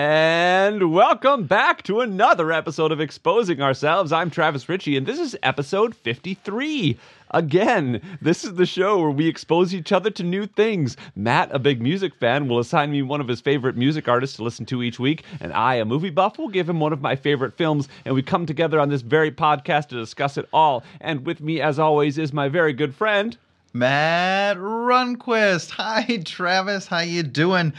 And 0.00 0.92
welcome 0.92 1.48
back 1.48 1.82
to 1.82 2.02
another 2.02 2.52
episode 2.52 2.92
of 2.92 3.00
Exposing 3.00 3.60
Ourselves. 3.60 4.12
I'm 4.12 4.30
Travis 4.30 4.68
Ritchie, 4.68 4.96
and 4.96 5.04
this 5.04 5.18
is 5.18 5.36
episode 5.42 5.92
53. 5.92 6.96
Again, 7.32 8.00
this 8.22 8.44
is 8.44 8.54
the 8.54 8.64
show 8.64 9.00
where 9.00 9.10
we 9.10 9.26
expose 9.26 9.74
each 9.74 9.90
other 9.90 10.08
to 10.10 10.22
new 10.22 10.46
things. 10.46 10.96
Matt, 11.16 11.52
a 11.52 11.58
big 11.58 11.82
music 11.82 12.14
fan, 12.14 12.46
will 12.46 12.60
assign 12.60 12.92
me 12.92 13.02
one 13.02 13.20
of 13.20 13.26
his 13.26 13.40
favorite 13.40 13.76
music 13.76 14.06
artists 14.06 14.36
to 14.36 14.44
listen 14.44 14.64
to 14.66 14.84
each 14.84 15.00
week, 15.00 15.24
and 15.40 15.52
I, 15.52 15.74
a 15.74 15.84
movie 15.84 16.10
buff, 16.10 16.38
will 16.38 16.48
give 16.48 16.68
him 16.68 16.78
one 16.78 16.92
of 16.92 17.00
my 17.00 17.16
favorite 17.16 17.56
films, 17.56 17.88
and 18.04 18.14
we 18.14 18.22
come 18.22 18.46
together 18.46 18.78
on 18.78 18.90
this 18.90 19.02
very 19.02 19.32
podcast 19.32 19.88
to 19.88 19.96
discuss 19.96 20.38
it 20.38 20.48
all. 20.52 20.84
And 21.00 21.26
with 21.26 21.40
me, 21.40 21.60
as 21.60 21.80
always, 21.80 22.18
is 22.18 22.32
my 22.32 22.48
very 22.48 22.72
good 22.72 22.94
friend. 22.94 23.36
Matt 23.72 24.58
Runquist. 24.58 25.70
Hi, 25.70 26.22
Travis. 26.24 26.86
How 26.86 27.00
you 27.00 27.24
doing? 27.24 27.72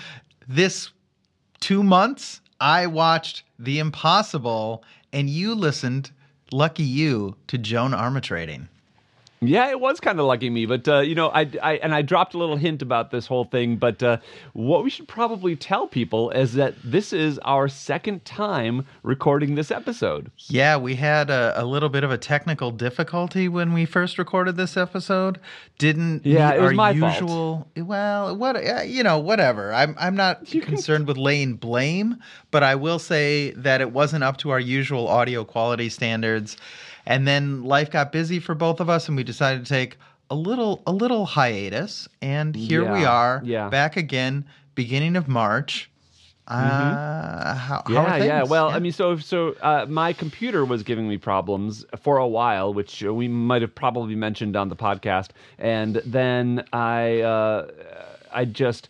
This 0.50 0.90
two 1.60 1.84
months, 1.84 2.42
I 2.60 2.88
watched 2.88 3.44
The 3.58 3.80
Impossible, 3.80 4.84
and 5.14 5.30
you 5.30 5.56
listened, 5.56 6.12
lucky 6.52 6.84
you, 6.84 7.36
to 7.48 7.58
Joan 7.58 7.92
Armatrading. 7.92 8.68
Yeah, 9.42 9.70
it 9.70 9.80
was 9.80 10.02
kind 10.02 10.20
of 10.20 10.26
lucky 10.26 10.50
me, 10.50 10.66
but 10.66 10.86
uh, 10.88 11.00
you 11.00 11.16
know, 11.16 11.30
I, 11.30 11.50
I 11.64 11.76
and 11.78 11.96
I 11.96 12.02
dropped 12.02 12.34
a 12.34 12.38
little 12.38 12.58
hint 12.58 12.82
about 12.82 13.10
this 13.12 13.26
whole 13.26 13.46
thing. 13.46 13.78
But 13.78 14.04
uh, 14.04 14.18
what 14.52 14.84
we 14.84 14.90
should 14.90 15.08
probably 15.08 15.56
tell 15.56 15.88
people 15.88 16.30
is 16.32 16.54
that 16.56 16.76
this 16.84 17.14
is 17.14 17.40
our 17.40 17.70
second 17.70 18.26
time 18.26 18.86
recording 19.02 19.56
this 19.56 19.72
episode. 19.72 20.30
Yeah, 20.48 20.76
we 20.76 20.96
had 20.96 21.30
a, 21.30 21.54
a 21.56 21.64
little 21.64 21.88
bit 21.88 22.04
of 22.04 22.12
a 22.12 22.18
technical 22.18 22.72
difficulty 22.72 23.48
when 23.48 23.72
we 23.72 23.86
first 23.86 24.18
recorded 24.18 24.58
this 24.58 24.76
episode. 24.76 25.40
Didn't 25.78 26.26
Yeah, 26.26 26.54
it 26.54 26.62
was 26.62 26.74
my 26.74 26.92
usual. 26.92 27.66
Well, 27.78 28.36
what 28.36 28.58
uh, 28.58 28.82
you 28.82 29.04
know, 29.04 29.20
whatever. 29.20 29.74
I'm 29.74 29.96
I'm 29.98 30.16
not 30.16 30.48
concerned 30.48 31.08
with 31.08 31.18
laying 31.18 31.56
blame, 31.56 32.18
but 32.52 32.64
I 32.64 32.76
will 32.76 33.00
say 33.00 33.52
that 33.52 33.80
it 33.80 33.94
wasn't 33.94 34.26
up 34.26 34.36
to 34.38 34.50
our 34.50 34.60
usual 34.60 35.08
audio 35.08 35.46
quality 35.46 35.88
standards. 35.88 36.58
And 37.06 37.28
then 37.28 37.64
life 37.64 37.90
got 37.92 38.12
busy 38.12 38.40
for 38.40 38.56
both 38.56 38.80
of 38.80 38.90
us, 38.90 39.08
and 39.08 39.18
we 39.18 39.24
decided 39.24 39.66
to 39.66 39.70
take 39.70 39.98
a 40.30 40.36
little 40.36 40.82
a 40.86 40.92
little 40.92 41.26
hiatus. 41.26 42.08
And 42.22 42.56
here 42.56 42.92
we 42.92 43.06
are, 43.06 43.42
yeah. 43.44 43.70
back 43.70 43.98
again, 43.98 44.46
beginning 44.76 45.16
of 45.16 45.28
March. 45.28 45.90
Uh, 46.48 47.54
how, 47.54 47.84
how 47.86 47.94
Yeah, 47.94 48.14
are 48.14 48.26
yeah. 48.26 48.44
Well, 48.44 48.70
I 48.70 48.80
mean, 48.80 48.92
so 48.92 49.18
so 49.18 49.56
uh, 49.62 49.86
my 49.88 50.14
computer 50.14 50.66
was 50.66 50.82
giving 50.82 51.08
me 51.08 51.18
problems 51.18 51.86
for 52.02 52.18
a 52.18 52.28
while, 52.28 52.74
which 52.74 53.04
we 53.04 53.28
might 53.28 53.62
have 53.62 53.76
probably 53.76 54.16
mentioned 54.16 54.56
on 54.56 54.70
the 54.70 54.76
podcast, 54.76 55.30
and 55.60 56.02
then 56.06 56.66
I 56.74 57.22
uh, 57.22 57.68
I 58.34 58.46
just 58.46 58.90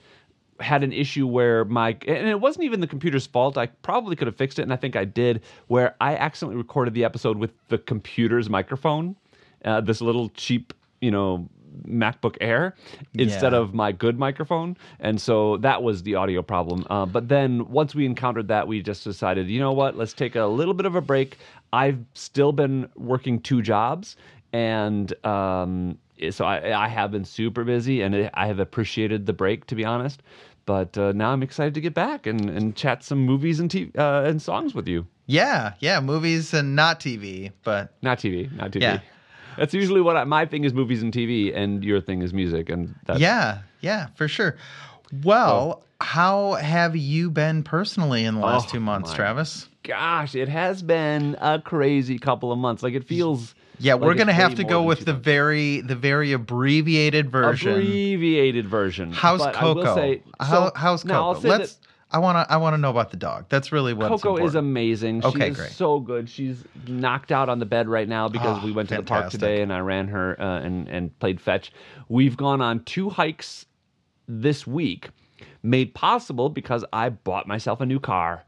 had 0.60 0.84
an 0.84 0.92
issue 0.94 1.28
where 1.28 1.66
my 1.66 1.98
and 2.08 2.28
it 2.28 2.40
wasn't 2.40 2.66
even 2.66 2.82
the 2.82 2.88
computer's 2.88 3.26
fault. 3.28 3.58
I 3.58 3.68
probably 3.68 4.16
could 4.16 4.28
have 4.28 4.36
fixed 4.36 4.60
it, 4.60 4.64
and 4.64 4.74
I 4.74 4.76
think 4.76 4.96
I 4.96 5.06
did. 5.06 5.42
Where 5.68 5.96
I 6.02 6.16
accidentally 6.16 6.58
recorded 6.58 6.94
the 6.94 7.04
episode 7.04 7.38
with 7.38 7.52
the 7.70 7.78
computer's 7.78 8.50
microphone, 8.50 9.16
uh, 9.66 9.82
this 9.82 10.02
little 10.02 10.30
cheap, 10.30 10.74
you 11.02 11.12
know. 11.12 11.48
MacBook 11.88 12.36
Air 12.42 12.76
instead 13.14 13.54
Yeah. 13.54 13.60
of 13.60 13.74
my 13.74 13.92
good 13.92 14.20
microphone, 14.20 14.76
and 15.00 15.22
so 15.22 15.58
that 15.58 15.82
was 15.82 16.04
the 16.04 16.16
audio 16.16 16.42
problem. 16.42 16.84
Uh, 16.90 17.06
but 17.06 17.30
then 17.30 17.70
once 17.70 17.96
we 17.96 18.06
encountered 18.06 18.48
that, 18.50 18.68
we 18.68 18.82
just 18.82 19.04
decided, 19.04 19.48
you 19.50 19.60
know 19.60 19.72
what? 19.72 19.96
Let's 19.96 20.14
take 20.14 20.36
a 20.36 20.46
little 20.46 20.74
bit 20.74 20.86
of 20.88 20.96
a 20.96 21.02
break. 21.02 21.38
I've 21.72 22.04
still 22.16 22.52
been 22.52 22.90
working 22.98 23.40
two 23.40 23.62
jobs, 23.62 24.18
and 24.52 25.14
um, 25.26 25.98
so 26.32 26.44
I, 26.44 26.86
I 26.86 26.88
have 26.90 27.12
been 27.12 27.24
super 27.24 27.64
busy, 27.64 28.02
and 28.02 28.30
I 28.34 28.48
have 28.48 28.60
appreciated 28.60 29.26
the 29.26 29.34
break, 29.34 29.66
to 29.68 29.76
be 29.76 29.86
honest. 29.86 30.22
But 30.70 30.96
uh, 31.00 31.14
now 31.14 31.32
I'm 31.34 31.42
excited 31.42 31.74
to 31.74 31.82
get 31.82 31.96
back 31.96 32.28
and, 32.28 32.48
and 32.48 32.76
chat 32.76 33.04
some 33.04 33.26
movies 33.26 33.60
and 33.60 33.72
t- 33.72 33.92
uh, 33.98 34.22
and 34.30 34.40
songs 34.40 34.76
with 34.76 34.88
you. 34.88 35.08
yeah, 35.26 35.74
yeah, 35.80 36.00
movies 36.00 36.54
and 36.54 36.76
not 36.76 37.00
TV, 37.00 37.52
but 37.64 37.92
Not 38.04 38.20
TV, 38.20 38.52
not 38.56 38.70
TV. 38.70 38.82
Yeah. 38.82 39.00
That's 39.58 39.74
usually 39.74 40.00
what 40.00 40.16
I, 40.16 40.26
my 40.26 40.46
thing 40.46 40.66
is 40.66 40.74
movies 40.76 41.02
and 41.02 41.12
TV, 41.12 41.58
and 41.58 41.84
your 41.84 42.02
thing 42.02 42.22
is 42.22 42.34
music, 42.36 42.70
and 42.70 42.94
that's, 43.08 43.20
Yeah, 43.20 43.62
yeah, 43.82 44.10
for 44.14 44.28
sure. 44.28 44.58
Well, 45.24 45.84
how 46.00 46.54
have 46.54 46.96
you 46.96 47.32
been 47.32 47.64
personally 47.64 48.24
in 48.26 48.36
the 48.36 48.42
last 48.42 48.68
Oh, 48.70 48.74
two 48.74 48.80
months, 48.80 49.12
Travis? 49.12 49.68
gosh, 49.82 50.36
it 50.36 50.50
has 50.50 50.84
been 50.84 51.36
a 51.42 51.60
crazy 51.60 52.20
couple 52.20 52.52
of 52.52 52.60
months. 52.60 52.84
Like 52.84 52.94
it 52.94 53.06
feels. 53.06 53.56
Yeah, 53.80 53.96
we're 53.96 54.14
gonna 54.16 54.34
have 54.34 54.56
to 54.56 54.64
go 54.64 54.84
with 54.84 55.06
the 55.06 55.14
months. 55.14 55.26
very 55.26 55.82
the 55.82 55.96
very 55.96 56.34
abbreviated 56.34 57.32
version. 57.32 57.72
abbreviated 57.74 58.68
version. 58.68 59.12
how's 59.12 59.40
But 59.40 59.56
Coco? 59.56 59.96
say- 59.96 60.22
How, 60.40 60.68
so- 60.68 60.72
how's 60.76 61.04
Coco? 61.04 61.48
Let's. 61.48 61.74
that 61.76 61.86
I 62.12 62.18
want 62.18 62.38
to. 62.38 62.52
I 62.52 62.58
want 62.58 62.74
to 62.74 62.78
know 62.80 62.90
about 62.90 63.12
the 63.12 63.18
dog. 63.18 63.46
That's 63.50 63.72
really 63.72 63.94
what's 63.94 64.24
Coco 64.24 64.44
is 64.44 64.56
amazing. 64.56 65.22
She 65.22 65.28
Okay, 65.28 65.50
is 65.52 65.58
great. 65.58 65.70
so 65.72 66.00
good. 66.00 66.28
She's 66.28 66.64
knocked 66.88 67.32
out 67.32 67.50
on 67.50 67.60
the 67.60 67.68
bed 67.68 67.88
right 67.88 68.10
now 68.10 68.28
because 68.28 68.58
Ah, 68.58 68.66
we 68.66 68.72
went 68.72 68.90
to 68.90 68.96
the 68.96 69.04
park 69.04 69.30
today 69.30 69.62
and 69.62 69.72
I 69.72 69.80
ran 69.80 70.08
her 70.08 70.36
uh, 70.42 70.60
and 70.62 70.88
and 70.90 71.18
played 71.20 71.40
fetch. 71.40 71.72
We've 72.08 72.36
gone 72.36 72.62
on 72.62 72.84
two 72.84 73.10
hikes 73.12 73.68
this 74.28 74.66
week, 74.66 75.10
made 75.62 75.94
possible 75.94 76.50
because 76.50 76.84
I 76.92 77.10
bought 77.10 77.48
myself 77.48 77.80
a 77.80 77.86
new 77.86 78.00
car. 78.00 78.44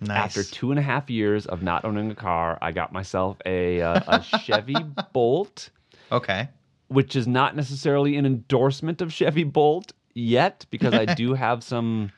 Nice. 0.00 0.36
After 0.36 0.42
two 0.42 0.70
and 0.70 0.78
a 0.78 0.82
half 0.82 1.08
years 1.08 1.46
of 1.46 1.62
not 1.62 1.84
owning 1.84 2.10
a 2.10 2.14
car, 2.14 2.58
I 2.60 2.72
got 2.72 2.92
myself 2.92 3.38
a 3.46 3.80
uh, 3.80 4.00
a 4.06 4.22
Chevy 4.42 4.76
Bolt, 5.12 5.70
Okay. 6.12 6.48
which 6.88 7.16
is 7.16 7.26
not 7.26 7.56
necessarily 7.56 8.16
an 8.16 8.26
endorsement 8.26 9.00
of 9.00 9.12
Chevy 9.12 9.44
Bolt 9.44 9.92
yet, 10.14 10.66
because 10.70 10.94
I 10.94 11.06
do 11.14 11.34
have 11.44 11.62
some 11.62 12.10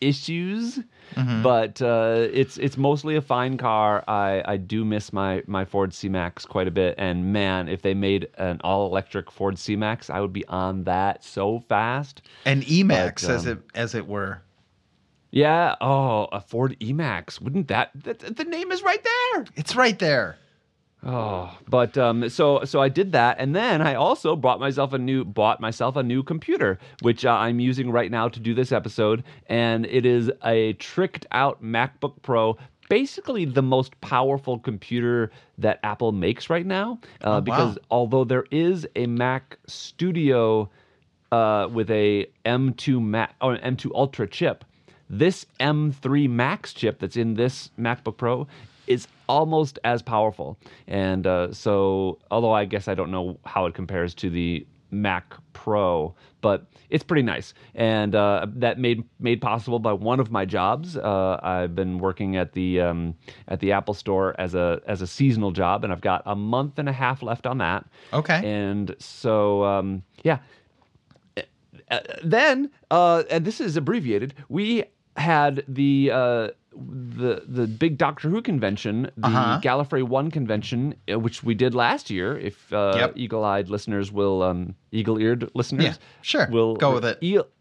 issues. 0.00 0.80
Mm-hmm. 1.14 1.42
But 1.42 1.80
uh, 1.80 2.28
it's 2.32 2.56
it's 2.58 2.76
mostly 2.76 3.16
a 3.16 3.20
fine 3.22 3.56
car. 3.58 4.02
I, 4.08 4.42
I 4.44 4.56
do 4.56 4.84
miss 4.84 5.12
my 5.12 5.42
my 5.46 5.64
Ford 5.64 5.94
C 5.94 6.08
Max 6.08 6.44
quite 6.44 6.66
a 6.66 6.70
bit, 6.72 6.94
and 6.98 7.32
man, 7.32 7.68
if 7.68 7.82
they 7.82 7.94
made 7.94 8.28
an 8.36 8.60
all 8.64 8.86
electric 8.86 9.30
Ford 9.30 9.58
C 9.58 9.76
Max, 9.76 10.10
I 10.10 10.20
would 10.20 10.32
be 10.32 10.44
on 10.46 10.84
that 10.84 11.22
so 11.22 11.60
fast. 11.68 12.22
And 12.44 12.62
Emax, 12.64 13.22
But, 13.22 13.30
as 13.30 13.46
um, 13.46 13.52
it 13.52 13.58
as 13.74 13.94
it 13.94 14.06
were. 14.06 14.42
Yeah. 15.34 15.74
Oh, 15.80 16.28
a 16.30 16.40
Ford 16.40 16.76
E 16.80 16.92
Max. 16.92 17.40
Wouldn't 17.40 17.66
that, 17.66 17.90
that 18.04 18.36
the 18.36 18.44
name 18.44 18.70
is 18.70 18.82
right 18.84 19.02
there? 19.02 19.44
It's 19.56 19.74
right 19.74 19.98
there. 19.98 20.36
Oh, 21.06 21.54
but 21.68 21.98
um, 21.98 22.28
so 22.30 22.64
so 22.64 22.80
I 22.80 22.88
did 22.88 23.12
that, 23.12 23.36
and 23.38 23.54
then 23.54 23.82
I 23.82 23.94
also 23.94 24.36
bought 24.36 24.58
myself 24.58 24.94
a 24.94 24.98
new 24.98 25.24
bought 25.24 25.60
myself 25.60 25.96
a 25.96 26.02
new 26.02 26.22
computer, 26.22 26.78
which 27.02 27.26
uh, 27.26 27.32
I'm 27.32 27.60
using 27.60 27.90
right 27.90 28.10
now 28.10 28.28
to 28.28 28.40
do 28.40 28.54
this 28.54 28.72
episode, 28.72 29.22
and 29.48 29.84
it 29.86 30.06
is 30.06 30.30
a 30.44 30.72
tricked 30.74 31.26
out 31.32 31.62
MacBook 31.62 32.22
Pro. 32.22 32.56
Basically, 32.88 33.44
the 33.44 33.62
most 33.62 34.00
powerful 34.00 34.58
computer 34.58 35.30
that 35.58 35.80
Apple 35.82 36.12
makes 36.12 36.48
right 36.48 36.64
now, 36.64 37.00
uh, 37.22 37.40
because 37.40 37.76
although 37.90 38.24
there 38.24 38.44
is 38.50 38.86
a 38.96 39.06
Mac 39.06 39.58
Studio 39.66 40.70
uh, 41.32 41.68
with 41.70 41.90
a 41.90 42.26
M2 42.46 43.02
Mac 43.02 43.34
or 43.42 43.54
an 43.54 43.76
M2 43.76 43.90
Ultra 43.94 44.26
chip, 44.26 44.64
this 45.10 45.46
M3 45.60 46.28
Max 46.28 46.72
chip 46.72 46.98
that's 46.98 47.16
in 47.16 47.34
this 47.34 47.70
MacBook 47.78 48.16
Pro 48.16 48.46
is 48.86 49.08
almost 49.28 49.78
as 49.84 50.02
powerful. 50.02 50.58
And 50.86 51.26
uh, 51.26 51.52
so, 51.52 52.18
although 52.30 52.52
I 52.52 52.64
guess 52.64 52.88
I 52.88 52.94
don't 52.94 53.10
know 53.10 53.38
how 53.44 53.66
it 53.66 53.74
compares 53.74 54.14
to 54.16 54.30
the 54.30 54.66
Mac 54.90 55.34
Pro, 55.52 56.14
but 56.40 56.66
it's 56.88 57.02
pretty 57.02 57.22
nice. 57.22 57.52
And 57.74 58.14
uh, 58.14 58.46
that 58.56 58.78
made 58.78 59.04
made 59.18 59.40
possible 59.40 59.78
by 59.78 59.92
one 59.92 60.20
of 60.20 60.30
my 60.30 60.44
jobs. 60.44 60.96
Uh, 60.96 61.40
I've 61.42 61.74
been 61.74 61.98
working 61.98 62.36
at 62.36 62.52
the 62.52 62.80
um, 62.80 63.14
at 63.48 63.60
the 63.60 63.72
Apple 63.72 63.94
Store 63.94 64.34
as 64.38 64.54
a 64.54 64.80
as 64.86 65.02
a 65.02 65.06
seasonal 65.06 65.50
job, 65.50 65.84
and 65.84 65.92
I've 65.92 66.00
got 66.00 66.22
a 66.26 66.36
month 66.36 66.78
and 66.78 66.88
a 66.88 66.92
half 66.92 67.22
left 67.22 67.46
on 67.46 67.58
that. 67.58 67.86
Okay. 68.12 68.40
And 68.44 68.94
so, 68.98 69.64
um, 69.64 70.02
yeah. 70.22 70.38
Then, 72.24 72.70
uh, 72.90 73.22
and 73.30 73.44
this 73.44 73.60
is 73.60 73.76
abbreviated, 73.76 74.34
we 74.48 74.84
had 75.16 75.64
the 75.68 76.10
uh, 76.12 76.48
the 76.76 77.42
the 77.46 77.66
big 77.66 77.98
Doctor 77.98 78.28
Who 78.28 78.42
convention, 78.42 79.10
the 79.16 79.26
Uh-huh. 79.28 79.60
Gallifrey 79.62 80.02
One 80.02 80.30
convention, 80.30 80.94
uh, 81.12 81.18
which 81.20 81.42
we 81.44 81.54
did 81.54 81.74
last 81.74 82.10
year. 82.10 82.36
If 82.38 82.72
uh, 82.72 82.94
Yep. 82.96 83.12
eagle-eyed 83.16 83.68
listeners 83.70 84.10
will, 84.10 84.42
um, 84.42 84.74
eagle-eared 84.92 85.50
listeners, 85.54 85.84
Yeah, 85.84 85.94
sure. 86.22 86.48
will 86.50 86.74
Go 86.76 86.94
with 86.94 87.04
it. 87.04 87.18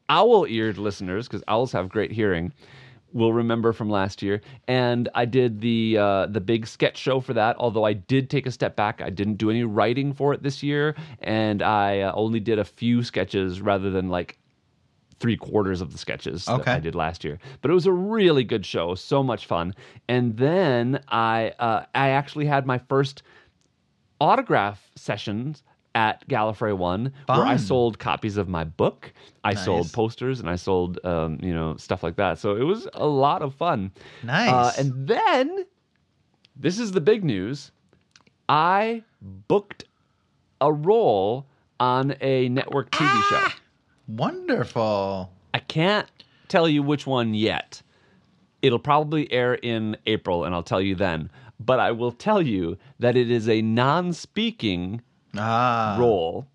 owl-eared 0.09 0.77
listeners, 0.77 1.27
because 1.27 1.43
owls 1.47 1.71
have 1.71 1.89
great 1.89 2.11
hearing, 2.11 2.53
will 3.13 3.33
remember 3.33 3.73
from 3.73 3.89
last 3.89 4.21
year. 4.21 4.41
And 4.67 5.09
I 5.15 5.25
did 5.25 5.61
the 5.61 5.97
uh, 5.97 6.25
the 6.27 6.41
big 6.41 6.67
sketch 6.67 6.97
show 6.97 7.19
for 7.19 7.33
that. 7.33 7.55
Although 7.57 7.85
I 7.85 7.93
did 7.93 8.29
take 8.29 8.45
a 8.45 8.51
step 8.51 8.75
back, 8.75 9.01
I 9.01 9.09
didn't 9.09 9.35
do 9.35 9.49
any 9.49 9.63
writing 9.63 10.13
for 10.13 10.33
it 10.33 10.43
this 10.43 10.63
year, 10.63 10.95
and 11.19 11.61
I 11.61 12.01
uh, 12.01 12.13
only 12.15 12.39
did 12.39 12.59
a 12.59 12.65
few 12.65 13.03
sketches 13.03 13.61
rather 13.61 13.89
than 13.89 14.09
like 14.09 14.37
three 15.19 15.37
quarters 15.37 15.79
of 15.79 15.91
the 15.91 15.97
sketches 15.97 16.49
that 16.57 16.67
I 16.67 16.79
did 16.79 16.95
last 16.95 17.23
year. 17.23 17.39
But 17.61 17.71
it 17.71 17.73
was 17.73 17.85
a 17.85 17.91
really 17.93 18.43
good 18.43 18.65
show, 18.65 18.95
so 18.95 19.23
much 19.23 19.45
fun. 19.45 19.73
And 20.09 20.35
then 20.35 21.01
I 21.07 21.53
uh, 21.59 21.85
I 21.95 22.09
actually 22.09 22.45
had 22.45 22.65
my 22.65 22.77
first 22.77 23.23
autograph 24.19 24.91
sessions 24.95 25.63
at 25.95 26.27
Gallifrey 26.27 26.75
One, 26.75 27.13
where 27.27 27.45
I 27.45 27.57
sold 27.57 27.99
copies 27.99 28.37
of 28.37 28.47
my 28.49 28.63
book. 28.63 29.13
I 29.43 29.53
Nice. 29.53 29.65
sold 29.65 29.93
posters 29.93 30.39
and 30.39 30.49
I 30.49 30.55
sold, 30.55 30.99
um, 31.05 31.37
you 31.41 31.53
know, 31.53 31.75
stuff 31.77 32.01
like 32.03 32.15
that. 32.15 32.39
So 32.39 32.55
it 32.55 32.63
was 32.63 32.87
a 32.93 33.05
lot 33.05 33.41
of 33.41 33.53
fun. 33.53 33.91
Nice. 34.23 34.49
Uh, 34.51 34.73
and 34.81 35.07
then, 35.07 35.65
this 36.55 36.79
is 36.79 36.91
the 36.93 37.01
big 37.01 37.23
news. 37.23 37.71
I 38.49 39.03
booked 39.21 39.85
a 40.61 40.71
role 40.73 41.45
on 41.79 42.15
a 42.21 42.49
network 42.49 42.89
TV 42.91 43.05
Ah! 43.05 43.49
show. 43.49 43.59
Wonderful. 44.07 45.31
I 45.53 45.59
can't 45.59 46.07
tell 46.47 46.67
you 46.67 46.81
which 46.83 47.05
one 47.05 47.33
yet. 47.33 47.81
It'll 48.61 48.79
probably 48.79 49.31
air 49.31 49.55
in 49.55 49.97
April, 50.07 50.45
and 50.45 50.55
I'll 50.55 50.63
tell 50.63 50.81
you 50.81 50.95
then. 50.95 51.29
But 51.59 51.79
I 51.79 51.91
will 51.91 52.11
tell 52.11 52.41
you 52.41 52.77
that 52.99 53.15
it 53.15 53.29
is 53.29 53.47
a 53.47 53.61
non 53.61 54.13
speaking 54.13 55.01
Ah. 55.37 55.97
role, 55.99 56.47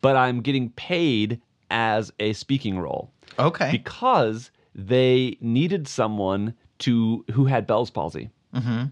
but 0.00 0.16
I'm 0.16 0.40
getting 0.40 0.70
paid 0.70 1.40
as 1.70 2.12
a 2.20 2.32
speaking 2.32 2.78
role 2.78 3.10
Okay. 3.38 3.70
because 3.72 4.50
they 4.74 5.36
needed 5.40 5.86
someone 5.88 6.54
to 6.80 7.24
who 7.32 7.46
had 7.46 7.66
Bell's 7.66 7.90
palsy. 7.90 8.30
Mm-hmm. 8.54 8.84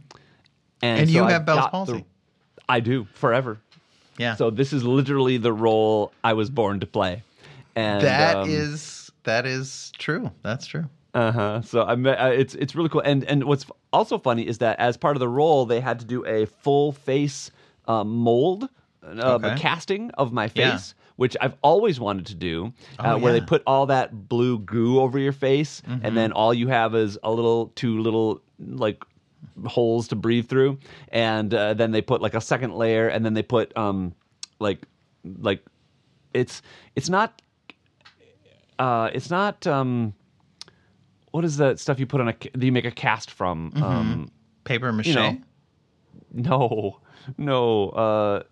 And 0.82 1.10
you 1.10 1.24
have 1.24 1.44
Bell's 1.46 1.68
palsy. 1.68 1.92
the- 1.92 2.04
I 2.68 2.80
do 2.80 3.06
forever. 3.14 3.58
yeah. 4.18 4.34
So 4.36 4.50
this 4.50 4.72
is 4.72 4.84
literally 4.84 5.36
the 5.36 5.52
role 5.52 6.12
I 6.24 6.32
was 6.34 6.48
born 6.50 6.80
to 6.80 6.86
play. 6.86 7.22
And 7.74 8.02
That 8.02 8.36
um, 8.36 8.48
is 8.50 9.10
that 9.24 9.46
is 9.46 9.92
true. 9.98 10.30
That's 10.42 10.66
true. 10.66 10.86
Uh 11.14 11.32
huh. 11.32 11.62
So 11.62 11.82
I 11.84 11.94
met, 11.96 12.18
uh, 12.18 12.26
it's 12.28 12.54
it's 12.54 12.74
really 12.74 12.88
cool. 12.88 13.02
And 13.04 13.24
and 13.24 13.44
what's 13.44 13.66
also 13.92 14.18
funny 14.18 14.46
is 14.46 14.58
that 14.58 14.78
as 14.78 14.96
part 14.96 15.16
of 15.16 15.20
the 15.20 15.28
role, 15.28 15.66
they 15.66 15.80
had 15.80 15.98
to 16.00 16.04
do 16.06 16.24
a 16.24 16.46
full 16.46 16.92
face 16.92 17.50
uh, 17.88 18.04
mold, 18.04 18.68
uh, 19.04 19.34
Okay. 19.34 19.52
a 19.54 19.56
casting 19.58 20.10
of 20.12 20.32
my 20.32 20.44
Yeah. 20.54 20.72
face, 20.76 20.94
which 21.16 21.36
I've 21.40 21.54
always 21.62 21.98
wanted 22.00 22.26
to 22.26 22.34
do, 22.34 22.72
uh, 22.98 23.02
Oh, 23.14 23.18
where 23.18 23.32
yeah. 23.34 23.40
they 23.40 23.46
put 23.46 23.62
all 23.66 23.86
that 23.86 24.28
blue 24.28 24.58
goo 24.60 25.00
over 25.00 25.18
your 25.18 25.32
face, 25.32 25.82
Mm-hmm. 25.88 26.04
and 26.06 26.16
then 26.16 26.32
all 26.32 26.54
you 26.54 26.68
have 26.68 26.94
is 26.94 27.18
a 27.22 27.30
little 27.30 27.68
two 27.74 28.00
little 28.00 28.40
like 28.58 29.02
holes 29.66 30.08
to 30.08 30.16
breathe 30.16 30.48
through, 30.48 30.78
and 31.08 31.52
uh, 31.52 31.74
then 31.74 31.90
they 31.90 32.00
put 32.02 32.22
like 32.22 32.34
a 32.34 32.40
second 32.40 32.74
layer, 32.74 33.08
and 33.08 33.24
then 33.24 33.34
they 33.34 33.42
put 33.42 33.76
um 33.76 34.14
like 34.60 34.86
like 35.40 35.62
it's 36.32 36.62
it's 36.96 37.08
not 37.10 37.42
uh, 38.78 39.10
it's 39.12 39.30
not 39.30 39.66
um, 39.66 40.14
what 41.32 41.44
is 41.44 41.56
that 41.58 41.78
stuff 41.78 41.98
you 42.00 42.06
put 42.06 42.20
on 42.20 42.28
a 42.28 42.34
that 42.54 42.62
you 42.64 42.72
make 42.72 42.84
a 42.84 42.90
cast 42.90 43.30
from? 43.30 43.70
Mm-hmm. 43.72 43.82
Um, 43.82 44.30
Paper 44.64 44.92
mache. 44.92 45.06
you 45.08 45.14
know, 45.14 45.36
no, 46.32 47.00
no. 47.36 47.88
Uh, 47.90 48.42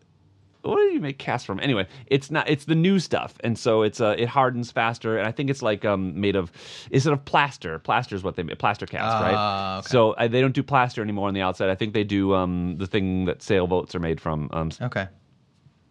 what 0.63 0.77
do 0.77 0.93
you 0.93 1.01
make 1.01 1.19
cast 1.19 1.47
from? 1.47 1.59
Anyway, 1.61 1.87
it's 2.07 2.31
not. 2.31 2.49
It's 2.49 2.65
the 2.67 2.75
new 2.75 2.99
stuff, 2.99 3.35
and 3.43 3.59
so 3.59 3.83
it's 3.83 4.01
uh, 4.01 4.15
it 4.19 4.29
hardens 4.29 4.71
faster, 4.71 5.17
and 5.19 5.27
I 5.27 5.33
think 5.33 5.51
it's 5.51 5.63
like 5.63 5.85
um 5.85 6.21
made 6.21 6.37
of 6.37 6.53
is 6.91 7.07
it 7.07 7.13
of 7.13 7.25
plaster? 7.25 7.79
Plaster 7.79 8.15
is 8.15 8.23
what 8.23 8.37
they 8.37 8.43
make 8.43 8.59
plaster 8.59 8.87
cast, 8.87 9.17
Ah, 9.17 9.23
right? 9.23 9.79
okay. 9.79 9.89
So 9.89 10.13
uh, 10.13 10.29
they 10.29 10.41
don't 10.41 10.55
do 10.55 10.63
plaster 10.63 11.03
anymore 11.03 11.29
on 11.29 11.35
the 11.35 11.43
outside. 11.43 11.71
I 11.71 11.75
think 11.75 11.95
they 11.95 12.05
do 12.05 12.35
um 12.35 12.77
the 12.79 12.87
thing 12.87 13.25
that 13.27 13.43
sailboats 13.43 13.95
are 13.95 14.01
made 14.01 14.21
from. 14.21 14.49
Um, 14.53 14.71
Okay. 14.81 15.09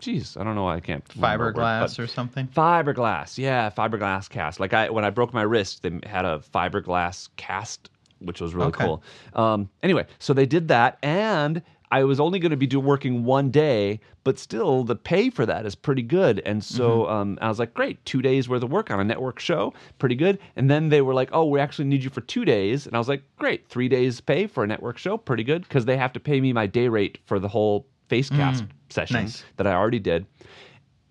Jeez, 0.02 0.40
I 0.40 0.46
don't 0.46 0.56
know 0.56 0.64
why 0.64 0.76
I 0.78 0.80
can't 0.80 1.04
the 1.10 1.20
word, 1.20 1.56
Fiberglass 1.56 2.00
or 2.00 2.08
something. 2.08 2.48
Fiberglass, 2.48 3.38
yeah, 3.38 3.70
fiberglass 3.70 4.30
cast. 4.30 4.60
Like 4.60 4.74
I, 4.74 4.90
when 4.90 5.04
I 5.04 5.10
broke 5.10 5.34
my 5.34 5.42
wrist, 5.42 5.84
they 5.84 5.92
had 6.06 6.24
a 6.24 6.40
fiberglass 6.54 7.28
cast, 7.36 7.90
which 8.20 8.40
was 8.40 8.56
really 8.56 8.70
Okay. 8.70 8.86
cool. 8.86 9.04
Um, 9.34 9.70
anyway, 9.84 10.06
so 10.18 10.34
they 10.34 10.46
did 10.46 10.70
that, 10.70 11.00
and 11.04 11.62
I 11.92 12.04
was 12.04 12.20
only 12.20 12.38
going 12.38 12.52
to 12.52 12.58
be 12.58 12.68
do 12.68 12.80
working 12.80 13.24
one 13.26 13.50
day, 13.50 14.00
but 14.24 14.38
still 14.38 14.84
the 14.84 14.96
pay 14.96 15.32
for 15.32 15.46
that 15.48 15.66
is 15.66 15.74
pretty 15.74 16.04
good. 16.04 16.40
And 16.46 16.64
so 16.64 17.04
Mm-hmm. 17.04 17.12
um, 17.12 17.38
I 17.42 17.48
was 17.50 17.58
like, 17.58 17.74
great, 17.74 18.04
two 18.06 18.22
days 18.22 18.48
worth 18.48 18.62
of 18.62 18.72
work 18.72 18.92
on 18.92 19.00
a 19.00 19.04
network 19.04 19.40
show, 19.40 19.74
pretty 19.98 20.14
good. 20.16 20.38
And 20.56 20.70
then 20.70 20.90
they 20.90 21.02
were 21.02 21.16
like, 21.16 21.30
oh, 21.34 21.46
we 21.46 21.60
actually 21.60 21.86
need 21.86 22.04
you 22.04 22.12
for 22.12 22.22
two 22.22 22.46
days, 22.46 22.86
and 22.86 22.96
I 22.96 23.00
was 23.00 23.10
like, 23.10 23.24
great, 23.38 23.68
three 23.70 23.90
days 23.90 24.22
pay 24.22 24.46
for 24.46 24.64
a 24.64 24.68
network 24.68 24.98
show, 25.00 25.18
pretty 25.18 25.44
good, 25.44 25.64
because 25.64 25.86
they 25.86 25.98
have 25.98 26.14
to 26.14 26.20
pay 26.20 26.40
me 26.40 26.54
my 26.54 26.68
day 26.68 26.88
rate 26.90 27.18
for 27.26 27.40
the 27.40 27.48
whole 27.48 27.88
face 28.08 28.30
cast 28.30 28.66
session 28.90 29.18
Mm. 29.18 29.22
nice. 29.22 29.44
that 29.58 29.66
I 29.68 29.74
already 29.74 30.00
did. 30.00 30.26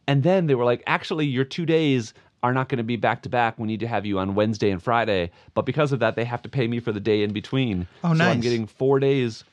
And 0.06 0.22
then 0.22 0.46
they 0.46 0.54
were 0.54 0.64
like, 0.64 0.82
actually, 0.86 1.26
your 1.26 1.44
two 1.44 1.66
days 1.66 2.14
are 2.42 2.52
not 2.54 2.68
going 2.68 2.78
to 2.78 2.84
be 2.84 2.96
back 2.96 3.22
to 3.22 3.28
back. 3.28 3.58
We 3.58 3.66
need 3.66 3.80
to 3.80 3.88
have 3.88 4.06
you 4.06 4.18
on 4.20 4.34
Wednesday 4.36 4.70
and 4.70 4.82
Friday. 4.82 5.30
But 5.54 5.62
because 5.66 5.90
of 5.92 5.98
that, 6.00 6.14
they 6.14 6.24
have 6.24 6.40
to 6.42 6.48
pay 6.48 6.66
me 6.68 6.78
for 6.80 6.92
the 6.92 7.00
day 7.00 7.22
in 7.24 7.32
between. 7.32 7.86
Oh, 8.04 8.14
So 8.14 8.24
I'm 8.24 8.40
getting 8.40 8.66
four 8.66 9.00
days 9.00 9.44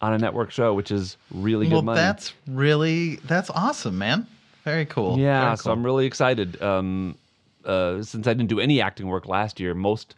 on 0.00 0.12
a 0.12 0.18
network 0.18 0.50
show, 0.50 0.74
which 0.74 0.90
is 0.90 1.16
really 1.30 1.66
good 1.66 1.72
Well, 1.74 1.82
money. 1.82 2.00
that's 2.00 2.32
really 2.46 3.16
that's 3.16 3.50
awesome, 3.50 3.98
man. 3.98 4.26
Very 4.64 4.86
cool. 4.86 5.18
yeah, 5.18 5.44
Very 5.46 5.56
so. 5.56 5.72
I'm 5.72 5.84
really 5.84 6.06
excited. 6.06 6.60
Um, 6.62 7.16
uh, 7.64 8.02
since 8.02 8.26
I 8.26 8.34
didn't 8.34 8.48
do 8.48 8.60
any 8.60 8.80
acting 8.80 9.06
work 9.08 9.26
last 9.26 9.58
year, 9.60 9.74
most 9.74 10.14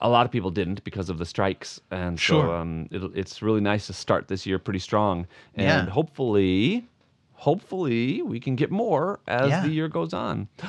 a 0.00 0.08
lot 0.08 0.24
of 0.26 0.32
people 0.32 0.50
didn't 0.50 0.82
because 0.84 1.10
of 1.10 1.18
the 1.18 1.26
strikes, 1.26 1.80
and 1.90 2.18
so 2.18 2.52
um, 2.52 2.88
it, 2.90 3.02
it's 3.14 3.42
really 3.42 3.60
nice 3.60 3.86
to 3.88 3.92
start 3.92 4.28
this 4.28 4.46
year 4.46 4.58
pretty 4.58 4.78
strong, 4.78 5.26
and 5.54 5.86
Yeah. 5.86 5.92
hopefully, 5.92 6.86
hopefully 7.34 8.22
we 8.22 8.40
can 8.40 8.56
get 8.56 8.70
more 8.70 9.20
as 9.26 9.50
Yeah. 9.50 9.62
the 9.62 9.68
year 9.68 9.88
goes 9.88 10.12
on. 10.14 10.48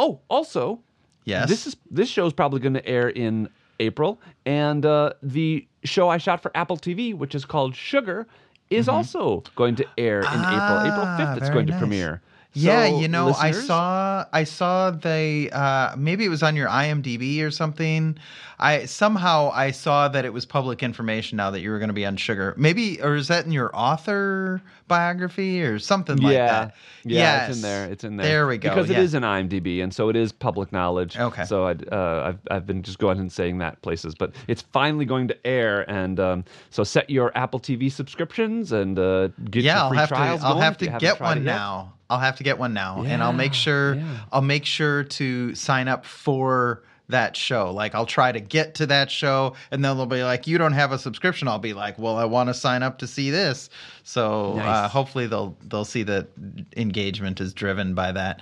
Oh, 0.00 0.20
also, 0.30 0.78
Yes. 1.24 1.48
this 1.48 1.66
is 1.66 1.76
this 1.90 2.08
show 2.08 2.24
is 2.24 2.32
probably 2.32 2.60
going 2.60 2.74
to 2.74 2.86
air 2.86 3.08
in 3.08 3.48
April, 3.80 4.20
and 4.46 4.86
uh, 4.86 5.12
the 5.24 5.66
show 5.88 6.08
I 6.08 6.18
shot 6.18 6.40
for 6.40 6.50
Apple 6.54 6.76
TV, 6.76 7.14
which 7.14 7.34
is 7.34 7.44
called 7.44 7.74
Sugar, 7.74 8.26
is 8.70 8.88
also 8.88 9.42
going 9.56 9.74
to 9.76 9.86
air 9.96 10.20
in 10.20 10.26
April. 10.26 10.36
April 10.36 11.06
Mm-hmm. 11.06 11.22
Ah, 11.22 11.34
fifth, 11.34 11.42
it's 11.42 11.50
going 11.50 11.66
to 11.66 11.78
premiere. 11.78 12.20
Yeah, 12.54 12.88
So, 12.88 13.00
you 13.00 13.08
know, 13.08 13.34
I 13.34 13.50
saw 13.52 14.24
I 14.32 14.44
saw 14.44 14.90
they 14.90 15.50
uh 15.50 15.94
maybe 15.96 16.24
it 16.24 16.28
was 16.28 16.42
on 16.42 16.56
your 16.56 16.68
IMDb 16.68 17.42
or 17.42 17.50
something. 17.50 18.18
I 18.58 18.86
somehow 18.86 19.52
I 19.54 19.70
saw 19.70 20.08
that 20.08 20.24
it 20.24 20.32
was 20.32 20.44
public 20.44 20.82
information 20.82 21.36
now 21.36 21.50
that 21.50 21.60
you 21.60 21.70
were 21.70 21.78
going 21.78 21.90
to 21.90 21.94
be 21.94 22.06
on 22.06 22.16
Sugar. 22.16 22.54
Maybe 22.56 23.00
or 23.00 23.14
is 23.14 23.28
that 23.28 23.44
in 23.44 23.52
your 23.52 23.70
author 23.74 24.62
biography 24.88 25.62
or 25.62 25.78
something 25.78 26.16
like 26.16 26.32
yeah, 26.32 26.46
that? 26.46 26.74
yeah, 27.04 27.46
it's 27.46 27.48
Yes. 27.48 27.56
in 27.56 27.62
there. 27.62 27.84
It's 27.86 28.04
in 28.04 28.16
there. 28.16 28.26
There 28.26 28.46
we 28.48 28.58
go. 28.58 28.70
Because 28.70 28.90
yeah. 28.90 28.98
it 28.98 29.02
is 29.04 29.14
an 29.14 29.22
IMDb, 29.22 29.82
and 29.82 29.94
so 29.94 30.08
it 30.08 30.16
is 30.16 30.32
public 30.32 30.72
knowledge. 30.72 31.16
Okay. 31.18 31.44
So 31.44 31.66
I'd, 31.66 31.86
uh, 31.92 32.22
I've 32.28 32.38
I've 32.50 32.66
been 32.66 32.82
just 32.82 32.98
going 32.98 33.18
and 33.20 33.30
saying 33.30 33.58
that 33.58 33.80
places, 33.82 34.14
but 34.14 34.32
it's 34.48 34.62
finally 34.62 35.04
going 35.04 35.28
to 35.28 35.46
air, 35.46 35.88
and 35.88 36.18
um, 36.18 36.44
so 36.70 36.82
set 36.82 37.10
your 37.10 37.30
Apple 37.36 37.60
TV 37.60 37.92
subscriptions 37.92 38.72
and 38.72 38.98
uh, 38.98 39.28
get 39.50 39.62
yeah, 39.64 39.74
your 39.74 39.82
I'll 39.82 39.88
free 39.90 39.98
have 39.98 40.08
trials 40.08 40.40
to. 40.40 40.46
I'll 40.46 40.58
have 40.60 40.78
to 40.78 40.86
get 40.98 41.20
one 41.20 41.44
now. 41.44 41.92
I'll 42.10 42.18
have 42.18 42.36
to 42.36 42.42
get 42.42 42.58
one 42.58 42.72
now, 42.74 43.02
and 43.06 43.22
I'll 43.22 43.32
make 43.32 43.54
sure. 43.54 43.94
yeah. 43.96 44.18
I'll 44.32 44.40
make 44.42 44.64
sure 44.64 45.04
to 45.04 45.54
sign 45.54 45.88
up 45.88 46.06
for 46.06 46.82
that 47.10 47.36
show. 47.36 47.70
Like 47.72 47.94
I'll 47.94 48.04
try 48.06 48.32
to 48.32 48.40
get 48.40 48.74
to 48.76 48.86
that 48.86 49.10
show, 49.10 49.54
and 49.70 49.82
then 49.84 49.96
they'll 49.96 50.06
be 50.06 50.22
like, 50.24 50.46
"You 50.46 50.58
don't 50.58 50.72
have 50.72 50.92
a 50.92 50.98
subscription." 50.98 51.48
I'll 51.48 51.58
be 51.58 51.72
like, 51.74 51.98
"Well, 51.98 52.16
I 52.16 52.24
want 52.26 52.48
to 52.48 52.54
sign 52.54 52.82
up 52.82 52.98
to 52.98 53.06
see 53.06 53.30
this." 53.30 53.70
So 54.04 54.58
uh, 54.58 54.88
hopefully 54.88 55.26
they'll 55.26 55.56
they'll 55.68 55.84
see 55.86 56.02
that 56.04 56.28
engagement 56.76 57.40
is 57.40 57.52
driven 57.54 57.94
by 57.94 58.12
that. 58.12 58.40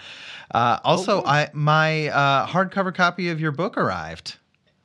Uh, 0.53 0.79
also, 0.85 1.23
Oh. 1.23 1.27
I 1.27 1.49
my 1.53 2.09
uh, 2.09 2.47
hardcover 2.47 2.95
copy 2.95 3.29
of 3.31 3.41
your 3.41 3.53
book 3.53 3.77
arrived. 3.77 4.37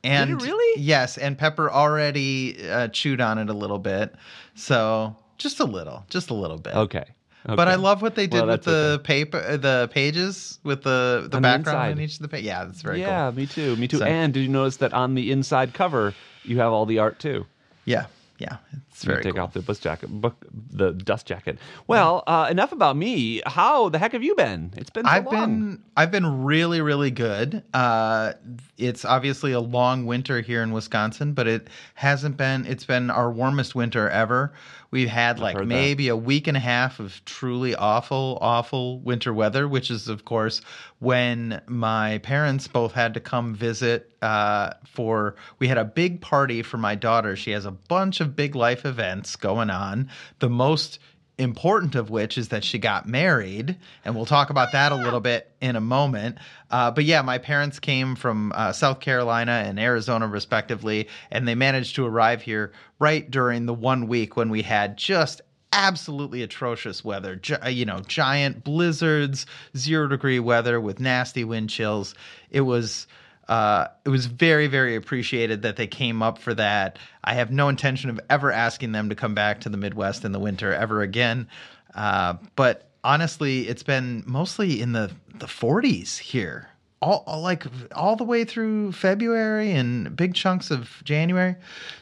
And 0.04 0.42
really? 0.42 0.80
Yes, 0.82 1.16
and 1.16 1.38
Pepper 1.38 1.70
already 1.70 2.68
uh, 2.68 2.88
chewed 2.88 3.20
on 3.20 3.38
it 3.38 3.48
a 3.48 3.52
little 3.52 3.78
bit. 3.78 4.12
So 4.56 5.14
just 5.38 5.60
a 5.60 5.64
little, 5.64 6.04
just 6.08 6.30
a 6.30 6.34
little 6.34 6.58
bit. 6.58 6.74
Okay. 6.74 7.04
But 7.44 7.66
I 7.68 7.74
love 7.74 8.02
what 8.02 8.14
they 8.14 8.26
did 8.26 8.38
Well, 8.42 8.46
with 8.48 8.62
the 8.64 8.98
okay. 9.00 9.24
paper, 9.24 9.38
uh, 9.38 9.56
the 9.56 9.88
pages 9.92 10.58
with 10.62 10.82
the 10.82 11.26
the 11.30 11.36
On 11.38 11.42
background 11.42 11.92
in 11.92 11.98
inside. 11.98 12.04
each 12.04 12.14
of 12.16 12.22
the 12.22 12.28
pages. 12.28 12.46
Yeah, 12.46 12.64
that's 12.64 12.82
very 12.82 12.98
cool. 12.98 13.06
yeah, 13.08 13.28
cool. 13.30 13.36
me 13.36 13.46
too. 13.46 13.76
Me 13.76 13.88
too. 13.88 13.98
So- 13.98 14.04
and 14.04 14.32
did 14.32 14.40
you 14.40 14.48
notice 14.48 14.76
that 14.78 14.92
on 14.92 15.14
the 15.14 15.32
inside 15.32 15.74
cover 15.74 16.14
you 16.44 16.58
have 16.58 16.72
all 16.72 16.86
the 16.86 16.98
art 17.00 17.18
too? 17.18 17.46
Yeah, 17.84 18.06
yeah, 18.38 18.58
it's 18.88 19.02
You 19.04 19.08
very 19.12 19.24
take 19.24 19.34
cool. 19.34 19.42
off 19.42 19.54
the 19.54 19.60
bus 19.60 19.80
jacket, 19.80 20.08
book, 20.08 20.36
the 20.72 20.92
dust 20.92 21.26
jacket. 21.26 21.58
Well, 21.88 22.22
uh, 22.28 22.46
enough 22.48 22.70
about 22.70 22.96
me. 22.96 23.42
How 23.44 23.88
the 23.88 23.98
heck 23.98 24.12
have 24.12 24.22
you 24.22 24.36
been? 24.36 24.72
It's 24.76 24.90
been 24.90 25.04
so 25.04 25.10
I've 25.10 25.26
long. 25.26 25.34
been 25.34 25.82
I've 25.96 26.12
been 26.12 26.44
really 26.44 26.80
really 26.80 27.10
good. 27.10 27.64
Uh, 27.74 28.34
it's 28.78 29.04
obviously 29.04 29.50
a 29.50 29.60
long 29.60 30.06
winter 30.06 30.40
here 30.42 30.62
in 30.62 30.70
Wisconsin, 30.70 31.32
but 31.32 31.48
it 31.48 31.66
hasn't 31.94 32.36
been. 32.36 32.66
It's 32.66 32.84
been 32.84 33.10
our 33.10 33.32
warmest 33.32 33.74
winter 33.74 34.08
ever. 34.08 34.52
We've 34.92 35.08
had 35.08 35.38
like 35.38 35.56
heard 35.56 35.62
that. 35.62 35.74
maybe 35.74 36.08
a 36.08 36.16
week 36.16 36.46
and 36.46 36.56
a 36.56 36.60
half 36.60 37.00
of 37.00 37.24
truly 37.24 37.74
awful, 37.74 38.38
awful 38.42 39.00
winter 39.00 39.32
weather, 39.32 39.66
which 39.66 39.90
is 39.90 40.06
of 40.06 40.26
course 40.26 40.60
when 40.98 41.62
my 41.66 42.18
parents 42.18 42.68
both 42.68 42.92
had 42.92 43.14
to 43.14 43.20
come 43.20 43.54
visit. 43.54 44.10
Uh, 44.20 44.74
for 44.84 45.34
we 45.58 45.66
had 45.66 45.78
a 45.78 45.84
big 45.84 46.20
party 46.20 46.62
for 46.62 46.76
my 46.76 46.94
daughter. 46.94 47.34
She 47.34 47.52
has 47.52 47.64
a 47.64 47.70
bunch 47.72 48.20
of 48.20 48.36
big 48.36 48.54
life 48.54 48.84
events 48.84 49.34
going 49.34 49.70
on. 49.70 50.10
The 50.38 50.50
most 50.50 50.98
important 51.38 51.94
of 51.94 52.10
which 52.10 52.36
is 52.36 52.48
that 52.48 52.64
she 52.64 52.78
got 52.78 53.06
married, 53.08 53.76
and 54.04 54.14
we'll 54.14 54.26
talk 54.26 54.50
about 54.50 54.72
that 54.72 54.92
a 54.92 54.96
little 54.96 55.20
bit 55.20 55.50
in 55.60 55.76
a 55.76 55.80
moment. 55.80 56.38
Uh, 56.70 56.90
but 56.90 57.04
yeah, 57.04 57.22
my 57.22 57.38
parents 57.38 57.78
came 57.78 58.14
from 58.14 58.52
uh, 58.54 58.72
South 58.72 59.00
Carolina 59.00 59.64
and 59.66 59.78
Arizona, 59.80 60.26
respectively, 60.26 61.08
and 61.30 61.48
they 61.48 61.54
managed 61.54 61.96
to 61.96 62.06
arrive 62.06 62.42
here 62.42 62.72
right 62.98 63.30
during 63.30 63.66
the 63.66 63.74
one 63.74 64.08
week 64.08 64.36
when 64.36 64.50
we 64.50 64.62
had 64.62 64.96
just 64.96 65.40
absolutely 65.72 66.42
atrocious 66.42 67.04
weather. 67.04 67.36
Gi- 67.36 67.54
uh, 67.54 67.68
you 67.68 67.84
know, 67.84 68.00
giant 68.00 68.62
blizzards, 68.62 69.46
zero 69.76 70.06
degree 70.08 70.38
weather 70.38 70.80
with 70.80 71.00
nasty 71.00 71.44
wind 71.44 71.70
chills. 71.70 72.14
It 72.50 72.62
was. 72.62 73.06
Uh, 73.52 73.86
it 74.06 74.08
was 74.08 74.24
very, 74.24 74.66
very 74.66 74.96
appreciated 74.96 75.60
that 75.60 75.76
they 75.76 75.86
came 75.86 76.22
up 76.22 76.38
for 76.38 76.54
that. 76.54 76.98
I 77.22 77.34
have 77.34 77.50
no 77.50 77.68
intention 77.68 78.08
of 78.08 78.18
ever 78.30 78.50
asking 78.50 78.92
them 78.92 79.10
to 79.10 79.14
come 79.14 79.34
back 79.34 79.60
to 79.60 79.68
the 79.68 79.76
Midwest 79.76 80.24
in 80.24 80.32
the 80.32 80.38
winter 80.38 80.72
ever 80.72 81.02
again. 81.02 81.46
Uh, 81.94 82.36
but 82.56 82.88
honestly, 83.04 83.68
it's 83.68 83.82
been 83.82 84.22
mostly 84.26 84.80
in 84.80 84.92
the, 84.92 85.10
the 85.34 85.44
40s 85.44 86.16
here, 86.16 86.70
all, 87.02 87.24
all 87.26 87.42
like 87.42 87.66
all 87.94 88.16
the 88.16 88.24
way 88.24 88.46
through 88.46 88.92
February 88.92 89.72
and 89.72 90.16
big 90.16 90.32
chunks 90.34 90.70
of 90.70 91.02
January. 91.04 91.54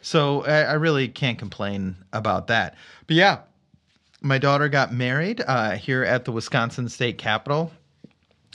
So 0.02 0.44
I, 0.44 0.60
I 0.60 0.72
really 0.74 1.08
can't 1.08 1.36
complain 1.36 1.96
about 2.12 2.46
that. 2.46 2.76
But 3.08 3.16
yeah, 3.16 3.38
my 4.20 4.38
daughter 4.38 4.68
got 4.68 4.92
married 4.92 5.42
uh, 5.44 5.72
here 5.72 6.04
at 6.04 6.26
the 6.26 6.30
Wisconsin 6.30 6.88
State 6.88 7.18
Capitol. 7.18 7.72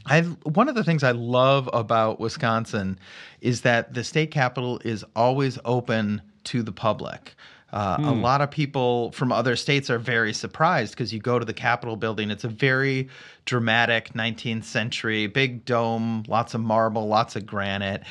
I 0.05 0.21
one 0.21 0.69
of 0.69 0.75
the 0.75 0.83
things 0.83 1.03
I 1.03 1.12
love 1.12 1.69
about 1.74 2.19
Wisconsin 2.19 3.00
is 3.41 3.62
that 3.62 3.93
the 3.93 4.03
state 4.03 4.31
capitol 4.31 4.79
is 4.85 5.03
always 5.15 5.57
open 5.65 6.21
to 6.45 6.63
the 6.63 6.71
public. 6.71 7.35
Uh, 7.74 7.97
A 8.00 8.13
lot 8.13 8.41
of 8.41 8.50
people 8.50 9.12
from 9.12 9.33
other 9.33 9.57
states 9.57 9.89
are 9.89 9.97
very 10.00 10.31
surprised 10.31 10.93
because 10.93 11.13
you 11.13 11.19
go 11.19 11.39
to 11.39 11.45
the 11.45 11.53
Capitol 11.53 11.97
building. 11.97 12.31
It's 12.31 12.45
a 12.45 12.50
very 12.50 13.09
dramatic 13.43 14.13
19th 14.13 14.63
century, 14.63 15.27
big 15.27 15.65
dome, 15.65 16.24
lots 16.27 16.53
of 16.53 16.62
marble, 16.62 17.07
lots 17.07 17.35
of 17.35 17.45
granite. 17.45 18.03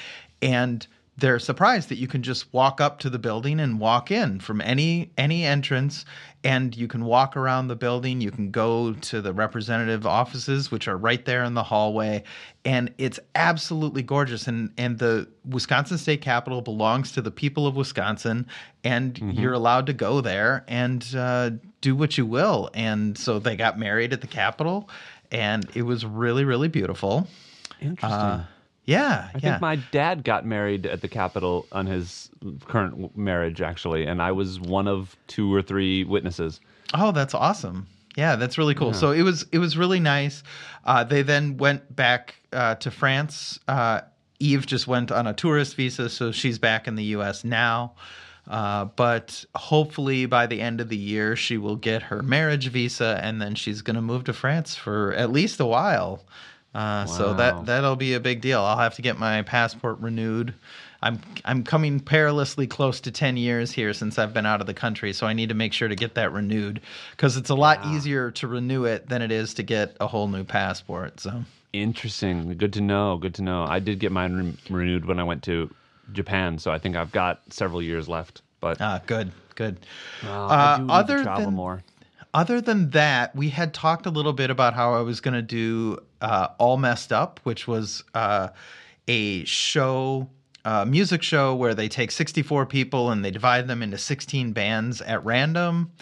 And 0.42 0.86
they're 1.16 1.38
surprised 1.38 1.88
that 1.88 1.96
you 1.96 2.08
can 2.08 2.22
just 2.22 2.52
walk 2.52 2.80
up 2.80 2.98
to 2.98 3.10
the 3.10 3.18
building 3.18 3.58
and 3.60 3.80
walk 3.80 4.10
in 4.10 4.40
from 4.40 4.60
any 4.60 5.12
any 5.16 5.44
entrance 5.44 6.04
and 6.44 6.76
you 6.76 6.86
can 6.86 7.06
walk 7.06 7.36
around 7.36 7.68
the 7.68 7.74
building. 7.74 8.20
You 8.20 8.30
can 8.30 8.50
go 8.50 8.92
to 8.92 9.22
the 9.22 9.32
representative 9.32 10.06
offices 10.06 10.70
which 10.70 10.86
are 10.86 10.96
right 10.96 11.24
there 11.24 11.42
in 11.42 11.54
the 11.54 11.62
hallway 11.62 12.22
and 12.66 12.92
it's 12.98 13.18
absolutely 13.34 14.02
gorgeous. 14.02 14.46
And 14.46 14.70
and 14.76 14.98
the 14.98 15.26
Wisconsin 15.48 15.98
State 15.98 16.20
Capitol 16.20 16.60
belongs 16.60 17.12
to 17.12 17.22
the 17.22 17.30
people 17.30 17.66
of 17.66 17.74
Wisconsin 17.74 18.46
and 18.84 19.18
you're 19.18 19.54
allowed 19.54 19.86
to 19.86 19.94
go 19.94 20.20
there 20.20 20.64
and 20.68 21.04
uh, 21.16 21.50
do 21.80 21.96
what 21.96 22.18
you 22.18 22.26
will. 22.26 22.70
And 22.74 23.16
so 23.16 23.38
they 23.38 23.56
got 23.56 23.78
married 23.78 24.12
at 24.12 24.20
the 24.20 24.26
Capitol 24.26 24.88
and 25.32 25.66
it 25.74 25.82
was 25.82 26.04
really 26.04 26.44
really 26.44 26.68
beautiful. 26.68 27.26
Interesting. 27.80 28.10
uh, 28.10 28.44
yeah 28.84 29.28
I 29.34 29.38
yeah 29.38 29.40
think 29.40 29.60
my 29.60 29.76
dad 29.92 30.24
got 30.24 30.44
married 30.44 30.86
at 30.86 31.00
the 31.00 31.08
Capitol 31.08 31.66
on 31.72 31.86
his 31.86 32.30
current 32.66 33.16
marriage, 33.16 33.60
actually, 33.60 34.06
and 34.06 34.20
I 34.20 34.32
was 34.32 34.60
one 34.60 34.88
of 34.88 35.16
two 35.26 35.52
or 35.54 35.62
three 35.62 36.04
witnesses. 36.04 36.60
Oh, 36.92 37.12
that's 37.12 37.34
awesome. 37.34 37.86
Yeah, 38.16 38.36
that's 38.36 38.58
really 38.58 38.74
cool. 38.74 38.92
So 38.92 39.10
it 39.10 39.22
was 39.22 39.44
it 39.50 39.58
was 39.58 39.76
really 39.76 40.00
nice. 40.00 40.42
Uh, 40.84 41.04
they 41.04 41.22
then 41.22 41.56
went 41.56 41.94
back 41.94 42.36
uh, 42.52 42.76
to 42.76 42.90
France. 42.90 43.58
Uh, 43.66 44.02
Eve 44.38 44.66
just 44.66 44.86
went 44.86 45.10
on 45.10 45.26
a 45.26 45.32
tourist 45.32 45.74
visa, 45.74 46.08
so 46.08 46.30
she's 46.30 46.58
back 46.58 46.86
in 46.86 46.94
the 46.94 47.04
U.S. 47.04 47.44
now. 47.44 47.94
Uh, 48.46 48.84
but 48.84 49.44
hopefully 49.54 50.26
by 50.26 50.46
the 50.46 50.60
end 50.60 50.80
of 50.80 50.90
the 50.90 50.96
year, 50.96 51.34
she 51.34 51.56
will 51.56 51.76
get 51.76 52.02
her 52.02 52.22
marriage 52.22 52.68
visa, 52.68 53.18
and 53.22 53.40
then 53.40 53.54
she's 53.54 53.80
going 53.82 53.96
to 53.96 54.02
move 54.02 54.24
to 54.24 54.32
France 54.32 54.74
for 54.74 55.12
at 55.14 55.32
least 55.32 55.60
a 55.60 55.66
while. 55.66 56.22
Uh, 56.74 57.06
So 57.06 57.34
that 57.34 57.66
that'll 57.66 57.96
be 57.96 58.14
a 58.14 58.20
big 58.20 58.40
deal. 58.40 58.60
I'll 58.60 58.78
have 58.78 58.94
to 58.96 59.02
get 59.02 59.18
my 59.18 59.42
passport 59.42 59.98
renewed. 60.00 60.54
I'm 61.02 61.20
I'm 61.44 61.62
coming 61.64 62.00
perilously 62.00 62.66
close 62.66 63.00
to 63.00 63.10
10 63.10 63.36
years 63.36 63.70
here 63.72 63.92
since 63.92 64.18
I've 64.18 64.32
been 64.32 64.46
out 64.46 64.60
of 64.60 64.66
the 64.66 64.74
country, 64.74 65.12
so 65.12 65.26
I 65.26 65.34
need 65.34 65.50
to 65.50 65.54
make 65.54 65.72
sure 65.72 65.86
to 65.88 65.94
get 65.94 66.14
that 66.14 66.32
renewed 66.32 66.80
because 67.12 67.36
it's 67.36 67.50
a 67.50 67.54
lot 67.54 67.84
easier 67.86 68.30
to 68.32 68.48
renew 68.48 68.84
it 68.86 69.08
than 69.08 69.20
it 69.22 69.30
is 69.30 69.54
to 69.54 69.62
get 69.62 69.96
a 70.00 70.06
whole 70.06 70.28
new 70.28 70.44
passport. 70.44 71.20
So 71.20 71.44
Interesting. 71.74 72.56
Good 72.56 72.72
to 72.74 72.80
know. 72.80 73.18
Good 73.18 73.34
to 73.34 73.42
know. 73.42 73.64
I 73.64 73.80
did 73.80 73.98
get 73.98 74.12
mine 74.12 74.32
re- 74.34 74.76
renewed 74.76 75.04
when 75.04 75.18
I 75.18 75.24
went 75.24 75.42
to 75.44 75.68
Japan, 76.12 76.58
so 76.58 76.70
I 76.70 76.78
think 76.78 76.96
I've 76.96 77.10
got 77.12 77.40
several 77.50 77.82
years 77.82 78.08
left. 78.08 78.42
But 78.60 78.80
ah, 78.80 79.00
good, 79.06 79.32
good. 79.56 79.78
uh, 80.24 80.46
I 80.46 80.76
do 80.78 80.84
need 80.84 80.90
other 80.92 81.16
to 81.18 81.22
travel 81.24 81.44
than- 81.46 81.54
more. 81.54 81.82
Other 82.34 82.60
than 82.60 82.90
that, 82.90 83.34
we 83.36 83.50
had 83.50 83.72
talked 83.72 84.06
a 84.06 84.10
little 84.10 84.32
bit 84.32 84.50
about 84.50 84.74
how 84.74 84.94
I 84.94 85.02
was 85.02 85.20
going 85.20 85.34
to 85.34 85.42
do 85.42 85.98
uh, 86.20 86.48
All 86.58 86.76
Messed 86.76 87.12
Up, 87.12 87.38
which 87.44 87.68
was 87.68 88.02
uh, 88.12 88.48
a 89.06 89.44
show, 89.44 90.28
uh, 90.64 90.84
music 90.84 91.22
show 91.22 91.54
where 91.54 91.76
they 91.76 91.88
take 91.88 92.10
64 92.10 92.66
people 92.66 93.12
and 93.12 93.24
they 93.24 93.30
divide 93.30 93.68
them 93.68 93.84
into 93.84 93.96
16 93.96 94.52
bands 94.52 95.00
at 95.00 95.24
random. 95.24 95.92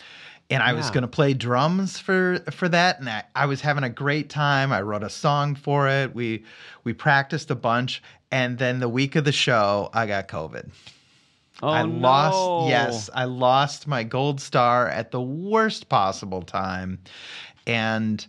And 0.48 0.62
I 0.62 0.72
was 0.74 0.90
going 0.90 1.02
to 1.02 1.08
play 1.08 1.32
drums 1.32 1.98
for 1.98 2.38
for 2.50 2.68
that, 2.68 3.00
and 3.00 3.08
I, 3.08 3.24
I 3.34 3.46
was 3.46 3.62
having 3.62 3.84
a 3.84 3.88
great 3.88 4.28
time. 4.28 4.70
I 4.70 4.82
wrote 4.82 5.02
a 5.02 5.08
song 5.08 5.54
for 5.54 5.88
it. 5.88 6.14
We 6.14 6.44
we 6.84 6.92
practiced 6.92 7.50
a 7.50 7.54
bunch, 7.54 8.02
and 8.30 8.58
then 8.58 8.78
the 8.78 8.88
week 8.88 9.16
of 9.16 9.24
the 9.24 9.32
show, 9.32 9.88
I 9.94 10.06
got 10.06 10.28
COVID. 10.28 10.70
Oh, 11.62 11.68
I 11.68 11.82
no. 11.82 11.98
lost 11.98 12.68
yes, 12.68 13.10
I 13.14 13.24
lost 13.24 13.86
my 13.86 14.02
gold 14.02 14.40
star 14.40 14.88
at 14.88 15.10
the 15.12 15.20
worst 15.22 15.88
possible 15.88 16.42
time 16.42 16.98
and 17.66 18.26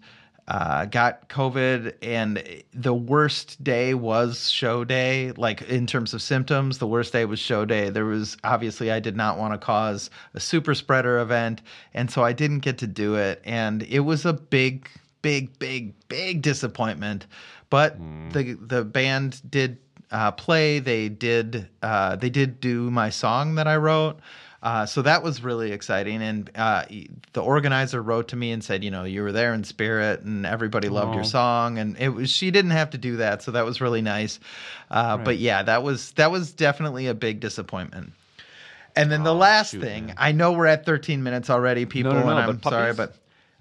uh, 0.48 0.86
got 0.86 1.30
COVID 1.30 1.94
and 2.02 2.44
the 2.74 2.94
worst 2.94 3.63
day 3.63 3.94
was 3.94 4.52
show 4.52 4.84
day 4.84 5.32
like 5.32 5.62
in 5.63 5.88
terms 5.88 6.13
of 6.13 6.22
symptoms 6.22 6.80
the 6.80 6.88
worst 6.88 7.13
day 7.13 7.25
was 7.25 7.40
show 7.40 7.66
day. 7.66 7.90
There 7.90 8.06
was 8.06 8.38
obviously 8.44 8.92
I 8.92 9.00
did 9.00 9.16
not 9.16 9.38
want 9.38 9.54
to 9.54 9.58
cause 9.58 10.10
a 10.34 10.40
super 10.40 10.75
spreader 10.75 11.20
event 11.20 11.62
and 11.94 12.12
so 12.12 12.24
I 12.24 12.34
didn't 12.34 12.60
get 12.60 12.78
to 12.80 12.88
do 12.88 13.16
it 13.16 13.42
and 13.46 13.84
it 13.84 14.02
was 14.02 14.25
a 14.25 14.34
big 14.34 14.90
big 15.22 15.58
big 15.60 15.94
big 16.08 16.42
disappointment. 16.42 17.25
But 17.70 17.98
the 18.34 18.54
the 18.62 18.84
band 18.84 19.42
did 19.50 19.80
uh, 20.13 20.32
play. 20.32 20.79
They 20.79 21.10
did 21.10 21.67
uh, 21.82 22.15
they 22.15 22.29
did 22.29 22.60
do 22.62 22.89
my 22.89 23.10
song 23.10 23.55
that 23.55 23.67
I 23.67 23.75
wrote. 23.77 24.20
Uh, 24.62 24.86
so 24.86 25.01
that 25.01 25.22
was 25.24 25.43
really 25.43 25.74
exciting, 25.74 26.22
and 26.22 26.50
uh, 26.55 26.86
the 27.34 27.41
organizer 27.41 28.01
wrote 28.01 28.29
to 28.29 28.38
me 28.38 28.51
and 28.53 28.63
said, 28.63 28.82
you 28.82 28.89
know, 28.91 29.03
you 29.03 29.22
were 29.22 29.34
there 29.34 29.53
in 29.53 29.65
spirit, 29.65 30.22
and 30.22 30.46
everybody 30.46 30.88
loved 30.88 31.15
your 31.15 31.25
song, 31.25 31.77
and 31.77 31.98
it 31.98 32.08
was 32.08 32.29
she 32.32 32.50
didn't 32.50 32.72
have 32.72 32.91
to 32.91 32.98
do 32.98 33.17
that, 33.17 33.41
so 33.43 33.51
that 33.51 33.65
was 33.65 33.82
really 33.82 34.01
nice. 34.01 34.39
Uh, 34.89 35.17
But 35.17 35.38
yeah, 35.38 35.63
that 35.63 35.84
was 35.84 36.12
that 36.13 36.32
was 36.32 36.53
definitely 36.53 37.08
a 37.08 37.13
big 37.13 37.41
disappointment. 37.41 38.13
And 38.96 39.12
then 39.12 39.24
the 39.24 39.32
Oh, 39.34 39.38
last 39.38 39.72
shoot, 39.72 39.82
thing, 39.82 40.05
man. 40.05 40.15
I 40.17 40.32
know 40.32 40.53
we're 40.53 40.67
at 40.67 40.86
13 40.86 41.24
minutes 41.24 41.50
already, 41.50 41.86
people, 41.86 42.13
no, 42.13 42.20
and 42.20 42.27
no, 42.27 42.38
I'm 42.38 42.55
but 42.58 42.70
sorry, 42.70 42.93
but 42.93 43.15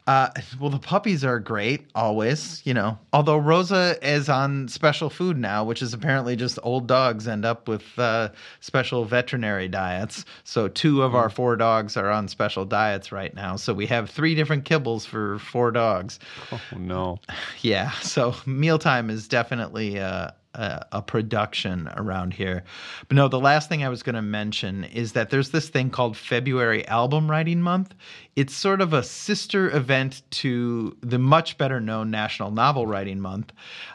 uh, 0.07 0.29
well, 0.59 0.71
the 0.71 0.79
puppies 0.79 1.25
are 1.25 1.39
great 1.39 1.87
always, 1.95 2.61
you 2.65 2.75
know. 2.75 2.99
Although 3.13 3.39
Rosa 3.39 3.97
is 4.03 4.29
on 4.29 4.67
special 4.69 5.09
food 5.11 5.37
now, 5.39 5.63
which 5.65 5.81
is 5.81 5.95
apparently 5.95 6.35
just 6.35 6.59
old 6.63 6.87
dogs 6.89 7.29
end 7.29 7.45
up 7.45 7.69
with 7.69 7.85
uh, 7.99 8.31
special 8.61 9.05
veterinary 9.05 9.69
diets. 9.69 10.25
So 10.45 10.67
two 10.69 11.03
of 11.03 11.15
our 11.15 11.29
Hmm. 11.29 11.35
four 11.35 11.57
dogs 11.57 11.97
are 11.97 12.11
on 12.11 12.27
special 12.29 12.65
diets 12.65 13.13
right 13.13 13.33
now. 13.35 13.55
So 13.57 13.73
we 13.75 13.87
have 13.87 14.11
three 14.11 14.35
different 14.35 14.65
kibbles 14.65 15.07
for 15.07 15.39
four 15.39 15.71
dogs. 15.71 16.19
Oh 16.51 16.61
no. 16.77 17.19
Yeah, 17.63 17.93
so 18.01 18.35
mealtime 18.45 19.09
is 19.09 19.29
definitely 19.29 19.97
a, 19.99 20.35
a, 20.55 20.87
a 20.93 21.03
production 21.03 21.89
around 21.97 22.35
here. 22.35 22.65
But 23.09 23.17
no, 23.17 23.29
the 23.29 23.41
last 23.41 23.69
thing 23.69 23.85
I 23.85 23.89
was 23.89 24.03
going 24.03 24.15
to 24.15 24.23
mention 24.23 24.85
is 24.85 25.13
that 25.13 25.31
there's 25.31 25.51
this 25.51 25.69
thing 25.69 25.91
called 25.91 26.17
February 26.17 26.87
Album 26.89 27.31
Writing 27.31 27.61
Month. 27.61 27.95
It's 28.37 28.55
sort 28.55 28.81
of 28.81 28.93
a 28.93 29.03
sister 29.03 29.71
event 29.71 30.23
to 30.31 30.97
the 31.01 31.19
much 31.19 31.59
better 31.59 31.81
known 31.81 32.11
National 32.11 32.51
Novel 32.51 32.87
Writing 32.87 33.21
Month. 33.21 33.53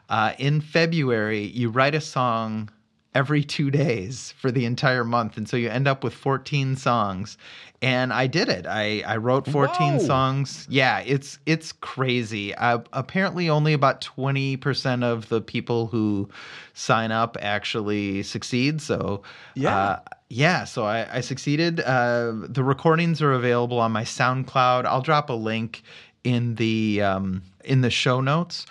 Uh, 0.09 0.33
in 0.37 0.61
February, 0.61 1.45
you 1.45 1.69
write 1.69 1.95
a 1.95 2.01
song 2.01 2.69
every 3.17 3.43
two 3.43 3.71
days 3.71 4.31
for 4.37 4.51
the 4.51 4.63
entire 4.63 5.03
month. 5.03 5.37
And 5.37 5.49
so 5.49 5.57
you 5.57 5.69
end 5.69 5.87
up 5.87 6.03
with 6.03 6.13
14 6.13 6.75
songs. 6.75 7.35
And 7.81 8.13
I 8.13 8.27
did 8.27 8.47
it. 8.47 8.67
I, 8.67 9.01
I 9.07 9.17
wrote 9.17 9.47
14 9.47 9.93
Whoa. 9.93 9.97
songs. 10.05 10.67
Yeah, 10.69 10.99
it's 10.99 11.39
it's 11.47 11.71
crazy. 11.71 12.53
Uh, 12.53 12.79
apparently, 12.93 13.49
only 13.49 13.73
about 13.73 14.01
20% 14.01 15.03
of 15.03 15.29
the 15.29 15.41
people 15.41 15.87
who 15.87 16.29
sign 16.73 17.11
up 17.11 17.37
actually 17.41 18.21
succeed. 18.21 18.81
So, 18.81 19.23
Yeah. 19.55 19.75
uh, 19.75 19.99
yeah, 20.29 20.65
so 20.65 20.83
I, 20.85 21.17
I 21.17 21.21
succeeded. 21.21 21.79
Uh, 21.79 22.33
the 22.35 22.63
recordings 22.63 23.19
are 23.23 23.33
available 23.33 23.79
on 23.79 23.91
my 23.91 24.03
SoundCloud. 24.03 24.85
I'll 24.85 25.01
drop 25.01 25.29
a 25.31 25.33
link 25.33 25.81
in 26.23 26.55
the 26.55 27.01
um, 27.01 27.41
in 27.63 27.81
the 27.81 27.89
show 27.89 28.21
notes 28.21 28.65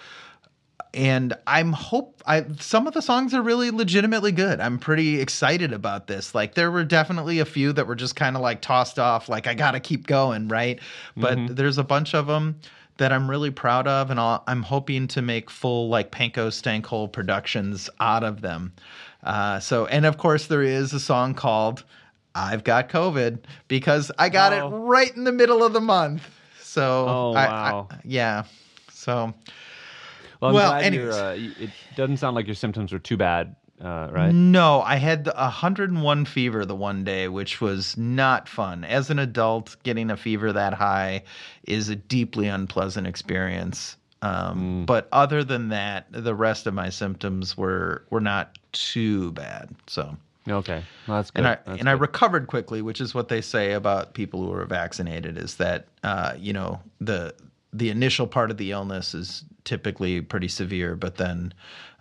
and 0.97 1.35
I'm 1.47 1.73
hope 1.73 2.23
I 2.27 2.45
some 2.59 2.87
of 2.87 2.95
the 2.95 3.03
songs 3.03 3.35
are 3.35 3.43
really 3.43 3.71
legitimately 3.71 4.33
good. 4.33 4.59
I'm 4.61 4.79
pretty 4.79 5.21
excited 5.21 5.73
about 5.73 6.07
this. 6.07 6.35
Like 6.35 6.55
there 6.55 6.71
were 6.71 6.85
definitely 6.85 7.39
a 7.39 7.45
few 7.45 7.73
that 7.75 7.87
were 7.87 7.95
just 7.95 8.17
kind 8.17 8.35
of 8.35 8.43
like 8.43 8.63
tossed 8.63 8.99
off 8.99 9.29
like 9.29 9.47
I 9.47 9.55
got 9.55 9.73
to 9.73 9.81
keep 9.81 10.07
going, 10.07 10.49
right? 10.49 10.81
But 11.17 11.55
there's 11.55 11.79
a 11.79 11.85
bunch 11.85 12.15
of 12.15 12.27
them 12.27 12.59
that 12.97 13.13
I'm 13.13 13.29
really 13.31 13.51
proud 13.51 13.87
of 13.87 14.11
and 14.11 14.19
I'll, 14.19 14.43
I'm 14.47 14.63
hoping 14.63 15.07
to 15.09 15.21
make 15.23 15.51
full 15.51 15.89
like 15.91 16.11
Panko 16.11 16.49
Stankhole 16.49 17.13
productions 17.13 17.91
out 18.01 18.25
of 18.25 18.41
them. 18.41 18.73
Uh, 19.23 19.61
so 19.61 19.85
and 19.87 20.07
of 20.07 20.17
course 20.19 20.47
there 20.47 20.63
is 20.63 20.93
a 20.95 21.01
song 21.01 21.35
called 21.35 21.85
I've 22.35 22.65
got 22.65 22.89
COVID 22.89 23.41
because 23.69 24.11
I 24.19 24.29
got 24.31 24.53
Oh. 24.55 24.67
it 24.69 24.71
right 24.71 25.15
in 25.15 25.25
the 25.25 25.33
middle 25.33 25.63
of 25.63 25.73
the 25.73 25.81
month. 25.81 26.23
So, 26.61 27.07
Oh, 27.09 27.33
I- 27.35 27.47
wow. 27.49 27.89
I, 27.91 27.97
yeah. 28.05 28.45
So, 28.93 29.33
Well, 30.55 30.73
I'm 30.73 30.79
Well, 30.79 30.85
anyways. 30.85 31.15
uh, 31.15 31.37
it 31.65 31.71
doesn't 31.95 32.19
sound 32.19 32.35
like 32.37 32.47
your 32.47 32.55
symptoms 32.55 32.93
were 32.93 32.99
too 32.99 33.17
bad, 33.17 33.57
uh, 33.83 34.09
right? 34.11 34.33
no, 34.33 34.81
I 34.83 34.97
had 34.97 35.25
the 35.25 35.33
101 35.35 36.25
fever 36.25 36.65
the 36.65 36.75
one 36.77 37.05
day, 37.05 37.29
which 37.29 37.61
was 37.61 37.97
not 37.97 38.49
fun. 38.49 38.85
As 38.85 39.11
an 39.11 39.19
adult, 39.19 39.77
getting 39.83 40.11
a 40.11 40.17
fever 40.17 40.53
that 40.53 40.75
high 40.75 41.23
is 41.65 41.89
a 41.89 41.97
deeply 41.97 42.49
unpleasant 42.49 43.07
experience. 43.07 43.97
Um, 44.23 44.83
Mm. 44.83 44.87
But 44.87 45.09
other 45.13 45.45
than 45.45 45.69
that, 45.69 46.07
the 46.11 46.35
rest 46.35 46.67
of 46.67 46.73
my 46.75 46.89
symptoms 46.89 47.57
were 47.57 48.03
were 48.11 48.21
not 48.21 48.59
too 48.73 49.31
bad. 49.33 49.69
So, 49.87 50.17
Okay, 50.49 50.83
well, 51.07 51.19
that's 51.19 51.31
good. 51.31 51.41
and 51.41 51.49
I 51.49 51.59
That's 51.67 51.81
and 51.81 51.89
I 51.89 51.93
recovered 51.93 52.47
quickly, 52.47 52.81
which 52.81 53.01
is 53.01 53.15
what 53.15 53.29
they 53.29 53.41
say 53.43 53.73
about 53.73 54.15
people 54.15 54.43
who 54.45 54.53
are 54.53 54.65
vaccinated 54.65 55.37
is 55.37 55.57
that 55.57 55.87
uh, 56.03 56.33
you 56.39 56.53
know 56.55 56.81
the 57.01 57.35
the 57.73 57.91
initial 57.91 58.27
part 58.27 58.51
of 58.51 58.57
the 58.57 58.73
illness 58.73 59.15
is 59.15 59.45
typically 59.65 60.21
pretty 60.21 60.49
severe, 60.49 60.97
but 60.97 61.17
then 61.17 61.53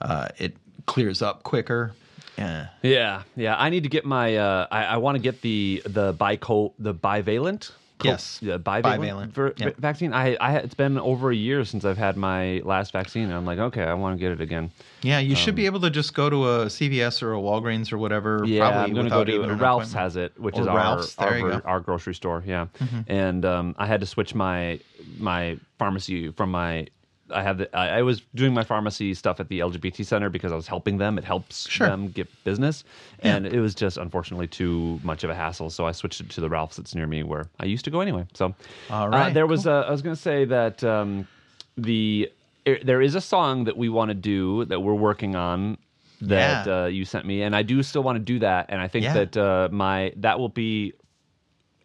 uh, 0.01 0.29
it 0.37 0.55
clears 0.85 1.21
up 1.21 1.43
quicker. 1.43 1.93
Yeah. 2.37 2.67
Yeah, 2.81 3.23
yeah. 3.35 3.55
I 3.57 3.69
need 3.69 3.83
to 3.83 3.89
get 3.89 4.05
my. 4.05 4.35
Uh, 4.35 4.67
I, 4.69 4.85
I 4.85 4.97
want 4.97 5.15
to 5.15 5.21
get 5.21 5.41
the 5.41 5.81
the 5.85 6.13
bico 6.13 6.73
the 6.77 6.93
bivalent. 6.93 7.71
Yes. 8.03 8.39
the 8.41 8.59
bivalent, 8.59 8.99
Bivalent, 8.99 9.27
ver- 9.31 9.53
yeah. 9.57 9.69
vaccine. 9.77 10.13
I, 10.13 10.35
I 10.35 10.55
it's 10.57 10.73
been 10.73 10.97
over 10.97 11.31
a 11.31 11.35
year 11.35 11.63
since 11.63 11.85
I've 11.85 11.97
had 11.97 12.17
my 12.17 12.61
last 12.65 12.91
vaccine, 12.91 13.23
and 13.25 13.33
I'm 13.33 13.45
like, 13.45 13.59
okay, 13.59 13.83
I 13.83 13.93
want 13.93 14.17
to 14.17 14.19
get 14.19 14.31
it 14.31 14.41
again. 14.41 14.71
Yeah, 15.01 15.19
you 15.19 15.35
should 15.35 15.55
be 15.55 15.65
able 15.65 15.79
to 15.81 15.89
just 15.89 16.13
go 16.13 16.29
to 16.29 16.49
a 16.49 16.65
CVS 16.65 17.21
or 17.23 17.33
a 17.33 17.37
Walgreens 17.37 17.93
or 17.93 17.97
whatever. 17.97 18.39
Um, 18.43 18.45
Yeah, 18.45 18.69
probably 18.69 18.89
I'm 18.89 18.95
gonna 18.95 19.09
go 19.09 19.23
to 19.23 19.55
Ralph's 19.55 19.93
has 19.93 20.15
it, 20.17 20.37
which 20.39 20.55
Or 20.57 20.61
is 20.61 20.67
our 20.67 20.75
Ralph's, 20.75 21.17
our. 21.17 21.31
Mm-hmm. 21.31 21.67
our 21.67 21.79
grocery 21.79 22.15
store. 22.15 22.43
Yeah, 22.45 22.67
and 23.07 23.45
um, 23.45 23.75
I 23.77 23.85
had 23.85 24.01
to 24.01 24.05
switch 24.05 24.35
my 24.35 24.79
my 25.17 25.57
pharmacy 25.79 26.31
from 26.31 26.51
my. 26.51 26.87
I 27.31 27.41
had 27.41 27.57
the, 27.57 27.75
I, 27.75 27.99
I 27.99 28.01
was 28.03 28.21
doing 28.35 28.53
my 28.53 28.63
pharmacy 28.63 29.13
stuff 29.13 29.39
at 29.39 29.49
the 29.49 29.59
LGBT 29.59 30.05
center 30.05 30.29
because 30.29 30.51
I 30.51 30.55
was 30.55 30.67
helping 30.67 30.97
them. 30.97 31.17
It 31.17 31.23
helps 31.23 31.67
Sure. 31.69 31.87
them 31.87 32.09
get 32.09 32.27
business, 32.43 32.83
and 33.19 33.47
it 33.47 33.59
was 33.59 33.73
just 33.73 33.97
unfortunately 33.97 34.47
too 34.47 34.99
much 35.03 35.23
of 35.23 35.29
a 35.29 35.35
hassle. 35.35 35.69
So 35.69 35.85
I 35.87 35.91
switched 35.91 36.21
it 36.21 36.29
to 36.29 36.41
the 36.41 36.49
Ralph's 36.49 36.77
that's 36.77 36.93
near 36.93 37.07
me 37.07 37.23
where 37.23 37.49
I 37.59 37.65
used 37.65 37.85
to 37.85 37.91
go 37.91 38.01
anyway. 38.01 38.25
So, 38.33 38.53
All 38.89 39.07
uh, 39.07 39.17
right, 39.17 39.33
there 39.33 39.47
was 39.47 39.65
a, 39.65 39.85
I 39.87 39.91
was 39.91 40.01
going 40.01 40.15
to 40.15 40.21
say 40.21 40.45
that 40.45 40.83
um, 40.83 41.27
the 41.77 42.31
er, 42.67 42.77
there 42.83 43.01
is 43.01 43.15
a 43.15 43.21
song 43.21 43.63
that 43.65 43.77
we 43.77 43.89
want 43.89 44.09
to 44.09 44.15
do 44.15 44.65
that 44.65 44.79
we're 44.81 44.93
working 44.93 45.35
on 45.35 45.77
that 46.21 46.65
Yeah. 46.67 46.83
uh, 46.83 46.85
you 46.85 47.05
sent 47.05 47.25
me, 47.25 47.41
and 47.41 47.55
I 47.55 47.63
do 47.63 47.81
still 47.83 48.03
want 48.03 48.17
to 48.17 48.23
do 48.23 48.39
that. 48.39 48.67
And 48.69 48.79
I 48.81 48.87
think 48.87 49.03
Yeah. 49.05 49.13
that 49.13 49.37
uh, 49.37 49.69
my 49.71 50.13
that 50.17 50.39
will 50.39 50.49
be 50.49 50.93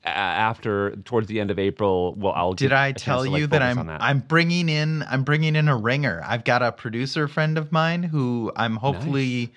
after 0.04 0.96
towards 1.04 1.28
the 1.28 1.40
end 1.40 1.50
of 1.50 1.58
April. 1.58 2.14
Well, 2.14 2.32
I'll 2.34 2.54
Did 2.54 2.72
I 2.72 2.92
tell 2.92 3.24
to, 3.24 3.30
like, 3.30 3.40
you 3.40 3.46
that 3.48 3.62
I'm 3.62 3.78
on 3.78 3.90
I'm 3.90 4.20
bringing 4.20 4.68
in 4.68 5.04
I'm 5.08 5.24
bringing 5.24 5.56
in 5.56 5.68
a 5.68 5.76
ringer. 5.76 6.22
I've 6.26 6.44
got 6.44 6.62
a 6.62 6.72
producer 6.72 7.28
friend 7.28 7.58
of 7.58 7.70
mine 7.72 8.02
who 8.02 8.52
I'm 8.56 8.76
hopefully 8.76 9.52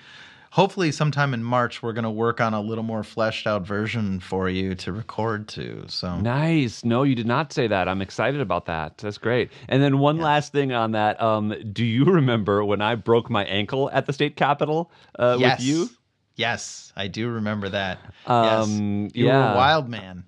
hopefully 0.52 0.92
sometime 0.92 1.34
in 1.34 1.44
March 1.44 1.82
we're 1.82 1.94
going 1.94 2.04
to 2.04 2.12
work 2.12 2.40
on 2.40 2.54
a 2.54 2.62
little 2.62 2.84
more 2.84 3.04
fleshed 3.04 3.48
out 3.48 3.66
version 3.66 4.20
for 4.20 4.50
you 4.50 4.76
to 4.76 4.92
record 4.92 5.48
to. 5.48 5.84
So 5.88 6.20
Nice. 6.20 6.84
No, 6.84 7.04
you 7.04 7.16
did 7.16 7.26
not 7.26 7.52
say 7.54 7.68
that. 7.68 7.88
I'm 7.88 8.02
excited 8.02 8.40
about 8.40 8.66
that. 8.66 8.98
That's 9.00 9.18
great. 9.18 9.52
And 9.68 9.82
then 9.82 9.98
one 9.98 10.20
last 10.20 10.52
thing 10.52 10.72
on 10.72 10.92
that. 10.92 11.20
Um, 11.22 11.56
do 11.72 11.86
you 11.86 12.04
remember 12.06 12.64
when 12.64 12.82
I 12.82 12.96
broke 12.96 13.30
my 13.30 13.46
ankle 13.46 13.90
at 13.92 14.06
the 14.06 14.14
state 14.14 14.36
capitol 14.36 14.92
uh, 15.18 15.38
yes. 15.40 15.60
with 15.60 15.68
you? 15.68 15.90
Yes, 16.36 16.92
I 16.96 17.08
do 17.08 17.30
remember 17.30 17.70
that. 17.70 18.00
Um, 18.26 19.04
yes. 19.04 19.12
You 19.16 19.26
were 19.28 19.32
a 19.32 19.56
wild 19.56 19.88
man. 19.88 20.24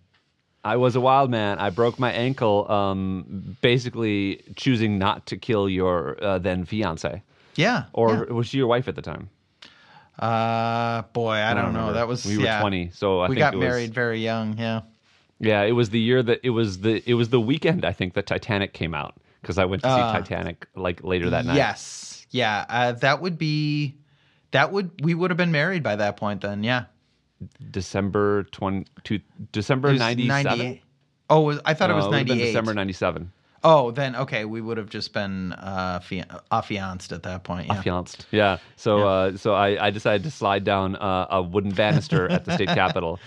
I 0.65 0.77
was 0.77 0.95
a 0.95 0.99
wild 0.99 1.29
man. 1.29 1.59
I 1.59 1.69
broke 1.69 1.99
my 1.99 2.11
ankle, 2.11 2.69
um, 2.71 3.55
basically 3.61 4.41
choosing 4.55 4.97
not 4.97 5.27
to 5.27 5.37
kill 5.37 5.69
your 5.69 6.17
uh, 6.21 6.39
then 6.39 6.65
fiance, 6.65 7.21
Yeah. 7.55 7.83
or 7.93 8.25
was 8.25 8.47
she 8.47 8.57
your 8.57 8.67
wife 8.67 8.87
at 8.87 8.95
the 8.95 9.01
time? 9.03 9.29
yeah. 10.19 10.25
uh 10.27 11.01
boy, 11.13 11.33
I, 11.35 11.53
don't, 11.53 11.73
know. 11.73 11.93
That 11.93 12.07
was 12.07 12.25
we 12.25 12.37
were 12.37 12.45
yeah. 12.45 12.61
20, 12.61 12.89
so 12.93 13.19
I 13.19 13.29
we 13.29 13.35
think 13.35 13.39
got 13.39 13.53
it 13.53 13.57
was, 13.57 13.65
married 13.67 13.93
very 13.93 14.19
young, 14.23 14.57
yeah. 14.57 14.81
Yeah, 15.39 15.61
it 15.63 15.73
was 15.73 15.89
the 15.89 15.99
year 15.99 16.23
that 16.23 16.39
it 16.43 16.51
was 16.51 16.79
the 16.79 17.03
it 17.05 17.13
was 17.15 17.29
the 17.29 17.39
weekend 17.41 17.83
I 17.85 17.91
think 17.91 18.13
that 18.13 18.25
Titanic 18.25 18.71
came 18.73 18.93
out 18.95 19.13
because 19.41 19.57
I 19.57 19.65
went 19.65 19.83
to 19.83 19.89
see 19.89 20.01
Uh, 20.01 20.13
Titanic 20.13 20.67
like 20.75 21.03
later 21.03 21.29
that 21.31 21.45
night. 21.45 21.57
Yes. 21.57 22.25
Yeah, 22.31 22.65
uh, 22.69 22.91
that 22.93 23.21
would 23.21 23.37
be 23.37 23.95
that 24.51 24.71
would 24.71 24.91
we 25.03 25.13
would 25.13 25.29
have 25.31 25.37
been 25.37 25.51
married 25.51 25.83
by 25.83 25.97
that 25.97 26.15
point 26.17 26.39
then, 26.41 26.63
yeah. 26.63 26.85
December 27.71 28.43
20 28.43 28.85
to 29.05 29.19
December 29.51 29.89
It 29.91 29.99
97. 29.99 30.79
Oh, 31.29 31.41
was- 31.41 31.59
I 31.65 31.73
thought 31.73 31.89
it 31.89 31.93
was 31.93 32.05
No, 32.05 32.11
would've 32.11 32.27
been 32.27 32.37
98. 32.37 32.47
December 32.51 32.73
97. 32.73 33.31
Oh, 33.67 33.89
then 33.89 34.15
okay, 34.15 34.45
we 34.45 34.61
would 34.61 34.77
have 34.77 34.89
just 34.89 35.11
been 35.11 35.53
uh 35.53 35.99
fia- 35.99 36.41
affianced 36.51 37.11
at 37.11 37.23
that 37.23 37.43
point. 37.43 37.65
Yeah. 37.67 37.73
Affianced. 37.73 38.27
Yeah. 38.29 38.57
So 38.75 39.07
uh, 39.07 39.37
so 39.37 39.55
I, 39.55 39.87
I 39.87 39.89
decided 39.89 40.23
to 40.23 40.29
slide 40.31 40.63
down 40.63 40.95
uh, 40.97 41.25
a 41.31 41.41
wooden 41.41 41.71
banister 41.71 42.29
at 42.31 42.45
the 42.45 42.53
state 42.53 42.67
capitol. 42.83 43.19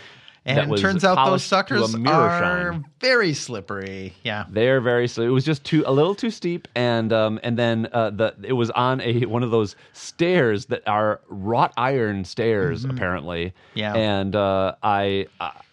And 0.44 0.70
was 0.70 0.81
turns 0.81 1.05
out 1.05 1.16
those 1.16 1.24
polished 1.46 1.48
to 1.51 1.55
a 1.55 1.59
suckers 1.59 1.94
are 2.07 2.72
shine. 2.72 2.85
very 3.01 3.35
slippery. 3.35 4.14
Yeah. 4.24 4.44
They're 4.48 4.81
very 4.81 5.07
slow. 5.09 5.24
It 5.24 5.29
was 5.31 5.44
just 5.44 5.62
too 5.64 5.85
a 5.87 5.92
little 5.92 6.14
too 6.14 6.31
steep, 6.31 6.68
and 6.74 7.12
um, 7.12 7.38
and 7.42 7.59
then 7.59 7.88
uh, 7.92 8.11
the 8.11 8.35
it 8.42 8.55
was 8.55 8.70
on 8.70 9.01
a 9.03 9.27
one 9.27 9.42
of 9.42 9.51
those 9.51 9.77
stairs 9.92 10.66
that 10.66 10.87
are 10.88 11.20
wrought 11.29 11.72
iron 11.77 12.24
stairs 12.24 12.85
apparently. 12.85 13.46
Mm-hmm. 13.46 13.79
Yeah. 13.79 13.94
And 13.94 14.35
uh, 14.37 14.74
I 14.83 15.27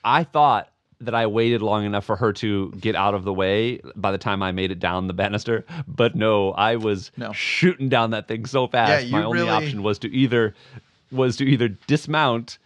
I- 0.04 0.24
thought 0.26 0.70
that 1.02 1.14
I 1.14 1.28
waited 1.28 1.62
long 1.62 1.84
enough 1.86 2.06
for 2.06 2.16
her 2.16 2.32
to 2.34 2.72
get 2.80 2.96
out 2.96 3.14
of 3.14 3.26
the 3.26 3.34
way 3.34 3.82
by 3.98 4.12
the 4.12 4.18
time 4.18 4.42
I 4.42 4.52
made 4.54 4.72
it 4.72 4.80
down 4.80 5.08
the 5.08 5.14
banister, 5.14 5.66
but 5.88 6.16
no, 6.16 6.52
I 6.52 6.78
was 6.78 7.12
No. 7.18 7.32
shooting 7.34 7.90
down 7.90 8.12
that 8.12 8.28
thing 8.30 8.46
so 8.46 8.68
fast. 8.68 9.06
you 9.06 9.12
My 9.12 9.24
only 9.24 9.40
really- 9.40 9.50
option 9.52 9.84
was 9.84 10.00
to 10.00 10.10
either 10.12 10.54
was 11.12 11.36
to 11.38 11.46
either 11.46 11.68
dismount 11.70 12.58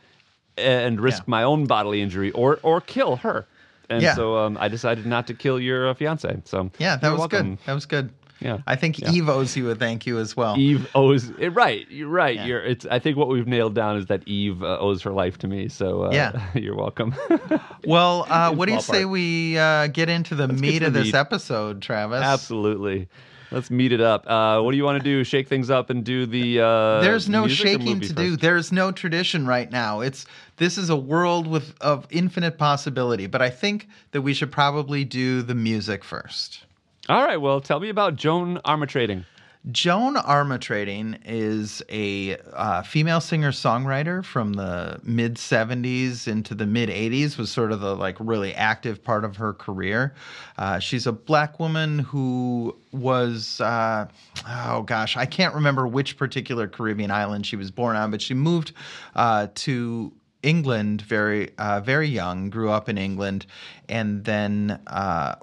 and 0.59 0.99
risk 1.01 1.19
Yeah. 1.23 1.31
my 1.31 1.43
own 1.43 1.65
bodily 1.65 2.01
injury 2.01 2.31
or 2.31 2.59
or 2.63 2.81
kill 2.81 3.17
her. 3.17 3.45
And 3.89 4.01
Yeah. 4.03 4.13
so 4.15 4.37
um, 4.37 4.57
I 4.59 4.67
decided 4.67 5.05
not 5.05 5.25
to 5.27 5.33
kill 5.33 5.59
your 5.59 5.89
uh, 5.89 5.93
fiance. 5.95 6.41
So 6.45 6.69
Yeah, 6.77 6.97
that 6.97 7.09
was 7.09 7.19
welcome. 7.19 7.55
good. 7.55 7.65
That 7.65 7.73
was 7.73 7.85
good. 7.85 8.09
Yeah. 8.41 8.59
I 8.65 8.77
think 8.77 8.99
Yeah. 8.99 9.11
Eve 9.11 9.27
owes 9.27 9.57
you 9.57 9.69
a 9.69 9.75
thank 9.75 10.05
you 10.05 10.17
as 10.19 10.37
well. 10.37 10.55
Eve 10.57 10.87
owes 10.95 11.29
it 11.39 11.49
right. 11.49 11.85
You're 11.89 12.07
right. 12.07 12.35
Yeah. 12.35 12.45
You're. 12.45 12.63
It's. 12.63 12.85
I 12.85 12.97
think 12.99 13.17
what 13.17 13.27
we've 13.27 13.47
nailed 13.47 13.75
down 13.75 13.97
is 13.97 14.05
that 14.05 14.25
Eve 14.27 14.63
uh, 14.63 14.77
owes 14.79 15.01
her 15.01 15.11
life 15.11 15.37
to 15.39 15.47
me. 15.47 15.67
So 15.67 16.05
uh, 16.05 16.11
Yeah. 16.13 16.39
you're 16.53 16.75
welcome. 16.77 17.13
Well, 17.85 18.25
uh, 18.29 18.53
what 18.53 18.67
do 18.67 18.73
you 18.73 18.81
small 18.81 18.95
say 18.99 19.05
we 19.05 19.57
uh, 19.57 19.87
get 19.87 20.09
into 20.09 20.35
the 20.35 20.47
get 20.47 20.59
meat 20.59 20.79
to 20.79 20.85
of 20.87 20.93
the 20.93 20.99
this 20.99 21.07
meat. 21.07 21.15
episode, 21.15 21.81
Travis? 21.81 22.21
Absolutely. 22.23 23.07
Let's 23.51 23.71
meet 23.71 23.91
it 23.91 24.01
up. 24.01 24.29
Uh, 24.29 24.61
what 24.61 24.71
do 24.71 24.77
you 24.77 24.83
want 24.83 25.01
to 25.01 25.03
do? 25.03 25.23
Shake 25.23 25.47
things 25.47 25.69
up 25.69 25.89
and 25.89 26.03
do 26.03 26.25
the. 26.25 26.59
Uh, 26.61 27.01
There's 27.01 27.27
no 27.27 27.47
shaking 27.47 27.99
to 28.01 28.13
do. 28.13 28.37
There's 28.37 28.71
no 28.71 28.91
tradition 28.91 29.47
right 29.47 29.71
now. 29.71 30.01
It's 30.01 30.25
this 30.57 30.77
is 30.77 30.89
a 30.89 30.95
world 30.95 31.47
with 31.47 31.73
of 31.81 32.05
infinite 32.11 32.57
possibility. 32.57 33.27
But 33.27 33.41
I 33.41 33.49
think 33.49 33.87
that 34.11 34.21
we 34.21 34.33
should 34.33 34.51
probably 34.51 35.03
do 35.03 35.41
the 35.41 35.55
music 35.55 36.03
first. 36.03 36.63
All 37.07 37.23
right. 37.23 37.37
Well, 37.37 37.59
tell 37.59 37.79
me 37.79 37.89
about 37.89 38.15
Joan 38.15 38.59
Armatrading. 38.65 39.25
Joan 39.71 40.15
Armatrading 40.15 41.19
is 41.25 41.83
a 41.89 42.37
uh, 42.53 42.81
female 42.81 43.19
singer 43.19 43.51
songwriter 43.51 44.23
from 44.23 44.53
the 44.53 45.01
mid 45.03 45.35
70s 45.35 46.29
into 46.29 46.55
the 46.55 46.65
mid 46.65 46.87
80s 46.87 47.37
was 47.37 47.51
sort 47.51 47.73
of 47.73 47.81
the 47.81 47.93
like 47.93 48.15
really 48.19 48.55
active 48.55 49.03
part 49.03 49.25
of 49.25 49.35
her 49.35 49.53
career. 49.53 50.15
Uh, 50.57 50.79
she's 50.79 51.05
a 51.05 51.11
black 51.11 51.59
woman 51.59 51.99
who 51.99 52.75
was 52.93 53.59
uh, 53.59 54.07
oh 54.47 54.81
gosh 54.83 55.17
I 55.17 55.25
can't 55.25 55.53
remember 55.53 55.85
which 55.85 56.15
particular 56.15 56.67
Caribbean 56.69 57.11
island 57.11 57.45
she 57.45 57.57
was 57.57 57.69
born 57.69 57.97
on, 57.97 58.11
but 58.11 58.21
she 58.21 58.33
moved 58.33 58.71
uh, 59.15 59.47
to 59.55 60.13
England 60.41 61.01
very 61.01 61.51
uh, 61.57 61.81
very 61.81 62.07
young, 62.07 62.49
grew 62.49 62.69
up 62.69 62.87
in 62.87 62.97
England, 62.97 63.45
and 63.89 64.23
then. 64.23 64.79
Uh, 64.87 65.35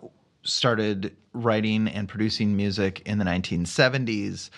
started 0.46 1.16
writing 1.42 1.88
and 1.88 2.08
producing 2.08 2.56
music 2.56 3.02
in 3.06 3.18
the 3.18 3.24
1970s. 3.24 4.50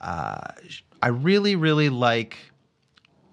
Uh, 0.00 0.48
I 1.02 1.08
really, 1.08 1.56
really 1.56 1.88
like 1.88 2.36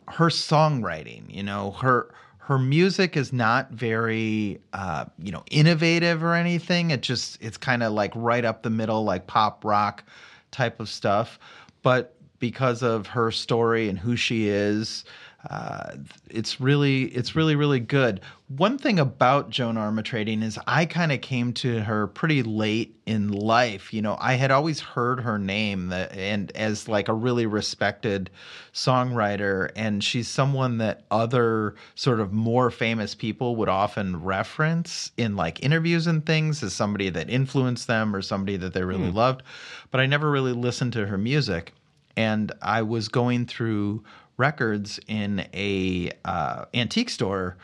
her 0.08 0.28
songwriting. 0.28 1.34
You 1.34 1.44
know, 1.44 1.72
her 1.72 2.14
her 2.40 2.58
music 2.58 3.16
is 3.16 3.32
not 3.32 3.70
very, 3.70 4.60
uh, 4.74 5.06
you 5.20 5.32
know, 5.32 5.44
innovative 5.52 6.24
or 6.24 6.34
anything. 6.34 6.90
It 6.90 7.02
just 7.02 7.38
it's 7.42 7.58
kind 7.58 7.84
of 7.84 7.94
like 7.94 8.12
right 8.16 8.44
up 8.44 8.64
the 8.64 8.72
middle, 8.72 9.04
like 9.04 9.28
pop 9.28 9.64
rock 9.64 10.04
type 10.52 10.80
of 10.80 10.90
stuff. 10.90 11.40
But 11.84 12.16
because 12.40 12.82
of 12.82 13.06
her 13.08 13.32
story 13.32 13.88
and 13.88 14.00
who 14.00 14.16
she 14.16 14.48
is, 14.48 15.06
uh, 15.50 15.96
it's 16.30 16.60
really 16.60 17.04
it's 17.06 17.34
really 17.34 17.56
really 17.56 17.80
good. 17.80 18.20
One 18.50 18.78
thing 18.78 19.00
about 19.00 19.50
Joan 19.50 19.76
Armatrading 19.76 20.44
is 20.44 20.60
I 20.68 20.86
kind 20.86 21.14
of 21.14 21.22
came 21.22 21.54
to 21.54 21.82
her 21.82 22.08
pretty 22.08 22.44
late 22.44 23.00
in 23.06 23.32
life. 23.32 23.94
You 23.94 24.02
know, 24.02 24.18
I 24.20 24.34
had 24.34 24.52
always 24.52 24.82
heard 24.82 25.22
her 25.22 25.40
name 25.40 25.90
that, 25.90 26.12
and 26.14 26.52
as 26.58 26.90
like 26.90 27.08
a 27.08 27.14
really 27.14 27.46
respected 27.46 28.30
songwriter, 28.74 29.72
and 29.78 30.04
she's 30.04 30.28
someone 30.28 30.78
that 30.80 31.06
other 31.10 31.76
sort 31.96 32.20
of 32.20 32.34
more 32.34 32.70
famous 32.70 33.16
people 33.16 33.56
would 33.56 33.70
often 33.70 34.22
reference 34.22 35.12
in 35.16 35.38
like 35.38 35.64
interviews 35.64 36.06
and 36.06 36.26
things 36.26 36.62
as 36.64 36.74
somebody 36.74 37.10
that 37.10 37.30
influenced 37.30 37.88
them 37.88 38.14
or 38.14 38.22
somebody 38.22 38.58
that 38.58 38.74
they 38.74 38.84
really 38.84 39.12
loved. 39.12 39.44
But 39.90 40.02
I 40.02 40.06
never 40.06 40.30
really 40.30 40.54
listened 40.54 40.92
to 40.94 41.06
her 41.06 41.18
music, 41.18 41.74
and 42.18 42.52
I 42.62 42.82
was 42.82 43.08
going 43.08 43.46
through 43.46 44.04
records 44.40 45.00
in 45.08 45.46
a 45.54 46.12
uh, 46.26 46.66
antique 46.74 47.10
store 47.10 47.58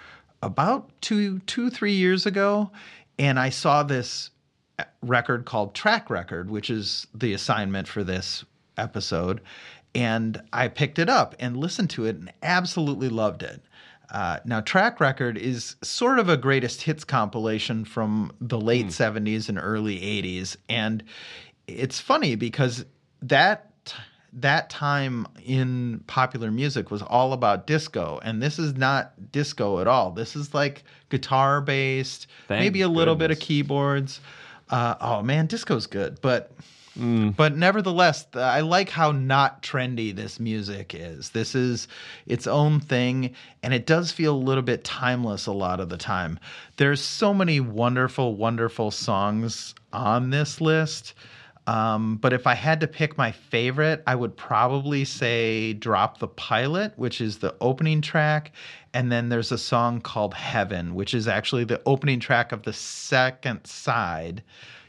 about 0.43 0.89
two 1.01 1.39
two 1.39 1.69
three 1.69 1.93
years 1.93 2.25
ago, 2.25 2.69
and 3.17 3.39
I 3.39 3.49
saw 3.49 3.83
this 3.83 4.29
record 5.01 5.45
called 5.45 5.73
Track 5.73 6.09
Record, 6.09 6.51
which 6.51 6.69
is 6.69 7.07
the 7.13 7.33
assignment 7.33 7.88
for 7.88 8.03
this 8.03 8.45
episode, 8.77 9.41
and 9.95 10.41
I 10.51 10.67
picked 10.67 10.99
it 10.99 11.09
up 11.09 11.35
and 11.39 11.57
listened 11.57 11.89
to 11.91 12.05
it 12.05 12.17
and 12.17 12.31
absolutely 12.43 13.09
loved 13.09 13.41
it. 13.41 13.61
Uh, 14.11 14.39
now, 14.45 14.61
Track 14.61 14.99
Record 14.99 15.38
is 15.38 15.75
sort 15.81 16.19
of 16.19 16.29
a 16.29 16.38
greatest 16.38 16.81
hits 16.81 17.03
compilation 17.03 17.85
from 17.85 18.31
the 18.39 18.59
late 18.59 18.88
70s 18.88 19.49
and 19.49 19.57
early 19.59 19.99
80s. 19.99 20.57
And 20.69 21.03
it's 21.67 21.99
funny 21.99 22.35
because 22.35 22.85
that 23.21 23.71
that 24.36 24.69
time 24.69 25.26
in 25.43 26.04
popular 26.08 26.52
music 26.52 26.91
was 26.91 27.02
all 27.02 27.32
about 27.32 27.65
disco 27.65 28.19
and 28.24 28.41
this 28.41 28.60
is 28.60 28.76
not 28.76 29.32
disco 29.32 29.80
at 29.80 29.88
all. 29.88 30.12
This 30.12 30.36
is 30.36 30.54
like 30.54 30.84
guitar 31.10 31.62
based 31.62 32.28
Thank 32.48 32.60
maybe 32.60 32.82
a 32.82 32.89
little 32.89 33.15
bit 33.15 33.32
of 33.32 33.39
keyboards. 33.39 34.19
Uh, 34.69 34.95
oh 35.00 35.21
man 35.21 35.45
disco's 35.45 35.86
good 35.88 36.19
but 36.21 36.52
but 37.32 37.56
nevertheless 37.56 38.26
i 38.36 38.62
like 38.62 38.89
how 38.89 39.12
not 39.12 39.62
trendy 39.62 40.15
this 40.15 40.39
music 40.39 40.95
is. 40.95 41.30
This 41.30 41.54
is 41.54 41.88
its 42.26 42.48
own 42.48 42.80
thing 42.80 43.36
and 43.63 43.74
it 43.74 43.86
does 43.86 44.12
feel 44.12 44.36
a 44.36 44.38
little 44.38 44.63
bit 44.63 44.84
timeless 44.84 45.45
a 45.45 45.52
lot 45.52 45.80
of 45.80 45.89
the 45.89 45.98
time. 45.98 46.39
There's 46.78 47.02
so 47.02 47.34
many 47.34 47.60
wonderful 47.60 48.36
wonderful 48.36 48.91
songs 48.91 49.76
on 49.93 50.30
this 50.30 50.60
list 50.60 51.13
um, 51.67 52.17
but 52.17 52.32
if 52.32 52.45
I 52.45 52.54
had 52.54 52.80
to 52.82 52.88
pick 52.88 53.17
my 53.17 53.32
favorite, 53.32 54.04
I 54.06 54.15
would 54.15 54.38
probably 54.38 55.04
say 55.04 55.73
Drop 55.73 56.19
the 56.19 56.28
Pilot, 56.28 56.93
which 56.95 57.21
is 57.21 57.39
the 57.39 57.56
opening 57.60 58.01
track. 58.01 58.51
And 58.93 59.12
then 59.12 59.30
there's 59.30 59.51
a 59.51 59.58
song 59.58 59.99
called 59.99 60.34
Heaven, 60.34 60.93
which 60.93 61.13
is 61.13 61.28
actually 61.28 61.63
the 61.63 61.82
opening 61.86 62.19
track 62.19 62.51
of 62.51 62.63
the 62.63 62.73
second 62.73 63.65
side. 63.65 64.43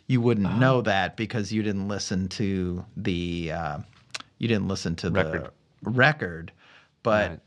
You 0.07 0.21
wouldn't 0.21 0.59
know 0.59 0.83
that 0.83 1.17
because 1.17 1.53
you 1.53 1.62
didn't 1.62 1.89
listen 1.89 2.29
to 2.29 2.85
the 2.97 3.53
uh, 3.53 3.79
you 4.39 4.47
didn't 4.47 4.69
listen 4.69 4.95
to 4.97 5.11
Record. 5.11 5.51
the 5.83 5.91
record. 5.91 6.53
But 7.03 7.31
Right. 7.31 7.41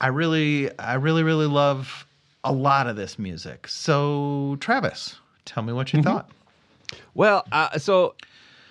I 0.00 0.06
really, 0.08 0.76
I 0.78 0.94
really, 0.94 1.22
really 1.22 1.46
love 1.46 2.06
a 2.42 2.52
lot 2.52 2.86
of 2.86 2.96
this 2.96 3.18
music. 3.18 3.68
So, 3.68 4.56
Travis, 4.60 5.16
tell 5.44 5.62
me 5.62 5.72
what 5.72 5.92
you 5.92 6.02
thought. 6.02 6.30
Well, 7.14 7.44
uh, 7.52 7.78
so 7.78 8.14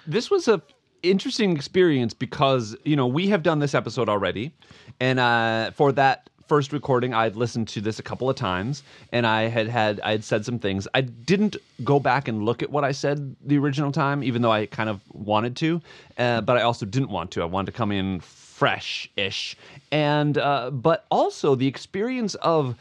this 0.10 0.32
was 0.32 0.48
a 0.48 0.62
interesting 1.02 1.56
experience 1.56 2.14
because 2.14 2.76
you 2.84 2.96
know 2.96 3.08
we 3.08 3.28
have 3.28 3.44
done 3.44 3.60
this 3.60 3.74
episode 3.74 4.10
already, 4.10 4.52
and 5.00 5.20
uh, 5.20 5.72
for 5.72 5.92
that 5.94 6.30
first 6.48 6.74
recording, 6.74 7.14
I'd 7.14 7.36
listened 7.36 7.68
to 7.70 7.82
this 7.82 8.00
a 8.00 8.04
couple 8.04 8.28
of 8.28 8.36
times, 8.36 8.82
and 9.12 9.26
I 9.26 9.44
had 9.44 9.68
had 9.68 10.02
I 10.02 10.12
had 10.12 10.24
said 10.24 10.44
some 10.44 10.60
things. 10.60 10.88
I 10.94 11.02
didn't 11.02 11.56
go 11.84 12.00
back 12.00 12.28
and 12.28 12.44
look 12.44 12.64
at 12.64 12.72
what 12.72 12.84
I 12.84 12.92
said 12.92 13.36
the 13.46 13.58
original 13.60 13.92
time, 13.92 14.24
even 14.24 14.42
though 14.42 14.52
I 14.52 14.66
kind 14.66 14.90
of 14.90 15.00
wanted 15.14 15.56
to, 15.58 15.82
uh, 16.18 16.42
but 16.42 16.58
I 16.58 16.64
also 16.64 16.86
didn't 16.86 17.10
want 17.10 17.32
to. 17.32 17.42
I 17.42 17.46
wanted 17.46 17.72
to 17.72 17.78
come 17.78 17.92
in 17.92 18.20
fresh-ish, 18.20 19.56
and 19.92 20.38
uh, 20.38 20.72
but 20.72 21.06
also 21.12 21.56
the 21.56 21.68
experience 21.68 22.36
of 22.36 22.76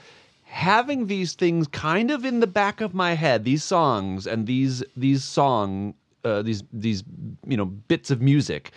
having 0.45 1.07
these 1.07 1.35
things 1.35 1.69
kind 1.69 2.11
of 2.11 2.25
in 2.25 2.41
the 2.41 2.47
back 2.47 2.81
of 2.81 2.95
my 2.95 3.12
head 3.12 3.45
these 3.45 3.62
songs 3.62 4.27
and 4.27 4.47
these 4.47 4.83
these 4.97 5.23
song 5.23 5.93
uh, 6.25 6.43
these 6.43 6.63
these 6.73 7.05
you 7.47 7.57
know 7.57 7.65
bits 7.67 8.11
of 8.11 8.21
music 8.21 8.73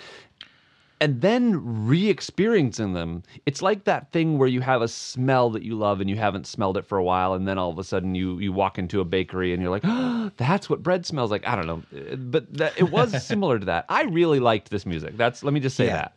and 1.00 1.20
then 1.22 1.88
re-experiencing 1.88 2.94
them. 2.94 3.24
It's 3.48 3.64
like 3.64 3.86
that 3.86 4.12
thing 4.12 4.38
where 4.38 4.48
you 4.48 4.62
have 4.62 4.84
a 4.84 4.88
smell 4.88 5.50
that 5.50 5.64
you 5.64 5.76
love 5.76 6.00
and 6.00 6.08
you 6.08 6.16
haven't 6.16 6.46
smelled 6.46 6.78
it 6.78 6.86
for 6.86 7.00
a 7.00 7.04
while 7.04 7.34
and 7.34 7.48
then 7.48 7.58
all 7.58 7.72
of 7.72 7.80
a 7.80 7.84
sudden 7.84 8.14
you 8.14 8.38
you 8.38 8.54
walk 8.54 8.78
into 8.78 9.02
a 9.02 9.06
bakery 9.06 9.52
and 9.52 9.62
you're 9.64 9.72
like 9.72 9.82
oh, 9.84 10.30
that's 10.38 10.70
what 10.70 10.84
bread 10.84 11.06
smells 11.06 11.32
like. 11.32 11.46
I 11.48 11.56
don't 11.56 11.66
know. 11.66 11.82
Uh, 11.96 12.16
but 12.18 12.54
that, 12.54 12.74
it 12.78 12.92
was 12.92 13.24
similar 13.26 13.58
to 13.58 13.66
that. 13.66 13.86
I 13.90 14.04
really 14.04 14.40
liked 14.40 14.70
this 14.70 14.86
music. 14.86 15.18
That's 15.18 15.44
let 15.44 15.54
me 15.54 15.60
just 15.60 15.76
say 15.76 15.86
Yeah. 15.88 16.10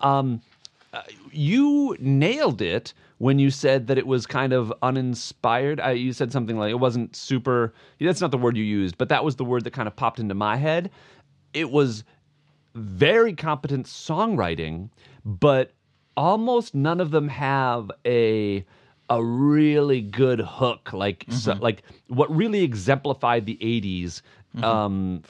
that. 0.00 0.06
Um, 0.06 0.42
uh, 0.92 1.02
you 1.32 1.96
nailed 2.00 2.60
it 2.60 2.92
when 3.20 3.38
you 3.38 3.50
said 3.50 3.86
that 3.88 3.98
it 3.98 4.06
was 4.06 4.26
kind 4.26 4.54
of 4.54 4.72
uninspired. 4.80 5.78
I, 5.78 5.90
you 5.90 6.14
said 6.14 6.32
something 6.32 6.56
like 6.56 6.70
it 6.70 6.80
wasn't 6.80 7.14
super. 7.14 7.74
That's 8.00 8.22
not 8.22 8.30
the 8.30 8.38
word 8.38 8.56
you 8.56 8.64
used, 8.64 8.96
but 8.96 9.10
that 9.10 9.22
was 9.22 9.36
the 9.36 9.44
word 9.44 9.64
that 9.64 9.72
kind 9.74 9.86
of 9.86 9.94
popped 9.94 10.18
into 10.18 10.34
my 10.34 10.56
head. 10.56 10.90
It 11.52 11.70
was 11.70 12.02
very 12.74 13.34
competent 13.34 13.84
songwriting, 13.84 14.88
but 15.26 15.72
almost 16.16 16.74
none 16.74 16.98
of 16.98 17.10
them 17.10 17.28
have 17.28 17.90
a 18.06 18.64
a 19.10 19.22
really 19.22 20.00
good 20.00 20.40
hook 20.40 20.90
like 20.94 21.26
so, 21.28 21.52
like 21.60 21.82
what 22.08 22.34
really 22.34 22.62
exemplified 22.62 23.44
the 23.44 23.58
80s 23.60 24.22
um 24.64 25.22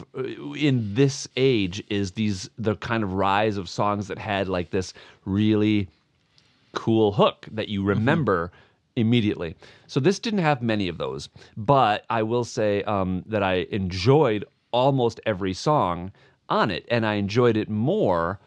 in 0.57 0.95
this 0.95 1.29
age 1.37 1.83
is 1.89 2.13
these 2.13 2.49
the 2.57 2.77
kind 2.77 3.03
of 3.03 3.15
rise 3.15 3.57
of 3.57 3.69
songs 3.69 4.07
that 4.09 4.19
had 4.19 4.49
like 4.49 4.71
this 4.71 4.95
really 5.25 5.89
cool 6.73 7.13
hook 7.13 7.47
that 7.53 7.69
you 7.69 7.83
remember 7.83 8.53
immediately. 8.97 9.57
So 9.87 10.01
this 10.01 10.19
didn't 10.19 10.41
have 10.41 10.63
many 10.63 10.89
of 10.89 10.99
those, 10.99 11.29
but 11.57 12.05
I 12.11 12.23
will 12.23 12.45
say 12.45 12.83
um, 12.85 13.25
that 13.27 13.43
I 13.43 13.67
enjoyed 13.71 14.45
almost 14.73 15.21
every 15.27 15.55
song 15.55 16.13
on 16.49 16.71
it, 16.71 16.85
and 16.91 17.07
I 17.07 17.15
enjoyed 17.15 17.57
it 17.57 17.69
more 17.69 18.41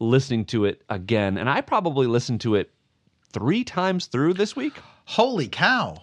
listening 0.00 0.44
to 0.46 0.64
it 0.64 0.82
again. 0.88 1.38
And 1.38 1.48
I 1.48 1.60
probably 1.60 2.06
listened 2.06 2.40
to 2.42 2.54
it 2.54 2.70
three 3.32 3.64
times 3.64 4.06
through 4.06 4.34
this 4.34 4.54
week. 4.54 4.74
Holy 5.04 5.48
cow. 5.48 5.96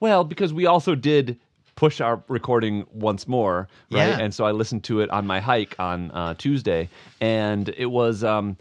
Well, 0.00 0.24
because 0.24 0.52
we 0.52 0.66
also 0.66 0.94
did 0.94 1.38
push 1.74 2.00
our 2.00 2.22
recording 2.28 2.86
once 2.92 3.28
more, 3.28 3.68
right? 3.90 4.08
Yeah. 4.08 4.18
And 4.18 4.34
so 4.34 4.44
I 4.44 4.52
listened 4.52 4.84
to 4.84 5.00
it 5.00 5.10
on 5.10 5.26
my 5.26 5.40
hike 5.40 5.76
on 5.78 6.10
uh, 6.10 6.34
Tuesday, 6.34 6.88
and 7.20 7.68
it 7.76 7.86
was. 7.86 8.24
Um, 8.24 8.56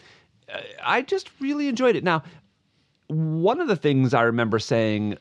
I 0.83 1.01
just 1.01 1.31
really 1.39 1.67
enjoyed 1.67 1.95
it. 1.95 2.03
Now, 2.03 2.21
one 3.07 3.59
of 3.61 3.67
the 3.67 3.75
things 3.75 4.13
I 4.13 4.23
remember 4.23 4.59
saying, 4.59 5.17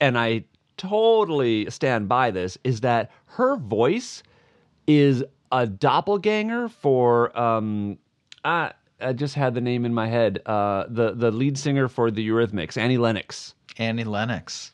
and 0.00 0.18
I 0.18 0.44
totally 0.76 1.68
stand 1.70 2.08
by 2.08 2.30
this, 2.30 2.58
is 2.64 2.80
that 2.80 3.10
her 3.26 3.56
voice 3.56 4.22
is 4.86 5.24
a 5.52 5.66
doppelganger 5.66 6.68
for. 6.68 7.36
Um, 7.38 7.98
I, 8.44 8.72
I 9.00 9.12
just 9.12 9.34
had 9.34 9.54
the 9.54 9.60
name 9.60 9.84
in 9.84 9.92
my 9.92 10.06
head. 10.08 10.40
Uh, 10.46 10.84
the 10.88 11.12
the 11.12 11.30
lead 11.30 11.58
singer 11.58 11.88
for 11.88 12.10
the 12.10 12.26
Eurythmics, 12.26 12.76
Annie 12.76 12.98
Lennox 12.98 13.54
Annie 13.78 14.04
Lennox. 14.04 14.72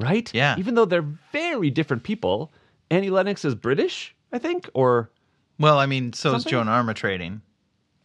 right? 0.00 0.32
Yeah. 0.34 0.56
Even 0.58 0.74
though 0.74 0.84
they're 0.84 1.06
very 1.32 1.70
different 1.70 2.02
people, 2.02 2.52
Annie 2.90 3.08
Lennox 3.10 3.44
is 3.44 3.54
British, 3.54 4.14
I 4.32 4.38
think, 4.38 4.68
or 4.74 5.10
Well, 5.58 5.78
I 5.78 5.86
mean, 5.86 6.12
so 6.12 6.34
is 6.34 6.44
Joan 6.44 6.66
Armatrading. 6.66 7.40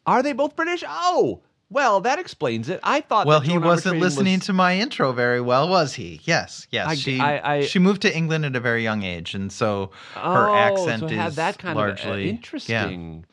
are 0.05 0.23
they 0.23 0.31
both 0.33 0.55
British? 0.55 0.83
Oh, 0.87 1.41
well, 1.69 2.01
that 2.01 2.17
explains 2.19 2.69
it. 2.69 2.79
I 2.83 3.01
thought. 3.01 3.27
Well, 3.27 3.39
he 3.41 3.57
wasn't 3.57 3.99
listening 3.99 4.35
was- 4.39 4.45
to 4.47 4.53
my 4.53 4.77
intro 4.77 5.11
very 5.11 5.41
well, 5.41 5.67
was 5.69 5.93
he? 5.95 6.21
Yes, 6.23 6.67
yes. 6.71 6.87
I- 6.87 6.95
she 6.95 7.19
I- 7.19 7.55
I- 7.55 7.65
she 7.65 7.79
moved 7.79 8.01
to 8.03 8.15
England 8.15 8.45
at 8.45 8.55
a 8.55 8.59
very 8.59 8.83
young 8.83 9.03
age, 9.03 9.33
and 9.33 9.51
so 9.51 9.91
her 10.15 10.49
Oh, 10.49 10.55
accent 10.55 11.01
so 11.01 11.07
is 11.07 11.35
that 11.35 11.57
kind 11.59 11.75
largely 11.77 12.09
of 12.09 12.15
uh, 12.15 12.19
Yeah. 12.19 12.29
interesting. 12.29 13.25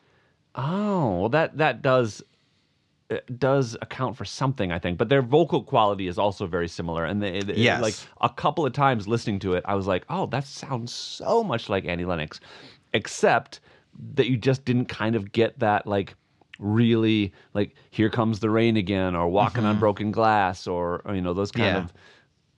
Oh, 0.55 1.19
well, 1.19 1.29
that 1.29 1.57
that 1.57 1.81
does 1.81 2.23
uh, 3.11 3.17
does 3.37 3.77
account 3.83 4.17
for 4.17 4.25
something, 4.25 4.71
I 4.71 4.79
think. 4.79 4.97
But 4.97 5.09
their 5.09 5.21
vocal 5.21 5.61
quality 5.61 6.07
is 6.07 6.17
also 6.17 6.47
very 6.47 6.67
similar, 6.67 7.05
and 7.05 7.21
they, 7.21 7.39
they- 7.41 7.53
Yes. 7.55 7.79
like 7.79 7.93
a 8.19 8.29
couple 8.33 8.65
of 8.65 8.73
times 8.73 9.07
listening 9.07 9.37
to 9.39 9.53
it, 9.53 9.63
I 9.67 9.75
was 9.75 9.85
like, 9.85 10.05
oh, 10.09 10.25
that 10.27 10.43
sounds 10.47 10.91
so 10.91 11.43
much 11.43 11.69
like 11.69 11.85
Annie 11.85 12.03
Lennox, 12.05 12.39
except 12.93 13.59
that 14.15 14.27
you 14.27 14.37
just 14.37 14.65
didn't 14.65 14.85
kind 14.85 15.15
of 15.15 15.31
get 15.31 15.59
that 15.59 15.85
like 15.85 16.15
really 16.59 17.33
like 17.53 17.75
here 17.91 18.09
comes 18.09 18.39
the 18.39 18.49
rain 18.49 18.77
again 18.77 19.15
or 19.15 19.27
walking 19.27 19.65
on 19.65 19.79
broken 19.79 20.11
glass 20.11 20.67
or, 20.67 21.01
or, 21.05 21.13
you 21.15 21.21
know 21.21 21.33
those 21.33 21.51
kind 21.51 21.67
Mm-hmm. 21.67 21.77
Yeah. 21.77 21.83
of 21.85 21.93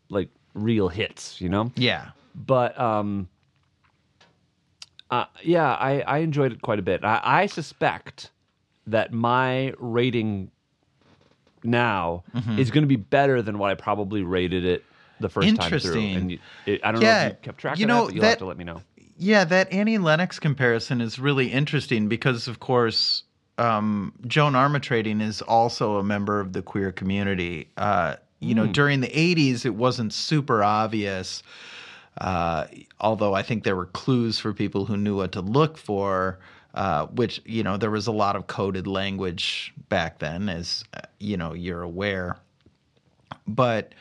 like 0.10 0.30
real 0.54 0.88
hits 0.90 1.40
you 1.42 1.50
know 1.50 1.72
Yeah. 1.76 2.10
but 2.36 2.80
um 2.80 3.28
uh, 5.10 5.26
yeah 5.44 5.74
I, 5.74 6.02
I 6.02 6.18
enjoyed 6.20 6.52
it 6.52 6.62
quite 6.62 6.80
a 6.80 6.82
bit 6.82 7.04
I, 7.04 7.20
I 7.24 7.46
suspect 7.48 8.32
that 8.88 9.12
my 9.14 9.74
rating 9.80 10.52
now 11.64 12.24
is 12.58 12.72
going 12.72 12.84
to 12.84 12.88
be 12.88 12.96
better 12.96 13.42
than 13.42 13.58
what 13.58 13.72
I 13.72 13.76
probably 13.76 14.22
rated 14.24 14.64
it 14.66 14.84
the 15.20 15.28
first 15.30 15.56
time 15.56 15.70
through. 15.80 16.00
Interesting. 16.00 16.16
And 16.16 16.32
you, 16.32 16.40
it, 16.66 16.82
I 16.86 16.92
don't 16.92 17.02
know 17.02 17.08
if 17.28 17.32
you 17.32 17.38
kept 17.42 17.58
track 17.60 17.80
you 17.80 17.86
of 17.86 17.88
know, 17.90 18.00
that, 18.02 18.06
but 18.08 18.16
you'll 18.16 18.26
have 18.26 18.38
to 18.40 18.46
let 18.46 18.58
me 18.58 18.64
know. 18.64 18.82
Yeah, 19.18 19.44
that 19.46 19.72
Annie 19.74 19.98
Lennox 19.98 20.40
comparison 20.40 21.02
is 21.02 21.18
really 21.20 21.52
interesting 21.52 22.08
because, 22.08 22.48
of 22.48 22.60
course, 22.60 23.24
um, 23.58 24.14
Joan 24.26 24.54
Armatrading 24.54 25.22
is 25.22 25.42
also 25.42 25.98
a 25.98 26.04
member 26.04 26.40
of 26.40 26.54
the 26.54 26.62
queer 26.62 26.92
community. 26.92 27.70
Uh, 27.78 28.16
you 28.40 28.54
know, 28.54 28.68
during 28.68 29.02
the 29.02 29.08
80s, 29.08 29.66
it 29.66 29.74
wasn't 29.74 30.14
super 30.14 30.64
obvious, 30.64 31.42
uh, 32.22 32.66
although 33.00 33.34
I 33.34 33.42
think 33.42 33.64
there 33.64 33.76
were 33.76 33.88
clues 33.88 34.38
for 34.38 34.54
people 34.54 34.86
who 34.86 34.96
knew 34.96 35.18
what 35.18 35.32
to 35.34 35.42
look 35.42 35.78
for. 35.78 36.40
Uh, 36.74 37.08
which 37.08 37.42
you 37.44 37.64
know 37.64 37.76
there 37.76 37.90
was 37.90 38.06
a 38.06 38.12
lot 38.12 38.36
of 38.36 38.46
coded 38.46 38.86
language 38.86 39.74
back 39.90 40.20
then, 40.20 40.48
as 40.48 40.84
uh, 40.94 41.00
you 41.18 41.36
know 41.36 41.54
you're 41.54 41.82
aware. 41.82 42.38
But 43.48 43.94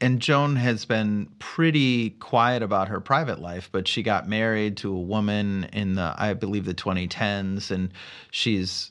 and 0.00 0.20
Joan 0.20 0.56
has 0.56 0.84
been 0.84 1.28
pretty 1.38 2.10
quiet 2.10 2.62
about 2.62 2.88
her 2.88 3.00
private 3.00 3.40
life, 3.40 3.68
but 3.70 3.86
she 3.86 4.02
got 4.02 4.28
married 4.28 4.78
to 4.78 4.92
a 4.94 5.00
woman 5.00 5.64
in 5.72 5.94
the 5.94 6.14
I 6.16 6.34
believe 6.34 6.64
the 6.64 6.74
2010s 6.74 7.70
and 7.70 7.90
she's 8.30 8.90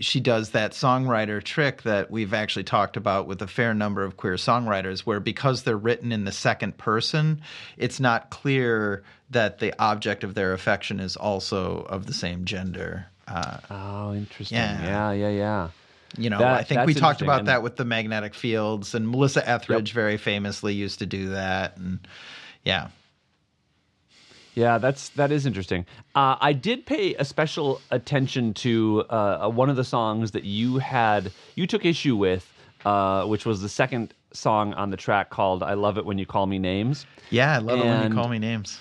she 0.00 0.20
does 0.20 0.50
that 0.50 0.72
songwriter 0.72 1.42
trick 1.42 1.82
that 1.82 2.10
we've 2.10 2.34
actually 2.34 2.64
talked 2.64 2.96
about 2.96 3.26
with 3.26 3.40
a 3.42 3.46
fair 3.46 3.74
number 3.74 4.04
of 4.04 4.16
queer 4.16 4.34
songwriters 4.34 5.00
where 5.00 5.18
because 5.20 5.62
they're 5.62 5.76
written 5.76 6.12
in 6.12 6.24
the 6.24 6.32
second 6.32 6.76
person, 6.76 7.40
it's 7.76 7.98
not 7.98 8.30
clear 8.30 9.02
that 9.30 9.58
the 9.58 9.72
object 9.82 10.22
of 10.22 10.34
their 10.34 10.52
affection 10.52 11.00
is 11.00 11.16
also 11.16 11.86
of 11.88 12.06
the 12.06 12.12
same 12.12 12.44
gender. 12.44 13.06
Uh, 13.26 13.58
Oh, 13.70 14.14
interesting. 14.14 14.58
Yeah. 14.58 14.82
Yeah, 14.82 15.12
yeah, 15.12 15.28
yeah. 15.30 15.68
You 16.18 16.30
know, 16.30 16.38
That- 16.38 16.60
I 16.60 16.62
think 16.62 16.86
we 16.86 16.94
talked 16.94 17.22
about 17.22 17.40
and- 17.40 17.48
that 17.48 17.62
with 17.62 17.76
the 17.76 17.84
magnetic 17.84 18.34
fields, 18.34 18.94
and 18.94 19.08
Melissa 19.08 19.48
Etheridge 19.48 19.92
very 19.92 20.16
famously 20.16 20.74
used 20.74 20.98
to 21.00 21.06
do 21.06 21.30
that, 21.30 21.76
and 21.76 22.00
yeah, 22.64 22.88
Yeah, 24.54 24.78
that's 24.78 25.10
that 25.10 25.30
is 25.30 25.46
interesting. 25.46 25.86
Uh, 26.14 26.36
I 26.40 26.52
did 26.52 26.84
pay 26.84 27.14
a 27.14 27.24
special 27.24 27.80
attention 27.92 28.52
to 28.54 29.04
uh, 29.08 29.48
one 29.48 29.70
of 29.70 29.76
the 29.76 29.84
songs 29.84 30.32
that 30.32 30.42
you 30.44 30.78
had 30.78 31.30
you 31.54 31.66
took 31.68 31.84
issue 31.84 32.16
with, 32.16 32.52
uh, 32.84 33.24
which 33.26 33.46
was 33.46 33.62
the 33.62 33.68
second 33.68 34.12
song 34.32 34.74
on 34.74 34.90
the 34.90 34.96
track 34.96 35.30
called 35.30 35.62
"I 35.62 35.74
Love 35.74 35.98
It 35.98 36.04
When 36.04 36.18
You 36.18 36.26
Call 36.26 36.46
Me 36.46 36.58
Names." 36.58 37.06
yeah, 37.30 37.54
I 37.54 37.58
love 37.58 37.78
it 37.78 37.84
when 37.84 38.10
you 38.10 38.16
call 38.18 38.28
me 38.28 38.38
names. 38.40 38.80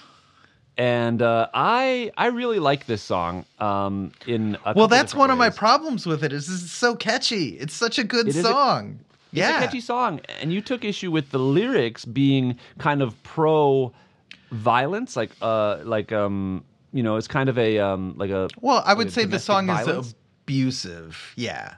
And 0.80 1.22
uh, 1.22 1.50
I 1.54 2.10
I 2.18 2.28
really 2.28 2.58
like 2.60 2.86
this 2.86 3.02
song. 3.02 3.44
Um, 3.60 4.13
in 4.26 4.58
a 4.65 4.74
Well, 4.74 4.88
that's 4.88 5.13
one 5.13 5.30
of 5.30 5.38
my 5.38 5.50
problems 5.50 6.06
with 6.06 6.24
it. 6.24 6.32
Is 6.32 6.48
it's 6.50 6.72
so 6.72 6.96
catchy. 6.96 7.58
It's 7.60 7.74
such 7.74 8.00
a 8.00 8.04
good 8.06 8.28
It 8.30 8.36
is 8.38 8.46
a- 8.46 8.50
song. 8.50 9.00
It's 9.32 9.39
yeah, 9.39 9.58
a 9.58 9.60
catchy 9.65 9.82
song, 9.82 10.22
and 10.42 10.52
you 10.52 10.62
took 10.62 10.84
issue 10.86 11.12
with 11.12 11.30
the 11.32 11.38
lyrics 11.38 12.04
being 12.06 12.58
kind 12.80 13.02
of 13.04 13.13
pro 13.24 13.92
violence, 14.52 15.15
like 15.15 15.32
uh, 15.42 15.80
like 15.84 16.12
um, 16.13 16.63
you 16.94 17.04
know, 17.04 17.18
it's 17.18 17.28
kind 17.28 17.50
of 17.50 17.58
a 17.58 17.78
um, 17.78 18.13
like 18.18 18.32
a 18.32 18.48
Well, 18.62 18.82
I 18.86 18.94
would 18.96 19.08
like 19.08 19.13
say 19.13 19.26
the 19.26 19.38
song 19.38 19.68
violence. 19.68 20.08
is 20.08 20.15
abusive. 20.46 21.34
Yeah, 21.36 21.76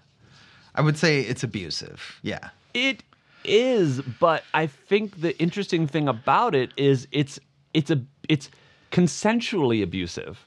I 0.76 0.82
would 0.82 0.98
say 0.98 1.22
it's 1.22 1.44
abusive. 1.44 2.20
Yeah. 2.22 2.50
It 2.74 3.04
is, 3.44 4.00
but 4.20 4.44
I 4.54 4.68
think 4.68 5.20
the 5.22 5.38
interesting 5.40 5.88
thing 5.88 6.08
about 6.08 6.56
it 6.56 6.70
is 6.78 7.08
it's 7.12 7.38
it's 7.74 7.92
a 7.92 8.00
it's 8.30 8.50
consensually 8.92 9.82
abusive, 9.84 10.46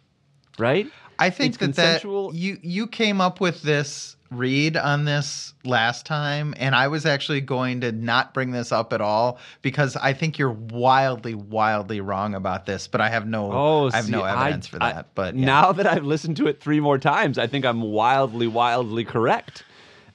right? 0.58 0.86
I 1.18 1.30
think 1.30 1.50
It's 1.54 1.58
that, 1.58 1.66
consensual- 1.74 2.32
that 2.32 2.38
you 2.38 2.58
you 2.62 2.86
came 2.86 3.20
up 3.20 3.40
with 3.40 3.62
this 3.62 4.16
read 4.30 4.76
on 4.76 5.04
this 5.04 5.54
last 5.64 6.04
time, 6.06 6.54
and 6.56 6.74
I 6.74 6.88
was 6.88 7.06
actually 7.06 7.40
going 7.40 7.80
to 7.82 7.92
not 7.92 8.34
bring 8.34 8.50
this 8.50 8.72
up 8.72 8.92
at 8.92 9.00
all 9.00 9.38
because 9.62 9.94
I 9.96 10.12
think 10.12 10.38
you're 10.38 10.50
wildly, 10.50 11.34
wildly 11.36 12.00
wrong 12.00 12.34
about 12.34 12.66
this. 12.66 12.88
But 12.88 13.00
I 13.00 13.10
have 13.10 13.28
no, 13.28 13.52
Oh, 13.52 13.90
I 13.92 13.96
have 13.96 14.06
see, 14.06 14.10
no 14.10 14.22
I- 14.22 14.32
evidence 14.42 14.66
for 14.66 14.82
I- 14.82 14.92
that. 14.92 15.06
but 15.14 15.36
yeah. 15.36 15.46
now 15.46 15.70
that 15.72 15.86
I've 15.86 16.04
listened 16.04 16.36
to 16.38 16.48
it 16.48 16.60
three 16.60 16.80
more 16.80 16.98
times, 16.98 17.38
I 17.38 17.46
think 17.46 17.64
I'm 17.64 17.80
wildly, 17.80 18.48
wildly 18.48 19.04
correct. 19.04 19.62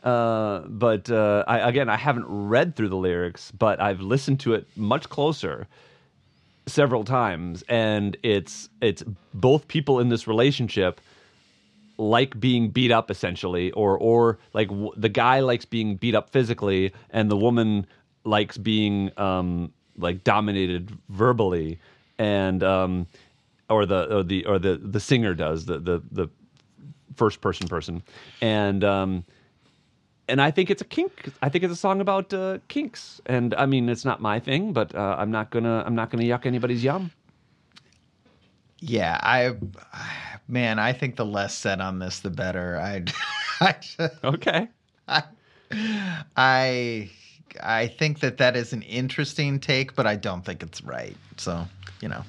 Uh, 0.03 0.59
but 0.67 1.09
uh, 1.09 1.43
I, 1.47 1.59
again, 1.69 1.87
I 1.89 1.95
haven't 1.97 2.25
read 2.27 2.75
through 2.75 2.89
the 2.89 2.97
lyrics, 2.97 3.51
but 3.51 3.79
I've 3.81 4.01
listened 4.01 4.39
to 4.41 4.53
it 4.53 4.67
much 4.75 5.07
closer 5.09 5.67
several 6.69 7.03
times, 7.03 7.63
and 7.67 8.17
it's 8.23 8.69
it's 8.81 9.03
both 9.33 9.67
people 9.67 9.99
in 9.99 10.09
this 10.09 10.27
relationship 10.27 11.01
like 11.97 12.39
being 12.39 12.69
beat 12.69 12.91
up 12.91 13.11
essentially 13.11 13.71
or 13.71 13.97
or 13.97 14.39
like 14.53 14.69
w- 14.69 14.93
the 14.95 15.09
guy 15.09 15.41
likes 15.41 15.65
being 15.65 15.97
beat 15.97 16.15
up 16.15 16.29
physically 16.29 16.93
and 17.09 17.29
the 17.29 17.35
woman 17.35 17.85
likes 18.23 18.57
being 18.57 19.11
um 19.19 19.71
like 19.97 20.23
dominated 20.23 20.97
verbally 21.09 21.77
and 22.17 22.63
um 22.63 23.05
or 23.69 23.85
the 23.85 24.15
or 24.15 24.23
the 24.23 24.45
or 24.45 24.57
the 24.57 24.77
the 24.77 24.99
singer 24.99 25.33
does 25.33 25.65
the 25.65 25.77
the 25.77 26.01
the 26.11 26.29
first 27.15 27.41
person 27.41 27.67
person. 27.67 28.01
And 28.41 28.83
um 28.83 29.25
and 30.29 30.41
I 30.41 30.51
think 30.51 30.69
it's 30.69 30.81
a 30.81 30.85
kink. 30.85 31.31
I 31.41 31.49
think 31.49 31.63
it's 31.63 31.73
a 31.73 31.75
song 31.77 31.99
about 32.01 32.33
uh, 32.33 32.59
kinks, 32.67 33.19
and 33.25 33.53
I 33.55 33.65
mean 33.65 33.89
it's 33.89 34.05
not 34.05 34.21
my 34.21 34.39
thing, 34.39 34.73
but 34.73 34.93
uh, 34.95 35.15
I'm 35.19 35.31
not 35.31 35.49
gonna 35.51 35.83
I'm 35.85 35.95
not 35.95 36.09
gonna 36.11 36.23
yuck 36.23 36.45
anybody's 36.45 36.83
yum. 36.83 37.11
yeah, 38.81 39.19
I, 39.21 39.55
man, 40.47 40.79
I 40.79 40.93
think 40.93 41.15
the 41.17 41.25
less 41.25 41.53
said 41.53 41.81
on 41.81 41.99
this, 41.99 42.19
the 42.21 42.29
better. 42.29 42.77
I, 42.77 43.03
I, 43.61 43.73
just- 43.81 44.23
Okay, 44.23 44.67
I, 45.07 45.23
I, 46.37 47.09
I 47.61 47.87
think 47.87 48.21
that 48.21 48.37
that 48.37 48.55
is 48.55 48.71
an 48.71 48.81
interesting 48.83 49.59
take, 49.59 49.95
but 49.95 50.07
I 50.07 50.15
don't 50.15 50.45
think 50.45 50.63
it's 50.63 50.81
right. 50.83 51.17
So, 51.37 51.65
you 52.01 52.07
know. 52.07 52.23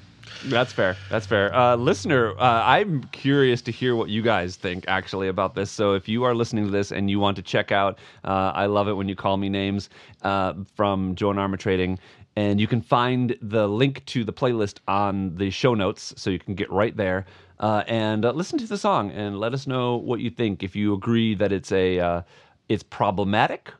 That's 0.45 0.73
fair. 0.73 0.95
That's 1.09 1.25
fair. 1.25 1.53
Uh, 1.53 1.75
listener, 1.75 2.31
uh, 2.39 2.63
I'm 2.65 3.03
curious 3.05 3.61
to 3.63 3.71
hear 3.71 3.95
what 3.95 4.09
you 4.09 4.21
guys 4.21 4.55
think 4.55 4.85
actually 4.87 5.27
about 5.27 5.55
this. 5.55 5.69
So 5.69 5.93
if 5.93 6.09
you 6.09 6.23
are 6.23 6.33
listening 6.33 6.65
to 6.65 6.71
this 6.71 6.91
and 6.91 7.09
you 7.09 7.19
want 7.19 7.35
to 7.37 7.43
check 7.43 7.71
out 7.71 7.99
uh, 8.23 8.51
I 8.55 8.65
Love 8.65 8.87
It 8.87 8.93
When 8.93 9.07
You 9.07 9.15
Call 9.15 9.37
Me 9.37 9.49
Names 9.49 9.89
uh, 10.23 10.53
from 10.75 11.15
Joan 11.15 11.35
Armatrading, 11.35 11.99
and 12.35 12.59
you 12.59 12.67
can 12.67 12.81
find 12.81 13.35
the 13.41 13.67
link 13.67 14.05
to 14.07 14.23
the 14.23 14.33
playlist 14.33 14.79
on 14.87 15.35
the 15.35 15.49
show 15.49 15.73
notes, 15.75 16.13
so 16.17 16.29
you 16.29 16.39
can 16.39 16.55
get 16.55 16.71
right 16.71 16.95
there 16.95 17.25
uh, 17.59 17.83
and 17.87 18.25
uh, 18.25 18.31
listen 18.31 18.57
to 18.57 18.67
the 18.67 18.77
song 18.77 19.11
and 19.11 19.39
let 19.39 19.53
us 19.53 19.67
know 19.67 19.97
what 19.97 20.21
you 20.21 20.29
think. 20.29 20.63
If 20.63 20.75
you 20.75 20.93
agree 20.93 21.35
that 21.35 21.51
it's 21.51 21.71
a 21.71 22.23
it's 22.69 22.83
problematic 22.83 23.73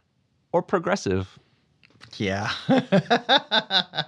or 0.52 0.62
progressive. 0.62 1.40
Yeah. 2.18 2.52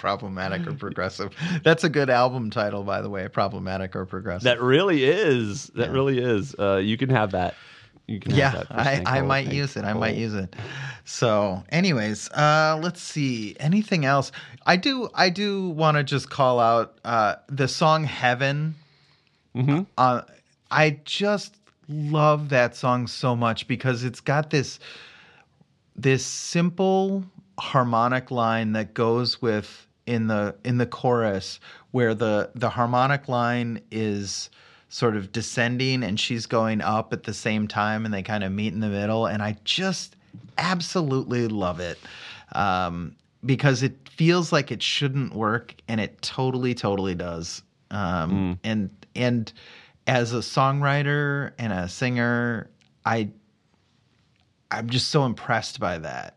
Problematic 0.00 0.66
or 0.66 0.72
progressive. 0.86 1.32
That's 1.62 1.84
a 1.84 1.88
good 1.90 2.08
album 2.08 2.48
title, 2.50 2.82
by 2.84 3.02
the 3.02 3.10
way. 3.10 3.28
Problematic 3.28 3.94
or 3.94 4.06
progressive. 4.06 4.44
That 4.44 4.60
really 4.62 5.04
is. 5.04 5.66
That 5.74 5.88
Yeah. 5.88 5.92
really 5.92 6.18
is. 6.18 6.54
Uh, 6.58 6.76
you 6.76 6.96
can 6.96 7.10
have 7.10 7.32
that. 7.32 7.54
You 8.06 8.18
can 8.18 8.32
have 8.32 8.38
yeah, 8.38 8.50
that. 8.50 9.06
I, 9.06 9.18
I 9.18 9.20
might 9.20 9.52
use 9.52 9.76
it. 9.76 9.84
I 9.84 9.92
might 9.92 10.16
use 10.16 10.34
it. 10.34 10.56
So, 11.04 11.62
anyways, 11.68 12.30
uh, 12.30 12.80
let's 12.82 13.00
see. 13.00 13.54
Anything 13.60 14.04
else? 14.04 14.32
I 14.66 14.76
do. 14.76 15.10
I 15.14 15.28
do 15.30 15.68
want 15.68 15.96
to 15.98 16.02
just 16.02 16.30
call 16.30 16.58
out 16.58 16.98
uh, 17.04 17.36
the 17.48 17.68
song 17.68 18.04
"Heaven." 18.04 18.74
Mhm. 19.54 19.86
Uh, 19.98 20.22
I 20.70 20.98
just 21.04 21.56
love 21.88 22.48
that 22.48 22.74
song 22.74 23.06
so 23.06 23.36
much 23.36 23.68
because 23.68 24.02
it's 24.02 24.20
got 24.20 24.50
this 24.50 24.80
this 25.94 26.24
simple 26.24 27.24
harmonic 27.58 28.30
line 28.30 28.72
that 28.72 28.94
goes 28.94 29.42
with 29.42 29.86
in 30.10 30.26
the 30.26 30.56
in 30.64 30.78
the 30.78 30.86
chorus 30.86 31.60
where 31.92 32.14
the 32.16 32.50
the 32.56 32.68
harmonic 32.68 33.28
line 33.28 33.80
is 33.92 34.50
sort 34.88 35.16
of 35.16 35.30
descending 35.30 36.02
and 36.02 36.18
she's 36.18 36.46
going 36.46 36.80
up 36.80 37.12
at 37.12 37.22
the 37.22 37.32
same 37.32 37.68
time 37.68 38.04
and 38.04 38.12
they 38.12 38.22
kind 38.22 38.42
of 38.42 38.50
meet 38.50 38.72
in 38.72 38.80
the 38.80 38.88
middle 38.88 39.26
and 39.26 39.40
I 39.40 39.56
just 39.62 40.16
absolutely 40.58 41.46
love 41.46 41.78
it 41.78 41.96
um, 42.52 43.14
because 43.46 43.84
it 43.84 44.08
feels 44.08 44.50
like 44.50 44.72
it 44.72 44.82
shouldn't 44.82 45.32
work 45.32 45.76
and 45.86 46.00
it 46.00 46.20
totally 46.22 46.74
totally 46.74 47.14
does 47.14 47.62
um, 47.92 48.58
and 48.64 48.90
and 49.14 49.52
as 50.08 50.32
a 50.32 50.38
songwriter 50.38 51.52
and 51.56 51.72
a 51.72 51.88
singer 51.88 52.68
I 53.06 53.30
I'm 54.72 54.90
just 54.90 55.08
so 55.10 55.24
impressed 55.24 55.78
by 55.78 55.98
that. 55.98 56.36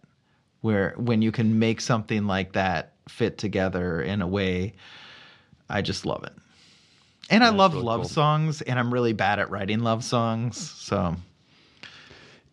Where 0.62 0.94
when 0.98 1.22
you 1.22 1.32
can 1.32 1.60
make 1.60 1.82
something 1.82 2.26
like 2.26 2.54
that 2.54 2.93
fit 3.08 3.38
together 3.38 4.02
in 4.02 4.22
a 4.22 4.28
way, 4.28 4.74
I 5.70 5.82
just 5.82 6.06
love 6.06 6.24
it. 6.24 6.34
And 7.30 7.44
I 7.44 7.50
love 7.50 7.74
really 7.74 7.86
love 7.86 8.02
cool. 8.02 8.10
songs, 8.10 8.62
and 8.62 8.78
I'm 8.78 8.94
really 8.94 9.14
bad 9.14 9.40
at 9.40 9.50
writing 9.50 9.80
love 9.80 10.04
songs. 10.04 10.58
So 10.60 11.16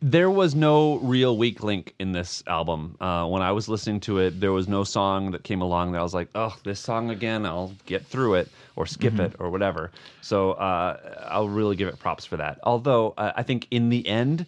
There 0.02 0.30
was 0.30 0.54
no 0.54 0.96
real 0.96 1.36
weak 1.36 1.62
link 1.62 1.94
in 1.98 2.12
this 2.12 2.42
album. 2.46 2.96
Uh, 3.00 3.26
when 3.26 3.42
I 3.42 3.52
was 3.52 3.68
listening 3.68 4.00
to 4.00 4.18
it, 4.18 4.40
there 4.40 4.52
was 4.52 4.66
no 4.66 4.82
song 4.82 5.32
that 5.32 5.44
came 5.44 5.60
along 5.60 5.92
that 5.92 5.98
I 5.98 6.02
was 6.02 6.14
like, 6.14 6.28
"Oh, 6.34 6.56
this 6.64 6.80
song 6.80 7.10
again." 7.10 7.44
I'll 7.44 7.74
get 7.84 8.06
through 8.06 8.34
it 8.34 8.48
or 8.76 8.86
skip 8.86 9.14
Mm-hmm. 9.14 9.22
it 9.24 9.36
or 9.38 9.50
whatever. 9.50 9.90
So 10.22 10.52
uh, 10.52 11.26
I'll 11.28 11.48
really 11.50 11.76
give 11.76 11.88
it 11.88 11.98
props 11.98 12.24
for 12.24 12.38
that. 12.38 12.58
Although 12.62 13.12
uh, 13.18 13.32
I 13.36 13.42
think 13.42 13.66
in 13.70 13.90
the 13.90 14.06
end, 14.08 14.46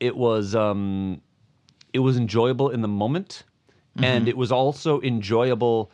it 0.00 0.16
was 0.16 0.54
um, 0.54 1.20
it 1.92 1.98
was 1.98 2.16
enjoyable 2.16 2.70
in 2.70 2.80
the 2.80 2.88
moment, 2.88 3.42
and 4.02 4.28
it 4.28 4.36
was 4.36 4.52
also 4.52 5.00
enjoyable 5.02 5.90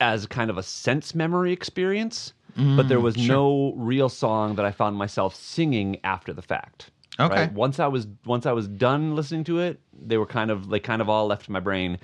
as 0.00 0.26
kind 0.26 0.50
of 0.50 0.58
a 0.58 0.62
sense 0.62 1.14
memory 1.14 1.52
experience. 1.52 2.32
but 2.56 2.88
there 2.88 3.00
was 3.00 3.16
no 3.16 3.72
real 3.76 4.08
song 4.08 4.54
that 4.54 4.64
I 4.64 4.70
found 4.70 4.96
myself 4.96 5.34
singing 5.34 5.98
after 6.04 6.32
the 6.32 6.42
fact. 6.42 6.90
Okay. 7.18 7.34
right? 7.34 7.52
Once 7.52 7.78
I 7.80 7.86
was 7.86 8.06
once 8.24 8.46
I 8.46 8.52
was 8.52 8.68
done 8.68 9.14
listening 9.14 9.44
to 9.44 9.58
it, 9.60 9.80
they 9.92 10.16
were 10.18 10.26
kind 10.26 10.50
of 10.50 10.68
they 10.68 10.80
kind 10.80 11.00
of 11.00 11.08
all 11.08 11.26
left 11.26 11.48
my 11.48 11.60
brain. 11.60 11.98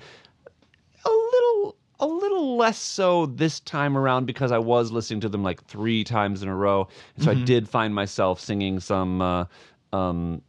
A 1.05 1.09
little 1.09 1.75
a 1.99 2.07
little 2.07 2.57
less 2.57 2.77
so 2.77 3.27
this 3.27 3.59
time 3.59 3.97
around 3.97 4.25
because 4.25 4.51
I 4.51 4.57
was 4.57 4.91
listening 4.91 5.21
to 5.21 5.29
them 5.29 5.43
like 5.43 5.63
three 5.65 6.03
times 6.03 6.43
in 6.43 6.49
a 6.49 6.55
row. 6.55 6.87
And 7.15 7.25
so 7.25 7.31
I 7.31 7.35
did 7.35 7.69
find 7.69 7.93
myself 7.93 8.39
singing 8.39 8.79
some 8.79 9.21
uh, 9.21 9.45
um, 9.93 10.41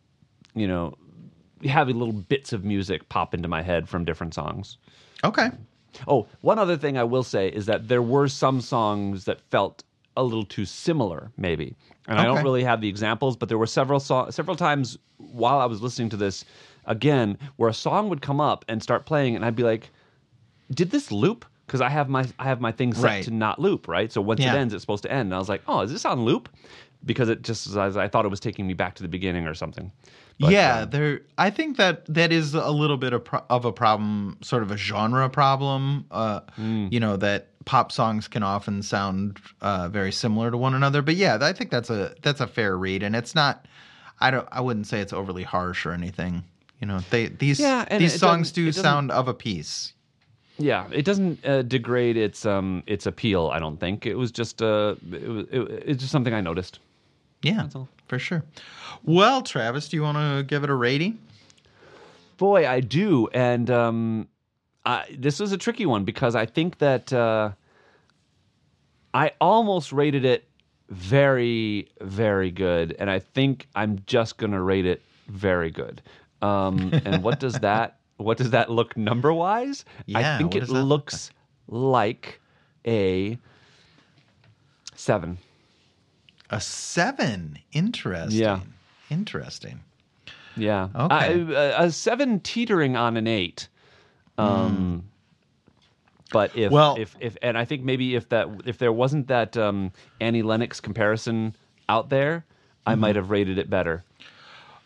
you 0.54 0.66
know, 0.68 0.94
having 1.64 1.98
little 1.98 2.12
bits 2.14 2.52
of 2.52 2.64
music 2.64 3.08
pop 3.08 3.34
into 3.34 3.48
my 3.48 3.62
head 3.62 3.88
from 3.88 4.04
different 4.04 4.34
songs. 4.34 4.76
Okay. 5.24 5.50
Oh, 6.08 6.26
one 6.40 6.58
other 6.58 6.76
thing 6.76 6.96
I 6.96 7.04
will 7.04 7.22
say 7.22 7.48
is 7.48 7.66
that 7.66 7.88
there 7.88 8.02
were 8.02 8.28
some 8.28 8.60
songs 8.60 9.24
that 9.26 9.40
felt 9.50 9.84
a 10.16 10.22
little 10.22 10.44
too 10.44 10.64
similar, 10.64 11.30
maybe. 11.36 11.74
And 12.08 12.18
I 12.18 12.24
don't 12.24 12.42
really 12.42 12.64
have 12.64 12.80
the 12.80 12.88
examples, 12.88 13.36
but 13.36 13.48
there 13.48 13.58
were 13.58 13.66
several 13.66 14.00
so- 14.00 14.28
several 14.30 14.56
times 14.56 14.98
while 15.18 15.58
I 15.60 15.66
was 15.66 15.80
listening 15.82 16.08
to 16.10 16.16
this 16.16 16.44
again 16.86 17.38
where 17.56 17.68
a 17.70 17.74
song 17.74 18.08
would 18.08 18.20
come 18.22 18.40
up 18.40 18.64
and 18.68 18.82
start 18.82 19.06
playing, 19.06 19.36
and 19.36 19.44
I'd 19.44 19.54
be 19.56 19.62
like, 19.62 19.90
"Did 20.72 20.90
this 20.90 21.12
loop?" 21.12 21.44
Because 21.66 21.80
I 21.80 21.88
have 21.88 22.08
my 22.08 22.26
I 22.38 22.44
have 22.44 22.60
my 22.60 22.72
thing 22.72 22.92
set 22.92 23.04
Right. 23.04 23.24
to 23.24 23.30
not 23.30 23.58
loop, 23.60 23.86
right? 23.88 24.10
So 24.12 24.20
once 24.20 24.40
Yeah. 24.40 24.54
it 24.54 24.58
ends, 24.58 24.74
it's 24.74 24.82
supposed 24.82 25.04
to 25.04 25.12
end. 25.12 25.28
And 25.28 25.34
I 25.34 25.38
was 25.38 25.48
like, 25.48 25.62
"Oh, 25.68 25.80
is 25.80 25.92
this 25.92 26.04
on 26.04 26.24
loop?" 26.24 26.48
Because 27.04 27.28
it 27.28 27.42
just 27.42 27.66
as 27.74 27.96
I 27.96 28.08
thought 28.08 28.24
it 28.24 28.28
was 28.28 28.40
taking 28.40 28.66
me 28.66 28.74
back 28.74 28.94
to 28.96 29.02
the 29.02 29.08
beginning 29.08 29.46
or 29.46 29.54
something. 29.54 29.90
But, 30.38 30.52
yeah, 30.52 30.74
uh, 30.74 30.84
there. 30.86 31.20
I 31.38 31.50
think 31.50 31.76
that 31.76 32.06
that 32.06 32.32
is 32.32 32.54
a 32.54 32.70
little 32.70 32.96
bit 32.96 33.12
of, 33.12 33.24
pro- 33.24 33.44
of 33.50 33.64
a 33.64 33.72
problem, 33.72 34.38
sort 34.42 34.62
of 34.62 34.70
a 34.70 34.76
genre 34.76 35.28
problem. 35.28 36.06
Uh, 36.10 36.40
Hmm. 36.56 36.88
You 36.90 37.00
know 37.00 37.16
that 37.16 37.48
pop 37.64 37.92
songs 37.92 38.28
can 38.28 38.42
often 38.42 38.82
sound 38.82 39.38
uh, 39.60 39.88
very 39.88 40.12
similar 40.12 40.50
to 40.50 40.56
one 40.56 40.74
another. 40.74 41.02
But 41.02 41.16
yeah, 41.16 41.38
I 41.40 41.52
think 41.52 41.70
that's 41.70 41.90
a 41.90 42.14
that's 42.22 42.40
a 42.40 42.46
fair 42.46 42.76
read, 42.76 43.02
and 43.02 43.14
it's 43.14 43.34
not. 43.34 43.66
I 44.20 44.30
don't. 44.30 44.48
I 44.52 44.60
wouldn't 44.60 44.86
say 44.86 45.00
it's 45.00 45.12
overly 45.12 45.42
harsh 45.42 45.86
or 45.86 45.92
anything. 45.92 46.44
You 46.80 46.86
know, 46.86 47.00
they 47.10 47.26
these 47.26 47.60
Yeah, 47.60 47.84
these 47.98 48.18
songs 48.18 48.52
do 48.52 48.72
sound 48.72 49.10
of 49.10 49.28
a 49.28 49.34
piece. 49.34 49.94
Yeah, 50.58 50.86
it 50.92 51.04
doesn't 51.04 51.44
uh, 51.46 51.62
degrade 51.62 52.16
its 52.16 52.44
um 52.44 52.82
its 52.86 53.06
appeal. 53.06 53.50
I 53.52 53.58
don't 53.58 53.78
think 53.78 54.06
it 54.06 54.16
was 54.16 54.30
just 54.30 54.60
uh 54.62 54.96
it 55.12 55.28
was 55.28 55.46
it, 55.50 55.60
it's 55.86 56.00
just 56.00 56.12
something 56.12 56.34
I 56.34 56.40
noticed. 56.40 56.80
Yeah, 57.42 57.68
all. 57.74 57.88
for 58.06 58.18
sure. 58.18 58.44
Well, 59.04 59.42
Travis, 59.42 59.88
do 59.88 59.96
you 59.96 60.02
want 60.02 60.18
to 60.18 60.44
give 60.44 60.64
it 60.64 60.70
a 60.70 60.74
rating? 60.74 61.18
Boy, 62.36 62.68
I 62.68 62.80
do, 62.80 63.28
and 63.28 63.70
um, 63.70 64.28
I, 64.84 65.04
this 65.16 65.38
was 65.38 65.52
a 65.52 65.58
tricky 65.58 65.86
one 65.86 66.04
because 66.04 66.34
I 66.34 66.46
think 66.46 66.78
that 66.78 67.12
uh, 67.12 67.52
I 69.14 69.32
almost 69.40 69.92
rated 69.92 70.24
it 70.24 70.48
very 70.88 71.88
very 72.00 72.50
good, 72.50 72.94
and 72.98 73.10
I 73.10 73.18
think 73.18 73.68
I'm 73.74 74.02
just 74.06 74.38
gonna 74.38 74.60
rate 74.60 74.86
it 74.86 75.02
very 75.28 75.70
good. 75.70 76.02
Um, 76.42 76.92
and 77.04 77.22
what 77.22 77.40
does 77.40 77.54
that 77.60 77.98
what 78.16 78.38
does 78.38 78.50
that 78.50 78.70
look 78.70 78.96
number 78.96 79.32
wise? 79.32 79.84
I 80.14 80.38
think 80.38 80.54
it 80.54 80.60
does 80.60 80.68
that 80.68 80.74
look 80.74 81.12
looks 81.12 81.30
like 81.68 82.40
a 82.86 83.38
seven. 84.94 85.38
A 86.52 86.60
seven. 86.60 87.58
Interesting. 87.72 88.40
Yeah. 88.40 88.60
Interesting. 89.10 89.80
Yeah. 90.56 90.88
Okay. 90.94 91.14
I- 91.14 91.28
a, 91.82 91.84
a 91.86 91.90
seven 91.92 92.40
teetering 92.40 92.96
on 92.96 93.16
an 93.16 93.26
eight. 93.26 93.68
Um, 94.38 95.04
but 96.32 96.56
if 96.56 96.70
Well- 96.72 96.96
if 96.98 97.16
if 97.20 97.36
and 97.42 97.56
I 97.58 97.64
think 97.64 97.82
maybe 97.82 98.14
if 98.14 98.28
that 98.30 98.48
if 98.64 98.78
there 98.78 98.92
wasn't 98.92 99.28
that 99.28 99.56
um, 99.56 99.92
Annie 100.20 100.42
Lennox 100.42 100.80
comparison 100.80 101.54
out 101.88 102.08
there, 102.10 102.44
I 102.86 102.94
might 102.94 103.16
have 103.16 103.30
rated 103.30 103.58
it 103.58 103.68
better. 103.70 104.04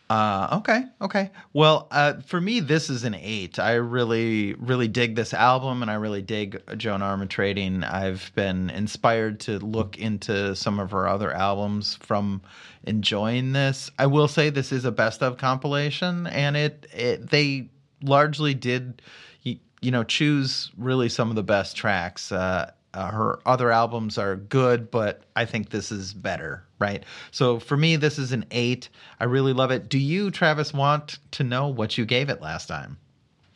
Uh, 0.08 0.58
okay, 0.58 0.84
okay. 1.00 1.30
Well, 1.52 1.88
uh, 1.90 2.20
for 2.26 2.40
me, 2.40 2.60
this 2.60 2.88
is 2.90 3.02
an 3.02 3.14
eight. 3.14 3.58
I 3.58 3.74
really, 3.74 4.54
really 4.54 4.86
dig 4.86 5.16
this 5.16 5.34
album, 5.34 5.82
and 5.82 5.90
I 5.90 5.94
really 5.94 6.22
dig 6.22 6.62
Joan 6.76 7.00
Armatrading. 7.00 7.82
I've 7.82 8.30
been 8.36 8.70
inspired 8.70 9.40
to 9.40 9.58
look 9.58 9.98
into 9.98 10.54
some 10.54 10.78
of 10.78 10.92
her 10.92 11.08
other 11.08 11.32
albums 11.32 11.96
from 11.96 12.40
enjoying 12.84 13.52
this. 13.52 13.90
I 13.98 14.06
will 14.06 14.28
say 14.28 14.48
this 14.48 14.70
is 14.70 14.84
a 14.84 14.92
best 14.92 15.24
of 15.24 15.38
compilation, 15.38 16.28
and 16.28 16.56
it, 16.56 16.86
it 16.92 17.28
they 17.30 17.70
largely 18.00 18.54
did, 18.54 19.02
you, 19.42 19.58
you 19.80 19.90
know, 19.90 20.04
choose 20.04 20.70
really 20.78 21.08
some 21.08 21.30
of 21.30 21.34
the 21.36 21.42
best 21.42 21.76
tracks. 21.76 22.30
Uh, 22.30 22.70
uh, 22.96 23.10
her 23.10 23.38
other 23.46 23.70
albums 23.70 24.18
are 24.18 24.36
good, 24.36 24.90
but 24.90 25.22
I 25.36 25.44
think 25.44 25.70
this 25.70 25.92
is 25.92 26.12
better, 26.14 26.64
right? 26.78 27.04
So 27.30 27.58
for 27.60 27.76
me, 27.76 27.96
this 27.96 28.18
is 28.18 28.32
an 28.32 28.44
eight. 28.50 28.88
I 29.20 29.24
really 29.24 29.52
love 29.52 29.70
it. 29.70 29.88
Do 29.88 29.98
you, 29.98 30.30
Travis, 30.30 30.72
want 30.72 31.18
to 31.32 31.44
know 31.44 31.68
what 31.68 31.98
you 31.98 32.04
gave 32.06 32.28
it 32.30 32.40
last 32.40 32.66
time? 32.66 32.96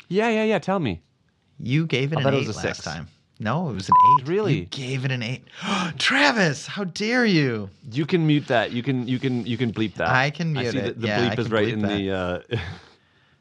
Yeah, 0.08 0.28
yeah, 0.30 0.44
yeah. 0.44 0.58
Tell 0.58 0.78
me. 0.78 1.00
You 1.58 1.86
gave 1.86 2.12
it 2.12 2.18
I 2.18 2.22
an 2.28 2.34
eight 2.34 2.44
it 2.44 2.46
was 2.48 2.56
a 2.56 2.66
last 2.66 2.82
six. 2.82 2.84
time. 2.84 3.08
No, 3.42 3.70
it 3.70 3.74
was 3.74 3.88
an 3.88 3.94
eight. 4.20 4.28
Really? 4.28 4.54
You 4.60 4.64
gave 4.66 5.04
it 5.06 5.10
an 5.10 5.22
eight. 5.22 5.44
Travis, 5.98 6.66
how 6.66 6.84
dare 6.84 7.24
you? 7.24 7.70
You 7.90 8.04
can 8.04 8.26
mute 8.26 8.46
that. 8.48 8.72
You 8.72 8.82
can 8.82 9.08
you 9.08 9.18
can 9.18 9.46
you 9.46 9.56
can 9.56 9.72
bleep 9.72 9.94
that. 9.94 10.08
I 10.10 10.28
can 10.30 10.56
I 10.56 10.60
mute 10.62 10.72
see 10.72 10.78
it. 10.78 10.84
that 10.84 11.00
the 11.00 11.06
Yeah, 11.06 11.22
I 11.30 11.34
bleep 11.34 11.38
is 11.38 11.50
right 11.50 11.68
in 11.68 11.80
that. 11.80 11.88
the. 11.96 12.10
Uh, 12.56 12.58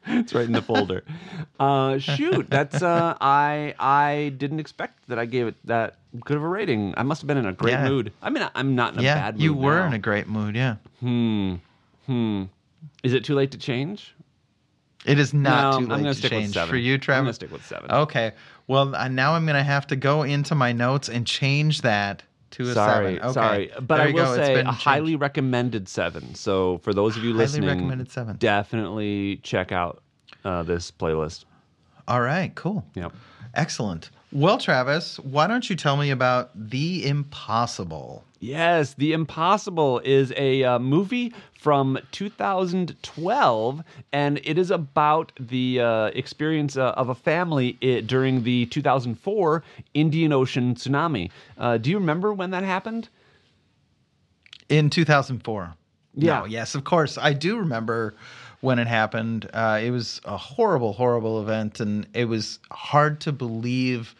it's 0.06 0.34
right 0.34 0.44
in 0.46 0.52
the 0.52 0.62
folder. 0.62 1.04
Uh, 1.60 1.98
shoot, 1.98 2.48
that's 2.48 2.80
uh, 2.82 3.14
I 3.20 3.74
I 3.78 4.32
didn't 4.38 4.60
expect 4.60 5.06
that 5.08 5.18
I 5.18 5.26
gave 5.26 5.46
it 5.46 5.56
that 5.66 5.96
good 6.24 6.38
of 6.38 6.42
a 6.42 6.48
rating. 6.48 6.94
I 6.96 7.02
must 7.02 7.20
have 7.20 7.28
been 7.28 7.36
in 7.36 7.44
a 7.44 7.52
great 7.52 7.72
Yeah. 7.72 7.86
mood. 7.86 8.12
I 8.22 8.30
mean, 8.30 8.48
I'm 8.54 8.74
not 8.74 8.94
in 8.94 9.00
a 9.00 9.02
yeah, 9.02 9.14
bad 9.16 9.34
mood. 9.34 9.42
you 9.42 9.52
were 9.52 9.80
now. 9.80 9.86
in 9.88 9.92
a 9.92 9.98
great 9.98 10.26
mood. 10.26 10.56
Yeah, 10.56 10.76
Hmm. 11.00 11.56
Hmm. 12.06 12.44
Is 13.02 13.12
it 13.12 13.24
too 13.24 13.34
late 13.34 13.50
to 13.50 13.58
change? 13.58 14.14
it 15.04 15.18
is 15.18 15.34
not 15.34 15.72
no, 15.74 15.78
too 15.80 15.84
I'm 15.84 15.90
late 15.90 15.96
gonna 16.04 16.14
to 16.14 16.18
stick 16.18 16.30
change 16.30 16.56
for 16.56 16.76
you, 16.76 16.94
I'm 16.94 17.00
Travis. 17.00 17.24
gonna 17.24 17.32
stick 17.34 17.52
with 17.52 17.66
seven. 17.66 17.90
Okay. 17.90 18.32
Well, 18.66 18.86
now 19.10 19.34
I'm 19.34 19.44
going 19.44 19.56
to 19.56 19.62
have 19.62 19.86
to 19.88 19.96
go 19.96 20.22
into 20.22 20.54
my 20.54 20.72
notes 20.72 21.08
and 21.10 21.26
change 21.26 21.82
that 21.82 22.22
to 22.52 22.70
a 22.70 22.74
sorry, 22.74 23.14
seven. 23.16 23.22
Okay. 23.22 23.32
sorry, 23.32 23.70
but 23.80 23.96
There 23.96 24.08
I 24.08 24.12
will 24.12 24.24
go. 24.24 24.36
Say 24.36 24.54
a 24.54 24.64
changed. 24.64 24.80
highly 24.80 25.16
recommended 25.16 25.88
seven. 25.88 26.34
So 26.34 26.78
for 26.78 26.92
those 26.92 27.16
of 27.16 27.24
you 27.24 27.32
listening, 27.32 27.88
definitely 28.38 29.40
check 29.42 29.72
out 29.72 30.02
uh, 30.44 30.62
this 30.62 30.90
playlist. 30.90 31.44
All 32.08 32.20
right. 32.20 32.54
Cool. 32.54 32.84
Yep. 32.94 33.12
Excellent. 33.54 34.10
Well, 34.32 34.58
Travis, 34.58 35.18
why 35.20 35.46
don't 35.46 35.68
you 35.68 35.76
tell 35.76 35.96
me 35.96 36.10
about 36.10 36.50
The 36.54 37.06
Impossible? 37.06 38.24
Yes, 38.42 38.94
The 38.94 39.12
Impossible 39.12 39.98
is 40.02 40.32
a 40.34 40.64
uh, 40.64 40.78
movie 40.78 41.34
from 41.58 41.98
2012, 42.10 43.82
and 44.14 44.40
it 44.44 44.56
is 44.56 44.70
about 44.70 45.32
the 45.38 45.80
uh, 45.80 46.04
experience 46.06 46.78
uh, 46.78 46.92
of 46.92 47.10
a 47.10 47.14
family 47.14 47.76
i- 47.82 48.00
during 48.00 48.42
the 48.42 48.64
2004 48.66 49.62
Indian 49.92 50.32
Ocean 50.32 50.74
tsunami. 50.74 51.30
Uh, 51.58 51.76
do 51.76 51.90
you 51.90 51.98
remember 51.98 52.32
when 52.32 52.50
that 52.52 52.64
happened? 52.64 53.10
In 54.70 54.88
2004. 54.88 55.74
Yeah. 56.14 56.38
No, 56.40 56.44
yes, 56.46 56.74
of 56.74 56.84
course. 56.84 57.18
I 57.18 57.34
do 57.34 57.58
remember 57.58 58.14
when 58.62 58.78
it 58.78 58.86
happened. 58.86 59.50
Uh, 59.52 59.80
it 59.82 59.90
was 59.90 60.18
a 60.24 60.38
horrible, 60.38 60.94
horrible 60.94 61.42
event, 61.42 61.78
and 61.78 62.06
it 62.14 62.24
was 62.24 62.58
hard 62.70 63.20
to 63.20 63.32
believe 63.32 64.14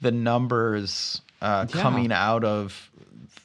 the 0.00 0.12
numbers 0.12 1.20
uh, 1.42 1.66
Yeah. 1.68 1.80
coming 1.82 2.10
out 2.10 2.42
of 2.42 2.90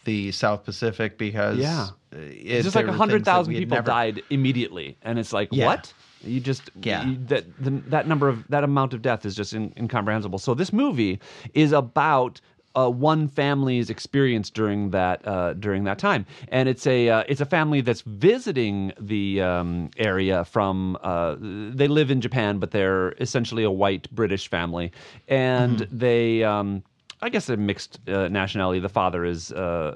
the 0.03 0.31
South 0.31 0.63
Pacific 0.65 1.17
because 1.17 1.57
Yeah. 1.57 1.87
It's 2.11 2.63
just 2.65 2.75
like 2.75 2.85
were 2.85 2.91
100,000 2.91 3.23
things 3.23 3.25
that 3.45 3.49
we 3.49 3.55
had 3.55 3.61
people 3.61 3.77
never- 3.77 3.85
died 3.87 4.23
immediately, 4.29 4.97
and 5.01 5.17
it's 5.17 5.31
like, 5.31 5.49
Yeah. 5.51 5.65
what? 5.67 5.93
You 6.25 6.39
just 6.39 6.69
Yeah. 6.83 7.05
you- 7.07 7.17
that 7.27 7.45
the, 7.63 7.71
that 7.87 8.07
number 8.07 8.27
of 8.27 8.45
that 8.49 8.63
amount 8.63 8.93
of 8.93 9.01
death 9.01 9.25
is 9.25 9.35
just 9.35 9.53
in, 9.53 9.73
incomprehensible. 9.77 10.37
So 10.39 10.53
this 10.53 10.73
movie 10.73 11.19
is 11.53 11.71
about 11.71 12.41
uh, 12.73 12.89
one 12.89 13.27
family's 13.27 13.89
experience 13.89 14.49
during 14.49 14.91
that 14.91 15.25
uh, 15.27 15.53
during 15.55 15.83
that 15.83 15.99
time, 15.99 16.25
and 16.49 16.69
it's 16.69 16.87
a 16.87 17.09
uh, 17.09 17.23
it's 17.27 17.41
a 17.41 17.45
family 17.45 17.81
that's 17.81 18.01
visiting 18.01 18.93
the 18.99 19.41
um, 19.41 19.89
area 19.97 20.45
from. 20.45 20.97
Uh, 21.03 21.35
they 21.39 21.89
live 21.89 22.09
in 22.11 22.21
Japan, 22.21 22.59
but 22.59 22.71
they're 22.71 23.11
essentially 23.19 23.63
a 23.63 23.71
white 23.71 24.09
British 24.11 24.47
family, 24.49 24.91
and 25.27 25.79
Mm-hmm. 25.79 25.97
they. 25.97 26.43
Um, 26.43 26.83
I 27.21 27.29
guess 27.29 27.49
a 27.49 27.57
mixed 27.57 27.99
uh, 28.07 28.27
nationality. 28.27 28.79
The 28.79 28.89
father 28.89 29.23
is 29.25 29.51
uh, 29.51 29.95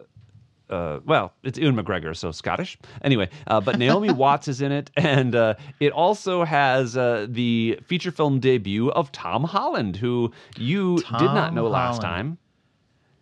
uh, 0.69 0.99
well, 1.05 1.34
it's 1.43 1.57
Ewan 1.57 1.76
McGregor, 1.76 2.15
so 2.15 2.32
Scottish. 2.32 2.78
Anyway, 3.03 3.30
uh, 3.47 3.61
but 3.61 3.78
Naomi 3.80 4.11
Watts 4.11 4.47
is 4.47 4.61
in 4.61 4.71
it, 4.71 4.89
and 4.95 5.36
uh, 5.36 5.55
it 5.80 5.91
also 5.91 6.43
has 6.43 6.97
uh, 6.97 7.28
the 7.30 7.80
feature 7.86 8.11
film 8.11 8.39
debut 8.39 8.89
of 8.91 9.11
Tom 9.11 9.43
Holland, 9.43 9.95
who 9.95 10.32
you 10.57 10.97
did 10.97 11.11
not 11.11 11.47
Tom 11.47 11.55
know 11.55 11.67
last 11.67 12.01
time. 12.01 12.38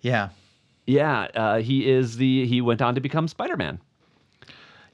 Yeah. 0.01 0.29
Yeah, 0.85 1.27
uh, 1.33 1.59
he 1.59 1.89
is 1.89 2.17
the 2.17 2.45
he 2.45 2.59
went 2.61 2.81
on 2.81 2.95
to 2.95 3.01
become 3.01 3.27
Spider 3.27 3.55
Man. 3.55 3.79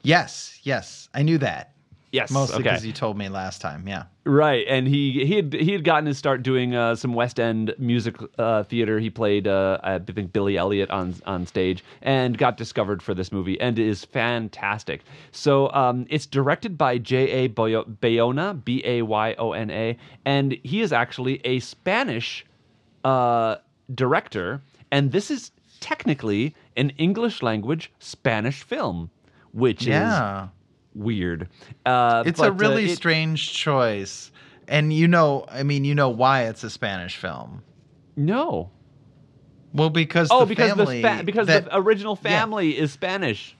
Yes, 0.03 0.59
yes, 0.63 1.09
I 1.13 1.23
knew 1.23 1.39
that. 1.39 1.73
Yes, 2.11 2.31
mostly 2.31 2.55
okay. 2.55 2.63
because 2.63 2.85
you 2.85 2.93
told 2.93 3.17
me 3.17 3.27
last 3.29 3.59
time. 3.61 3.87
Yeah. 3.87 4.05
Right, 4.29 4.63
and 4.69 4.87
he 4.87 5.25
he 5.25 5.37
had 5.37 5.53
he 5.53 5.71
had 5.71 5.83
gotten 5.83 6.05
to 6.05 6.13
start 6.13 6.43
doing 6.43 6.75
uh, 6.75 6.93
some 6.95 7.15
West 7.15 7.39
End 7.39 7.73
music 7.79 8.15
uh, 8.37 8.61
theater. 8.61 8.99
He 8.99 9.09
played 9.09 9.47
uh, 9.47 9.79
I 9.81 9.97
think 9.97 10.31
Billy 10.33 10.55
Elliot 10.55 10.91
on 10.91 11.15
on 11.25 11.47
stage, 11.47 11.83
and 12.03 12.37
got 12.37 12.55
discovered 12.55 13.01
for 13.01 13.15
this 13.15 13.31
movie, 13.31 13.59
and 13.59 13.79
is 13.79 14.05
fantastic. 14.05 15.01
So 15.31 15.71
um, 15.71 16.05
it's 16.11 16.27
directed 16.27 16.77
by 16.77 16.99
J. 16.99 17.45
A. 17.45 17.49
Bayona, 17.49 18.63
B 18.63 18.83
A 18.85 19.01
Y 19.01 19.35
O 19.39 19.53
N 19.53 19.71
A, 19.71 19.97
and 20.25 20.51
he 20.63 20.81
is 20.81 20.93
actually 20.93 21.41
a 21.43 21.59
Spanish 21.59 22.45
uh, 23.03 23.55
director, 23.95 24.61
and 24.91 25.11
this 25.11 25.31
is 25.31 25.49
technically 25.79 26.53
an 26.77 26.91
English 26.99 27.41
language 27.41 27.91
Spanish 27.97 28.61
film, 28.61 29.09
which 29.53 29.87
Yeah. 29.87 30.43
is 30.43 30.49
weird. 30.95 31.49
Uh, 31.85 32.23
It's 32.25 32.39
a 32.39 32.45
uh, 32.45 32.49
really 32.51 32.85
it- 32.91 32.95
strange 32.95 33.53
choice. 33.53 34.31
And 34.67 34.93
you 34.93 35.07
know, 35.07 35.45
I 35.49 35.63
mean, 35.63 35.83
you 35.83 35.95
know 35.95 36.09
why 36.09 36.43
it's 36.43 36.63
a 36.63 36.69
Spanish 36.69 37.15
film. 37.17 37.63
no. 38.15 38.69
Well, 39.71 39.91
because 39.91 40.29
Oh, 40.31 40.39
the 40.41 40.45
because 40.47 40.69
family 40.71 41.01
the 41.03 41.07
fa- 41.07 41.23
because 41.23 41.45
that- 41.47 41.65
the 41.65 41.77
original 41.77 42.15
family 42.15 42.75
is 42.77 42.91
Spanish. 42.91 43.55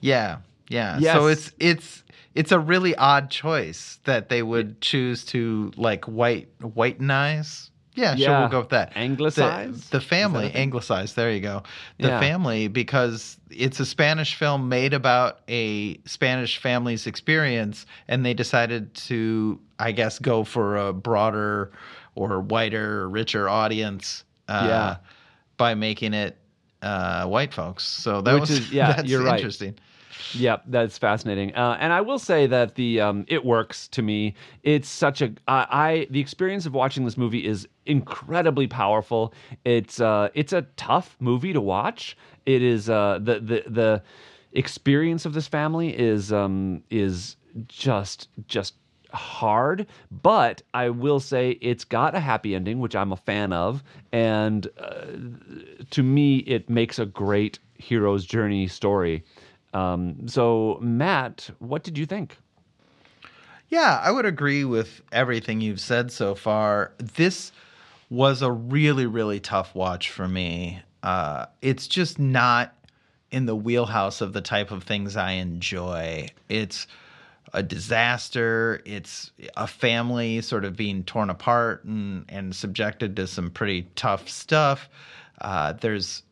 yeah, 0.00 0.38
yeah. 0.68 0.96
Yes. 1.00 1.12
So 1.16 1.26
it's 1.26 1.52
it's 1.58 2.04
it's 2.36 2.52
a 2.52 2.58
really 2.60 2.94
odd 2.94 3.30
choice 3.30 3.98
that 4.04 4.28
they 4.28 4.44
would 4.44 4.80
choose 4.80 5.24
to 5.26 5.72
like 5.76 6.04
white 6.04 6.48
whitenize. 6.60 7.69
Yeah, 8.00 8.16
sure, 8.16 8.38
we'll 8.40 8.48
go 8.48 8.60
with 8.60 8.70
that. 8.70 8.92
Anglicized? 8.96 9.90
the, 9.90 9.98
the 9.98 10.00
family, 10.04 10.46
Is 10.46 10.48
that 10.48 10.50
a 10.50 10.52
thing? 10.54 10.62
anglicize. 10.62 11.14
There 11.14 11.30
you 11.30 11.40
go. 11.40 11.62
The 11.98 12.08
Yeah. 12.08 12.20
family, 12.20 12.68
because 12.68 13.36
it's 13.50 13.78
a 13.80 13.86
Spanish 13.86 14.34
film 14.34 14.68
made 14.68 14.94
about 14.94 15.40
a 15.48 15.98
Spanish 16.06 16.58
family's 16.58 17.06
experience, 17.06 17.86
and 18.08 18.24
they 18.24 18.34
decided 18.34 18.94
to, 18.94 19.60
I 19.78 19.92
guess, 19.92 20.18
go 20.18 20.44
for 20.44 20.76
a 20.76 20.92
broader 20.92 21.72
or 22.14 22.40
whiter, 22.40 23.08
richer 23.08 23.48
audience. 23.48 24.24
Uh, 24.48 24.64
Yeah. 24.68 24.96
By 25.56 25.74
making 25.74 26.14
it 26.14 26.36
uh, 26.82 27.26
white 27.26 27.52
folks. 27.52 27.84
So 27.84 28.22
that 28.22 28.32
Which 28.32 28.40
was 28.40 28.50
is- 28.50 28.72
yeah, 28.72 28.92
that's 28.96 29.08
you're 29.08 29.22
right. 29.22 29.44
Yep, 30.32 30.64
that's 30.68 30.96
fascinating. 30.98 31.54
Uh, 31.54 31.76
and 31.80 31.92
I 31.92 32.00
will 32.00 32.18
say 32.18 32.46
that 32.46 32.76
the 32.76 33.00
um, 33.00 33.24
it 33.28 33.44
works 33.44 33.88
to 33.88 34.02
me. 34.02 34.34
It's 34.62 34.88
such 34.88 35.22
a 35.22 35.32
I, 35.48 35.66
I 35.70 36.06
the 36.10 36.20
experience 36.20 36.66
of 36.66 36.74
watching 36.74 37.04
this 37.04 37.16
movie 37.16 37.46
is 37.46 37.66
incredibly 37.86 38.66
powerful. 38.68 39.34
It's 39.64 40.00
uh, 40.00 40.28
it's 40.34 40.52
a 40.52 40.62
tough 40.76 41.16
movie 41.20 41.52
to 41.52 41.60
watch. 41.60 42.16
It 42.46 42.62
is 42.62 42.88
uh, 42.88 43.18
the 43.22 43.40
the 43.40 43.64
the 43.66 44.02
experience 44.52 45.26
of 45.26 45.32
this 45.32 45.48
family 45.48 45.98
is 45.98 46.32
um, 46.32 46.84
is 46.90 47.36
just 47.66 48.28
just 48.46 48.74
hard, 49.12 49.86
but 50.22 50.62
I 50.74 50.90
will 50.90 51.18
say 51.18 51.58
it's 51.60 51.84
got 51.84 52.14
a 52.14 52.20
happy 52.20 52.54
ending, 52.54 52.78
which 52.78 52.94
I'm 52.94 53.10
a 53.10 53.16
fan 53.16 53.52
of, 53.52 53.82
and 54.12 54.68
uh, 54.78 55.06
to 55.90 56.02
me, 56.04 56.38
it 56.38 56.70
makes 56.70 57.00
a 57.00 57.06
great 57.06 57.58
hero's 57.78 58.24
journey 58.24 58.68
story. 58.68 59.24
Um, 59.72 60.28
so, 60.28 60.78
Matt, 60.80 61.50
what 61.58 61.82
did 61.82 61.96
you 61.96 62.06
think? 62.06 62.36
Yeah, 63.68 64.00
I 64.02 64.10
would 64.10 64.26
agree 64.26 64.64
with 64.64 65.00
everything 65.12 65.60
you've 65.60 65.80
said 65.80 66.10
so 66.10 66.34
far. 66.34 66.92
This 66.98 67.52
was 68.08 68.42
a 68.42 68.50
really, 68.50 69.06
really 69.06 69.38
tough 69.38 69.74
watch 69.74 70.10
for 70.10 70.26
me. 70.26 70.82
Uh, 71.04 71.46
it's 71.62 71.86
just 71.86 72.18
not 72.18 72.74
in 73.30 73.46
the 73.46 73.54
wheelhouse 73.54 74.20
of 74.20 74.32
the 74.32 74.40
type 74.40 74.72
of 74.72 74.82
things 74.82 75.16
I 75.16 75.32
enjoy. 75.32 76.28
It's 76.48 76.88
a 77.52 77.62
disaster. 77.62 78.82
It's 78.84 79.30
a 79.56 79.68
family 79.68 80.40
sort 80.40 80.64
of 80.64 80.76
being 80.76 81.04
torn 81.04 81.30
apart 81.30 81.84
and, 81.84 82.24
and 82.28 82.54
subjected 82.54 83.16
to 83.16 83.26
some 83.28 83.50
pretty 83.50 83.88
tough 83.94 84.28
stuff. 84.28 84.88
Uh, 85.40 85.72
there's 85.74 86.22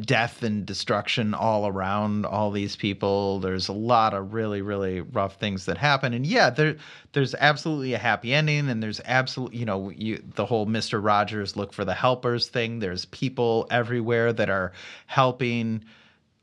death 0.00 0.42
and 0.42 0.66
destruction 0.66 1.32
all 1.32 1.66
around 1.66 2.26
all 2.26 2.50
these 2.50 2.76
people. 2.76 3.40
There's 3.40 3.68
a 3.68 3.72
lot 3.72 4.12
of 4.12 4.34
really, 4.34 4.60
really 4.60 5.00
rough 5.00 5.36
things 5.36 5.64
that 5.66 5.78
happen. 5.78 6.12
And 6.12 6.26
yeah, 6.26 6.50
there 6.50 6.76
there's 7.12 7.34
absolutely 7.34 7.94
a 7.94 7.98
happy 7.98 8.34
ending, 8.34 8.68
and 8.68 8.82
there's 8.82 9.00
absolutely 9.06 9.58
you 9.58 9.64
know 9.64 9.90
you 9.90 10.22
the 10.34 10.44
whole 10.44 10.66
Mister 10.66 11.00
Rogers 11.00 11.56
look 11.56 11.72
for 11.72 11.84
the 11.84 11.94
helpers 11.94 12.48
thing. 12.48 12.78
There's 12.78 13.06
people 13.06 13.66
everywhere 13.70 14.32
that 14.34 14.50
are 14.50 14.72
helping 15.06 15.84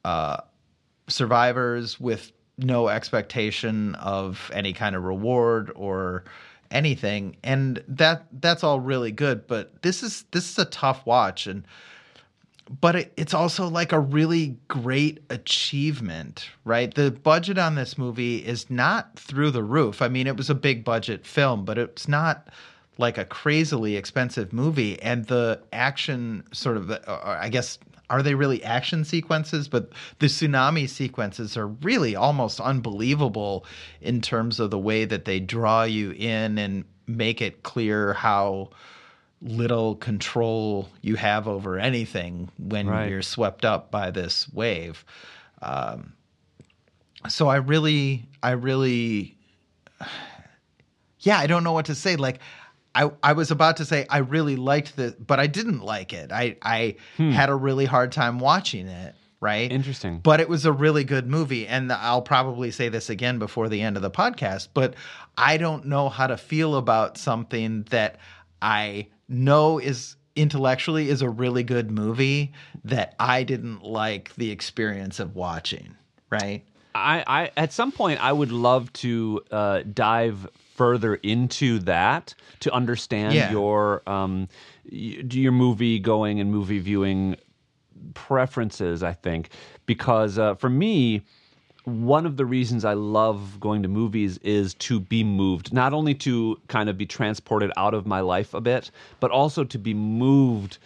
uh, 0.03 0.38
survivors 1.07 1.99
with 1.99 2.31
no 2.57 2.88
expectation 2.88 3.93
of 3.95 4.49
any 4.53 4.73
kind 4.73 4.95
of 4.95 5.03
reward 5.03 5.71
or 5.75 6.23
anything 6.71 7.38
and 7.43 7.81
that 7.88 8.25
that's 8.41 8.61
all 8.61 8.79
really 8.79 9.11
good 9.11 9.47
but 9.47 9.81
this 9.83 10.03
is 10.03 10.25
this 10.31 10.49
is 10.49 10.59
a 10.59 10.65
tough 10.65 11.05
watch 11.05 11.47
and 11.47 11.63
but 12.70 12.95
it, 12.95 13.13
it's 13.18 13.34
also 13.34 13.68
like 13.68 13.91
a 13.91 13.99
really 13.99 14.57
great 14.68 15.20
achievement, 15.30 16.49
right? 16.65 16.93
The 16.93 17.11
budget 17.11 17.57
on 17.57 17.76
this 17.76 17.97
movie 17.97 18.38
is 18.38 18.70
not 18.70 19.18
through 19.18 19.51
the 19.51 19.63
roof. 19.63 20.01
I 20.01 20.07
mean, 20.07 20.28
it 20.28 20.36
was 20.36 20.49
a 20.49 20.55
big 20.55 20.84
budget 20.84 21.26
film, 21.26 21.65
but 21.65 21.78
it's 21.78 22.07
not 22.07 22.47
like 22.97 23.18
a 23.18 23.26
crazily 23.26 23.95
expensive 23.95 24.51
movie. 24.51 25.01
And 25.01 25.26
the 25.26 25.61
action 25.72 26.43
sort 26.51 26.78
of, 26.78 26.91
uh, 26.91 26.99
I 27.24 27.49
guess, 27.49 27.78
are 28.09 28.24
they 28.24 28.36
really 28.36 28.63
action 28.63 29.05
sequences? 29.05 29.68
But 29.68 29.91
the 30.20 30.28
tsunami 30.28 30.89
sequences 30.89 31.57
are 31.57 31.68
really 31.68 32.15
almost 32.15 32.59
unbelievable 32.59 33.65
in 34.01 34.22
terms 34.22 34.59
of 34.59 34.72
the 34.72 34.80
way 34.80 35.05
that 35.05 35.26
they 35.26 35.39
draw 35.39 35.84
you 35.84 36.11
in 36.11 36.57
and 36.57 36.86
make 37.05 37.41
it 37.41 37.63
clear 37.63 38.13
how 38.13 38.70
little 39.41 39.95
control 39.95 40.89
you 41.01 41.15
have 41.15 41.47
over 41.47 41.77
anything 41.77 42.49
when 42.57 42.88
Right. 42.88 43.09
you're 43.09 43.21
swept 43.21 43.65
up 43.65 43.91
by 43.91 44.09
this 44.11 44.51
wave. 44.51 45.05
Um, 45.61 46.13
so 47.29 47.47
I 47.47 47.57
really, 47.57 48.25
I 48.41 48.51
really, 48.51 49.38
yeah, 51.19 51.38
I 51.38 51.47
don't 51.47 51.63
know 51.63 51.73
what 51.73 51.85
to 51.85 51.95
say. 51.95 52.15
Like, 52.15 52.39
I, 52.95 53.11
I 53.21 53.33
was 53.33 53.51
about 53.51 53.77
to 53.77 53.85
say 53.85 54.05
I 54.09 54.19
really 54.19 54.55
liked 54.55 54.95
this, 54.95 55.13
but 55.13 55.39
I 55.39 55.47
didn't 55.47 55.81
like 55.81 56.13
it. 56.13 56.31
I, 56.31 56.57
I 56.61 56.95
had 57.17 57.49
a 57.49 57.55
really 57.55 57.85
hard 57.85 58.11
time 58.11 58.39
watching 58.39 58.88
it. 58.88 59.13
Right. 59.39 59.71
Interesting. 59.71 60.19
But 60.19 60.39
it 60.39 60.49
was 60.49 60.65
a 60.65 60.71
really 60.71 61.03
good 61.03 61.27
movie. 61.27 61.67
And 61.67 61.91
I'll 61.91 62.23
probably 62.23 62.71
say 62.71 62.89
this 62.89 63.11
again 63.11 63.38
before 63.38 63.69
the 63.69 63.83
end 63.83 63.95
of 63.95 64.01
the 64.01 64.09
podcast, 64.09 64.69
but 64.73 64.95
I 65.38 65.57
don't 65.57 65.85
know 65.85 66.09
how 66.09 66.25
to 66.25 66.38
feel 66.38 66.75
about 66.75 67.19
something 67.19 67.83
that 67.91 68.17
I 68.63 69.09
know 69.28 69.80
is 69.80 70.15
intellectually 70.36 71.09
is 71.09 71.21
a 71.21 71.30
really 71.30 71.63
good 71.63 71.89
movie 71.91 72.53
that 72.86 73.15
I 73.19 73.43
didn't 73.43 73.84
like 73.84 74.36
the 74.36 74.51
experience 74.51 75.19
of 75.19 75.36
watching. 75.36 75.95
Right. 76.30 76.63
I, 76.93 77.23
I 77.28 77.51
at 77.57 77.73
some 77.73 77.91
point 77.91 78.23
I 78.23 78.32
would 78.32 78.51
love 78.51 78.91
to 78.93 79.41
uh, 79.51 79.82
dive 79.93 80.47
further 80.75 81.15
into 81.15 81.80
that 81.80 82.34
to 82.61 82.71
understand 82.71 83.34
Yeah. 83.34 83.51
your 83.51 84.07
um 84.09 84.47
your 84.89 85.51
movie 85.51 85.99
going 85.99 86.39
and 86.39 86.51
movie 86.51 86.80
viewing 86.80 87.36
preferences. 88.13 89.03
I 89.03 89.13
think 89.13 89.49
because 89.86 90.38
uh, 90.38 90.55
for 90.55 90.69
me. 90.69 91.23
One 91.88 92.25
of 92.25 92.35
the 92.35 92.45
reasons 92.45 92.83
I 92.83 92.95
love 92.95 93.61
going 93.61 93.81
to 93.83 93.88
movies 93.88 94.39
is 94.39 94.73
to 94.73 94.99
be 94.99 95.23
moved, 95.23 95.71
not 95.71 95.93
only 95.93 96.13
to 96.15 96.59
kind 96.67 96.89
of 96.89 96.97
be 96.97 97.05
transported 97.05 97.71
out 97.77 97.93
of 97.93 98.05
my 98.05 98.19
life 98.19 98.53
a 98.53 98.59
bit, 98.59 98.91
but 99.21 99.31
also 99.31 99.63
to 99.63 99.77
be 99.77 99.93
moved 99.93 100.79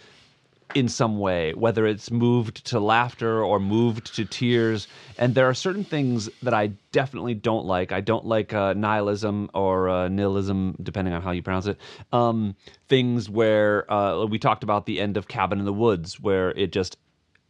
in 0.76 0.86
some 0.86 1.18
way, 1.18 1.54
whether 1.54 1.88
it's 1.88 2.12
moved 2.12 2.64
to 2.66 2.78
laughter 2.78 3.42
or 3.42 3.58
moved 3.58 4.14
to 4.14 4.24
tears. 4.24 4.86
And 5.18 5.34
there 5.34 5.48
are 5.48 5.54
certain 5.54 5.82
things 5.82 6.30
that 6.40 6.54
I 6.54 6.68
definitely 6.92 7.34
don't 7.34 7.66
like. 7.66 7.90
I 7.90 8.00
don't 8.00 8.24
like 8.24 8.54
uh, 8.54 8.74
nihilism 8.74 9.50
or 9.54 9.88
uh, 9.88 10.06
nihilism, 10.06 10.76
depending 10.84 11.14
on 11.14 11.20
how 11.20 11.32
you 11.32 11.42
pronounce 11.42 11.66
it. 11.66 11.78
Um, 12.12 12.54
things 12.88 13.28
where 13.28 13.92
uh, 13.92 14.24
we 14.26 14.38
talked 14.38 14.62
about 14.62 14.86
the 14.86 15.00
end 15.00 15.16
of 15.16 15.26
Cabin 15.26 15.58
in 15.58 15.64
the 15.64 15.72
Woods, 15.72 16.20
where 16.20 16.52
it 16.52 16.70
just, 16.70 16.96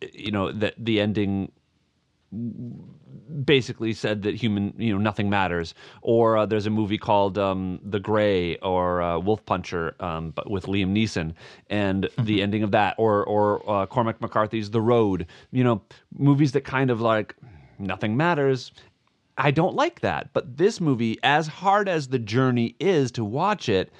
you 0.00 0.30
know, 0.30 0.50
that 0.52 0.74
the 0.78 1.02
ending 1.02 1.52
basically 3.44 3.92
said 3.92 4.22
that 4.22 4.34
human, 4.34 4.74
you 4.76 4.92
know, 4.92 4.98
nothing 4.98 5.30
matters. 5.30 5.74
Or 6.02 6.36
uh, 6.36 6.46
there's 6.46 6.66
a 6.66 6.70
movie 6.70 6.98
called 6.98 7.38
um, 7.38 7.80
The 7.84 8.00
Gray 8.00 8.56
or 8.58 9.02
uh, 9.02 9.18
Wolf 9.18 9.44
Puncher, 9.44 9.94
um, 10.00 10.30
but 10.30 10.50
with 10.50 10.66
Liam 10.66 10.92
Neeson, 10.92 11.34
and 11.70 12.08
the 12.18 12.42
ending 12.42 12.62
of 12.62 12.70
that. 12.72 12.94
Or 12.98 13.24
or 13.24 13.68
uh, 13.68 13.86
Cormac 13.86 14.20
McCarthy's 14.20 14.70
The 14.70 14.80
Road. 14.80 15.26
You 15.50 15.64
know, 15.64 15.82
movies 16.16 16.52
that 16.52 16.62
kind 16.64 16.90
of 16.90 17.00
like 17.00 17.34
nothing 17.78 18.16
matters. 18.16 18.72
I 19.38 19.50
don't 19.50 19.74
like 19.74 20.00
that. 20.00 20.32
But 20.32 20.58
this 20.58 20.80
movie, 20.80 21.18
as 21.22 21.46
hard 21.46 21.88
as 21.88 22.08
the 22.08 22.18
journey 22.18 22.76
is 22.78 23.10
to 23.12 23.24
watch 23.24 23.68
it, 23.68 23.90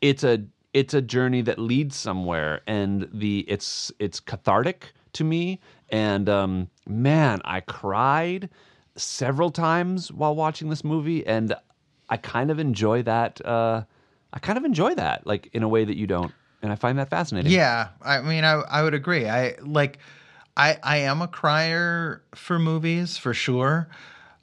it's 0.00 0.24
a 0.24 0.44
it's 0.76 0.92
a 0.92 1.00
journey 1.00 1.40
that 1.40 1.58
leads 1.58 1.96
somewhere 1.96 2.60
and 2.66 3.08
the 3.12 3.46
it's 3.48 3.90
it's 3.98 4.20
cathartic 4.20 4.92
to 5.14 5.24
me 5.24 5.58
and 5.88 6.28
um 6.28 6.68
man 6.86 7.40
i 7.44 7.60
cried 7.60 8.48
several 8.96 9.50
times 9.50 10.10
while 10.10 10.34
watching 10.34 10.70
this 10.70 10.82
movie, 10.82 11.26
and 11.26 11.54
I 12.08 12.16
kind 12.16 12.50
of 12.50 12.58
enjoy 12.58 13.02
that. 13.02 13.44
Uh, 13.44 13.82
I 14.32 14.38
kind 14.38 14.58
of 14.58 14.64
enjoy 14.64 14.94
that, 14.94 15.26
like 15.26 15.50
in 15.52 15.62
a 15.62 15.68
way 15.68 15.84
that 15.84 15.96
you 15.96 16.06
don't, 16.06 16.32
and 16.62 16.72
I 16.72 16.74
find 16.74 16.98
that 16.98 17.10
fascinating. 17.10 17.52
Yeah, 17.52 17.88
I 18.02 18.20
mean, 18.20 18.44
I 18.44 18.54
I 18.68 18.82
would 18.82 18.94
agree. 18.94 19.28
I 19.28 19.56
like, 19.60 19.98
I 20.56 20.78
I 20.82 20.96
am 20.98 21.22
a 21.22 21.28
crier 21.28 22.22
for 22.34 22.58
movies 22.58 23.16
for 23.16 23.34
sure. 23.34 23.88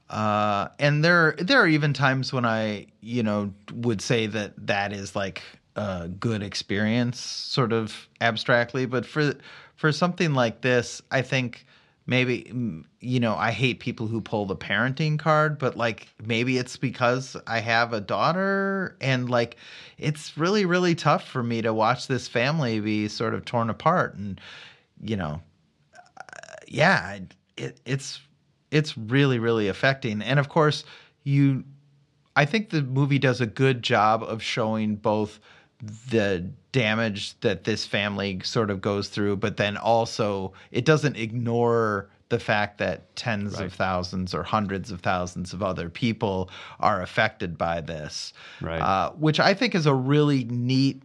Uh, 0.10 0.68
and 0.80 1.04
there 1.04 1.36
there 1.40 1.60
are 1.60 1.68
even 1.68 1.94
times 1.94 2.32
when 2.32 2.46
I 2.46 2.88
you 3.02 3.24
know 3.24 3.54
would 3.74 4.02
say 4.02 4.28
that 4.28 4.54
that 4.68 4.94
is 4.94 5.16
like 5.16 5.42
a 5.76 6.08
good 6.08 6.44
experience, 6.44 7.20
sort 7.20 7.74
of 7.74 8.08
abstractly. 8.22 8.86
But 8.86 9.06
for 9.06 9.34
for 9.76 9.92
something 9.92 10.34
like 10.34 10.62
this, 10.62 11.02
I 11.12 11.22
think 11.24 11.66
maybe 12.06 12.44
mm, 12.52 12.84
you 13.00 13.20
know 13.20 13.36
I 13.36 13.52
hate 13.52 13.80
people 13.80 14.08
who 14.08 14.22
pull 14.22 14.46
the 14.46 14.56
parenting 14.56 15.18
card, 15.18 15.58
but 15.58 15.78
like 15.78 16.08
maybe 16.26 16.58
it's 16.58 16.78
because 16.78 17.38
I 17.48 17.60
have 17.60 17.94
a 17.94 18.02
daughter 18.02 18.98
and 19.02 19.30
like 19.30 19.58
it's 19.98 20.38
really 20.38 20.66
really 20.66 20.96
tough 20.96 21.28
for 21.28 21.44
me 21.44 21.62
to 21.62 21.74
watch 21.74 22.08
this 22.08 22.28
family 22.28 22.80
be 22.80 23.08
sort 23.08 23.34
of 23.34 23.46
torn 23.46 23.70
apart 23.70 24.16
and 24.16 24.40
you 25.02 25.16
know 25.16 25.42
uh, 25.96 26.56
yeah 26.68 27.20
it, 27.58 27.80
it's 27.86 28.22
it's 28.72 28.98
really 28.98 29.40
really 29.40 29.68
affecting. 29.68 30.22
And 30.22 30.40
of 30.40 30.50
course 30.50 30.84
you 31.24 31.64
I 32.36 32.46
think 32.46 32.72
the 32.72 32.82
movie 32.82 33.20
does 33.20 33.42
a 33.42 33.46
good 33.46 33.84
job 33.84 34.24
of 34.24 34.42
showing 34.42 34.96
both 34.96 35.40
the 36.10 36.50
damage 36.74 37.40
that 37.40 37.64
this 37.64 37.86
family 37.86 38.42
sort 38.44 38.70
of 38.70 38.82
goes 38.82 39.08
through, 39.08 39.38
but 39.38 39.56
then 39.56 39.78
also 39.78 40.52
it 40.72 40.84
doesn't 40.84 41.16
ignore 41.16 42.10
the 42.30 42.40
fact 42.40 42.80
that 42.80 43.16
tens 43.16 43.54
Right. 43.54 43.66
of 43.68 43.74
thousands 43.74 44.34
or 44.34 44.44
hundreds 44.44 44.92
of 44.92 45.00
thousands 45.02 45.54
of 45.54 45.62
other 45.64 45.88
people 45.90 46.50
are 46.80 47.02
affected 47.02 47.58
by 47.58 47.80
this, 47.80 48.34
Right. 48.60 48.82
uh, 48.82 49.12
which 49.12 49.40
I 49.40 49.54
think 49.54 49.76
is 49.76 49.86
a 49.86 49.94
really 49.94 50.44
neat 50.46 51.04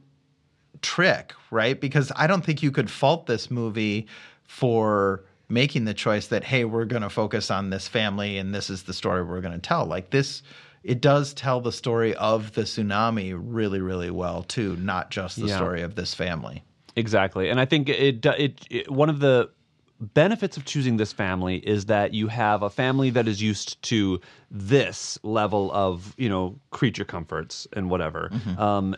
trick, 0.80 1.32
right? 1.50 1.78
Because 1.80 2.10
I 2.16 2.26
don't 2.26 2.44
think 2.44 2.62
you 2.62 2.70
could 2.70 2.90
fault 2.90 3.26
this 3.26 3.50
movie 3.50 4.06
for 4.44 5.22
making 5.50 5.84
the 5.84 5.94
choice 5.94 6.28
that 6.28 6.44
hey, 6.44 6.64
we're 6.64 6.84
going 6.84 7.02
to 7.02 7.10
focus 7.10 7.50
on 7.50 7.70
this 7.70 7.88
family 7.88 8.38
and 8.38 8.54
this 8.54 8.70
is 8.70 8.84
the 8.84 8.94
story 8.94 9.22
we're 9.22 9.40
going 9.40 9.52
to 9.54 9.58
tell. 9.68 9.84
Like 9.86 10.10
this 10.10 10.42
it 10.88 11.02
does 11.02 11.34
tell 11.34 11.60
the 11.60 11.70
story 11.70 12.14
of 12.14 12.54
the 12.54 12.62
tsunami 12.62 13.38
really 13.38 13.80
really 13.80 14.10
well 14.10 14.42
too, 14.42 14.74
not 14.76 15.10
just 15.10 15.38
the 15.38 15.46
Yeah. 15.46 15.56
story 15.56 15.82
of 15.82 15.94
this 15.94 16.14
family. 16.14 16.64
Exactly, 16.96 17.48
and 17.50 17.60
I 17.60 17.66
think 17.66 17.88
it, 17.90 18.24
it 18.26 18.66
it 18.70 18.90
one 18.90 19.10
of 19.10 19.20
the 19.20 19.50
benefits 20.00 20.56
of 20.56 20.64
choosing 20.64 20.96
this 20.96 21.12
family 21.12 21.56
is 21.58 21.86
that 21.86 22.14
you 22.14 22.28
have 22.28 22.62
a 22.62 22.70
family 22.70 23.10
that 23.10 23.26
is 23.28 23.42
used 23.42 23.80
to 23.82 24.20
this 24.50 25.18
level 25.22 25.70
of 25.72 26.14
you 26.16 26.28
know 26.28 26.58
creature 26.70 27.04
comforts 27.04 27.68
and 27.74 27.90
whatever. 27.90 28.30
Um, 28.56 28.96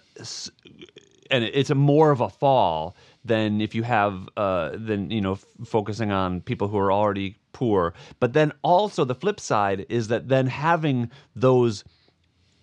and 1.31 1.45
it's 1.45 1.71
a 1.71 1.75
more 1.75 2.11
of 2.11 2.21
a 2.21 2.29
fall 2.29 2.95
than 3.25 3.61
if 3.61 3.75
you 3.75 3.83
have 3.83 4.29
uh 4.37 4.71
than 4.75 5.11
you 5.11 5.21
know 5.21 5.33
f- 5.33 5.45
focusing 5.65 6.11
on 6.11 6.41
people 6.41 6.69
who 6.69 6.79
are 6.79 6.91
already 6.93 7.37
poor 7.53 7.93
but 8.19 8.33
then 8.33 8.51
also 8.63 9.05
the 9.05 9.15
flip 9.15 9.39
side 9.39 9.85
is 9.89 10.09
that 10.09 10.29
then 10.29 10.47
having 10.47 11.11
those 11.37 11.85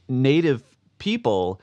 native 0.10 0.64
people 0.98 1.62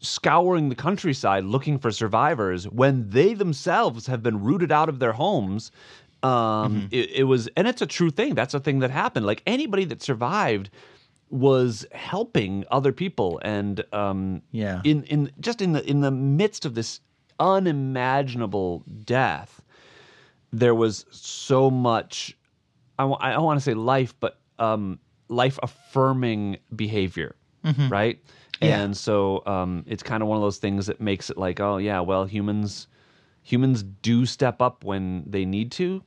scouring 0.00 0.68
the 0.68 0.74
countryside 0.74 1.44
looking 1.44 1.78
for 1.78 1.90
survivors 1.90 2.68
when 2.68 3.10
they 3.10 3.34
themselves 3.34 4.06
have 4.06 4.22
been 4.22 4.42
rooted 4.42 4.70
out 4.70 4.88
of 4.88 5.00
their 5.00 5.12
homes. 5.12 5.72
Um, 6.22 6.88
it, 6.92 7.10
it 7.10 7.24
was, 7.24 7.48
and 7.56 7.66
it's 7.68 7.82
a 7.82 7.86
true 7.86 8.10
thing. 8.10 8.34
That's 8.34 8.54
a 8.54 8.60
thing 8.60 8.78
that 8.80 8.90
happened. 8.90 9.26
Like 9.26 9.42
anybody 9.46 9.84
that 9.86 10.02
survived 10.02 10.70
was 11.30 11.84
helping 11.92 12.64
other 12.70 12.92
people, 12.92 13.40
and 13.44 13.84
um, 13.92 14.42
Yeah. 14.50 14.80
in 14.84 15.02
in 15.04 15.30
just 15.40 15.60
in 15.60 15.72
the 15.72 15.84
in 15.88 16.00
the 16.00 16.10
midst 16.10 16.64
of 16.64 16.74
this 16.74 17.00
unimaginable 17.38 18.84
death, 19.04 19.62
there 20.52 20.74
was 20.74 21.04
so 21.10 21.70
much. 21.70 22.36
I 22.98 23.02
w- 23.02 23.18
I 23.20 23.32
don't 23.32 23.44
want 23.44 23.58
to 23.58 23.64
say 23.64 23.74
life, 23.74 24.14
but 24.18 24.38
um, 24.58 24.98
life 25.28 25.58
affirming 25.62 26.58
behavior, 26.74 27.36
right? 27.90 28.18
Yeah. 28.60 28.80
And 28.82 28.96
so 28.96 29.42
um, 29.46 29.84
it's 29.86 30.02
kind 30.02 30.22
of 30.22 30.28
one 30.28 30.36
of 30.36 30.42
those 30.42 30.58
things 30.58 30.86
that 30.86 31.00
makes 31.00 31.30
it 31.30 31.38
like, 31.38 31.60
oh 31.60 31.76
yeah, 31.76 32.00
well 32.00 32.24
humans 32.24 32.88
humans 33.42 33.82
do 33.82 34.26
step 34.26 34.60
up 34.60 34.84
when 34.84 35.22
they 35.26 35.44
need 35.44 35.70
to, 35.72 36.02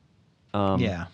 Um, 0.54 0.80
yeah. 0.80 1.06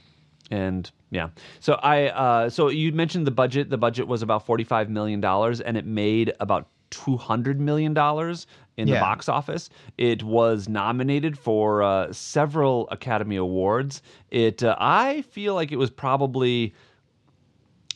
and 0.51 0.89
yeah. 1.11 1.29
So 1.59 1.73
I 1.75 2.07
uh, 2.07 2.49
so 2.49 2.69
you 2.69 2.91
mentioned 2.91 3.27
the 3.27 3.31
budget. 3.31 3.69
The 3.69 3.77
budget 3.77 4.07
was 4.07 4.21
about 4.23 4.45
forty 4.45 4.63
five 4.63 4.89
million 4.89 5.21
dollars, 5.21 5.61
and 5.61 5.77
it 5.77 5.85
made 5.85 6.33
about 6.39 6.67
two 6.89 7.17
hundred 7.17 7.59
million 7.59 7.93
dollars 7.93 8.47
in 8.77 8.87
the 8.87 8.93
box 9.01 9.27
office. 9.29 9.69
It 9.97 10.23
was 10.23 10.69
nominated 10.69 11.37
for 11.37 11.81
uh, 11.83 12.13
several 12.13 12.87
Academy 12.89 13.35
Awards. 13.37 14.01
It 14.31 14.63
uh, 14.63 14.75
I 14.79 15.21
feel 15.23 15.55
like 15.55 15.71
it 15.71 15.77
was 15.77 15.89
probably 15.89 16.73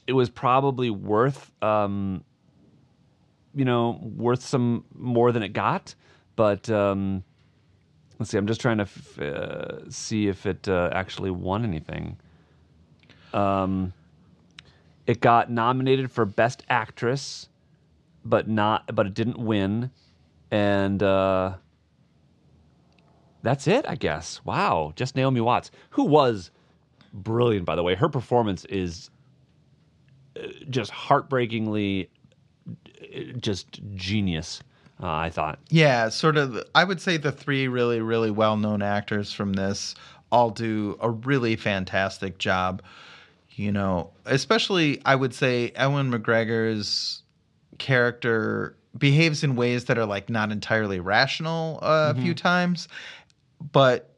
it 0.07 0.13
was 0.13 0.29
probably 0.29 0.89
worth 0.89 1.51
um, 1.63 2.23
you 3.53 3.65
know 3.65 3.99
worth 4.01 4.41
some 4.43 4.83
more 4.95 5.31
than 5.31 5.43
it 5.43 5.53
got, 5.53 5.95
but. 6.35 6.69
Um, 6.69 7.23
Let's 8.19 8.29
see. 8.29 8.37
I'm 8.37 8.45
just 8.45 8.61
trying 8.61 8.77
to 8.77 8.83
f- 8.83 9.19
uh, 9.19 9.89
see 9.89 10.27
if 10.27 10.45
it 10.45 10.67
uh, 10.69 10.91
actually 10.93 11.31
won 11.31 11.63
anything. 11.65 12.17
Um, 13.33 13.93
it 15.07 15.21
got 15.21 15.49
nominated 15.49 16.11
for 16.11 16.25
Best 16.25 16.61
Actress, 16.69 17.49
but 18.25 18.47
not. 18.47 18.95
But 18.95 19.07
it 19.07 19.13
didn't 19.13 19.37
win, 19.37 19.91
and 20.49 21.01
uh, 21.01 21.55
that's 23.43 23.67
it. 23.67 23.85
I 23.87 23.95
guess. 23.95 24.41
Wow. 24.45 24.93
Just 24.95 25.15
Naomi 25.15 25.41
Watts, 25.41 25.71
who 25.91 26.03
was 26.03 26.51
brilliant, 27.13 27.65
by 27.65 27.75
the 27.75 27.83
way. 27.83 27.95
Her 27.95 28.09
performance 28.09 28.65
is 28.65 29.09
uh, 30.37 30.47
just 30.69 30.91
heartbreakingly, 30.91 32.09
uh, 32.67 33.19
just 33.39 33.79
genius. 33.95 34.61
Uh, 35.01 35.09
I 35.09 35.29
thought. 35.31 35.59
Yeah, 35.69 36.09
sort 36.09 36.37
of. 36.37 36.63
I 36.75 36.83
would 36.83 37.01
say 37.01 37.17
the 37.17 37.31
three 37.31 37.67
really, 37.67 38.01
really 38.01 38.29
well 38.29 38.55
known 38.55 38.81
actors 38.83 39.33
from 39.33 39.53
this 39.53 39.95
all 40.31 40.49
do 40.49 40.97
a 41.01 41.09
really 41.09 41.55
fantastic 41.55 42.37
job. 42.37 42.81
You 43.55 43.71
know, 43.71 44.11
especially 44.25 45.01
I 45.05 45.15
would 45.15 45.33
say 45.33 45.71
Ewan 45.77 46.11
McGregor's 46.11 47.23
character 47.77 48.75
behaves 48.97 49.43
in 49.43 49.55
ways 49.55 49.85
that 49.85 49.97
are 49.97 50.05
like 50.05 50.29
not 50.29 50.51
entirely 50.51 50.99
rational 50.99 51.79
uh, 51.81 52.13
a 52.15 52.21
few 52.21 52.33
times, 52.33 52.87
but 53.71 54.13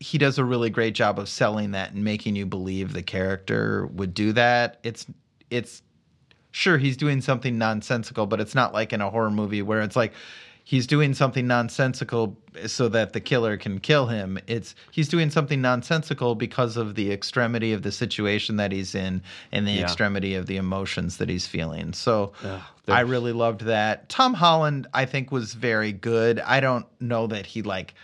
he 0.00 0.18
does 0.18 0.38
a 0.38 0.44
really 0.44 0.70
great 0.70 0.94
job 0.94 1.18
of 1.18 1.28
selling 1.28 1.72
that 1.72 1.92
and 1.92 2.02
making 2.02 2.34
you 2.34 2.46
believe 2.46 2.92
the 2.92 3.02
character 3.02 3.86
would 3.86 4.14
do 4.14 4.32
that. 4.32 4.78
It's 4.82 5.06
it's 5.50 5.82
sure 6.50 6.78
he's 6.78 6.96
doing 6.96 7.20
something 7.20 7.56
nonsensical, 7.58 8.26
but 8.26 8.40
it's 8.40 8.54
not 8.54 8.72
like 8.72 8.92
in 8.92 9.00
a 9.00 9.10
horror 9.10 9.30
movie 9.30 9.62
where 9.62 9.80
it's 9.80 9.96
like 9.96 10.12
he's 10.64 10.86
doing 10.86 11.12
something 11.14 11.46
nonsensical 11.46 12.36
so 12.66 12.88
that 12.88 13.12
the 13.12 13.20
killer 13.20 13.56
can 13.56 13.80
kill 13.80 14.06
him. 14.06 14.38
It's 14.46 14.74
he's 14.90 15.08
doing 15.08 15.30
something 15.30 15.60
nonsensical 15.60 16.34
because 16.34 16.76
of 16.76 16.94
the 16.94 17.10
extremity 17.10 17.72
of 17.72 17.82
the 17.82 17.90
situation 17.92 18.56
that 18.56 18.72
he's 18.72 18.94
in 18.94 19.22
and 19.50 19.66
the 19.66 19.72
Yeah. 19.72 19.82
extremity 19.82 20.34
of 20.34 20.46
the 20.46 20.56
emotions 20.56 21.16
that 21.16 21.28
he's 21.28 21.46
feeling. 21.46 21.92
So 21.92 22.32
they're- 22.42 22.60
I 22.94 23.00
really 23.00 23.32
loved 23.32 23.62
that. 23.62 24.08
Tom 24.08 24.34
Holland 24.34 24.86
I 24.94 25.04
think 25.04 25.32
was 25.32 25.54
very 25.54 25.92
good. 25.92 26.38
I 26.40 26.60
don't 26.60 26.86
know 27.00 27.26
that 27.26 27.46
he 27.46 27.62
like 27.62 27.94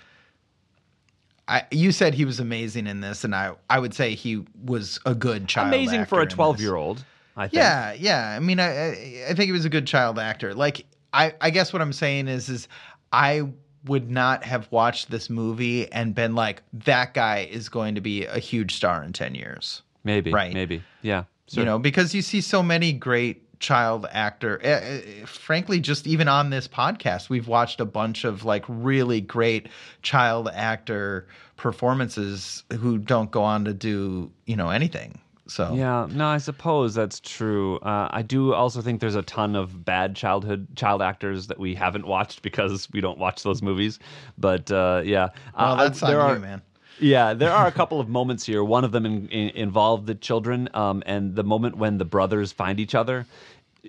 I, 1.47 1.63
you 1.71 1.93
said 1.93 2.13
he 2.13 2.27
was 2.27 2.41
amazing 2.41 2.87
in 2.87 3.01
this, 3.01 3.25
and 3.25 3.35
I, 3.35 3.53
I 3.71 3.79
would 3.79 3.95
say 3.95 4.15
he 4.15 4.45
was 4.67 5.01
a 5.07 5.15
good 5.15 5.49
child. 5.49 5.69
Amazing 5.69 6.05
for 6.05 6.21
a 6.21 6.27
12 6.27 6.61
year 6.61 6.75
old. 6.77 7.05
I 7.39 7.45
think. 7.49 7.55
Yeah, 7.55 7.93
yeah. 7.95 8.35
I 8.37 8.39
mean, 8.41 8.61
I 8.61 9.25
I 9.31 9.35
think 9.35 9.47
he 9.47 9.53
was 9.53 9.65
a 9.65 9.71
good 9.71 9.87
child 9.87 10.19
actor. 10.19 10.53
Like, 10.55 10.85
I, 11.13 11.35
I 11.41 11.51
guess 11.51 11.73
what 11.73 11.83
I'm 11.83 11.93
saying 11.93 12.29
is, 12.29 12.49
is 12.49 12.69
I 13.13 13.49
would 13.85 14.11
not 14.11 14.45
have 14.45 14.71
watched 14.71 15.11
this 15.11 15.31
movie 15.31 15.91
and 15.93 16.15
been 16.15 16.35
like, 16.35 16.63
that 16.73 17.15
guy 17.15 17.49
is 17.51 17.69
going 17.69 17.95
to 17.95 18.01
be 18.01 18.25
a 18.25 18.39
huge 18.39 18.75
star 18.75 19.03
in 19.03 19.13
ten 19.13 19.35
years. 19.35 19.83
Maybe. 20.05 20.33
Right. 20.33 20.53
Maybe. 20.53 20.83
Yeah. 21.03 21.25
You 21.51 21.65
know, 21.65 21.79
because 21.79 22.15
you 22.15 22.21
see 22.21 22.43
so 22.43 22.63
many 22.63 22.93
great 22.93 23.59
child 23.59 24.07
actor. 24.11 24.61
eh, 24.63 25.25
frankly, 25.25 25.81
just 25.81 26.07
even 26.07 26.29
on 26.29 26.51
this 26.51 26.69
podcast, 26.69 27.29
we've 27.29 27.49
watched 27.49 27.81
a 27.81 27.85
bunch 27.85 28.25
of 28.25 28.45
like 28.45 28.65
really 28.69 29.21
great 29.21 29.69
child 30.03 30.49
actor 30.53 31.27
performances 31.57 32.65
who 32.79 32.99
don't 32.99 33.31
go 33.31 33.43
on 33.43 33.65
to 33.65 33.75
do 33.75 34.31
you 34.47 34.57
know 34.57 34.71
anything. 34.71 35.21
So 35.49 35.75
Yeah, 35.75 36.07
no, 36.11 36.27
I 36.27 36.39
suppose 36.39 36.95
that's 36.95 37.21
true. 37.21 37.79
Uh, 37.79 38.09
I 38.11 38.23
do 38.23 38.53
also 38.53 38.83
think 38.83 39.01
there's 39.01 39.15
a 39.15 39.23
ton 39.23 39.57
of 39.57 39.85
bad 39.85 40.15
childhood 40.15 40.67
child 40.77 41.01
actors 41.03 41.47
that 41.47 41.59
we 41.59 41.75
haven't 41.75 42.07
watched 42.07 42.43
because 42.43 42.89
we 42.93 43.01
don't 43.01 43.19
watch 43.19 43.43
those 43.43 43.63
movies. 43.63 43.99
But 44.37 44.71
uh, 44.71 45.03
yeah, 45.05 45.31
well, 45.59 45.73
Uh, 45.73 45.75
I- 45.77 45.85
that's 45.85 46.03
on 46.03 46.11
there 46.11 46.19
you, 46.21 46.25
are, 46.25 46.39
man. 46.39 46.63
Yeah, 47.01 47.33
there 47.33 47.53
are 47.53 47.67
a 47.67 47.73
couple 47.81 47.99
of 48.01 48.09
moments 48.09 48.45
here. 48.45 48.63
One 48.63 48.85
of 48.85 48.93
them 48.93 49.07
in, 49.07 49.29
in, 49.29 49.49
involved 49.51 50.07
the 50.07 50.15
children, 50.17 50.69
um, 50.75 51.03
and 51.07 51.35
the 51.35 51.45
moment 51.45 51.77
when 51.77 51.97
the 51.99 52.05
brothers 52.05 52.53
find 52.53 52.79
each 52.81 52.95
other. 52.95 53.25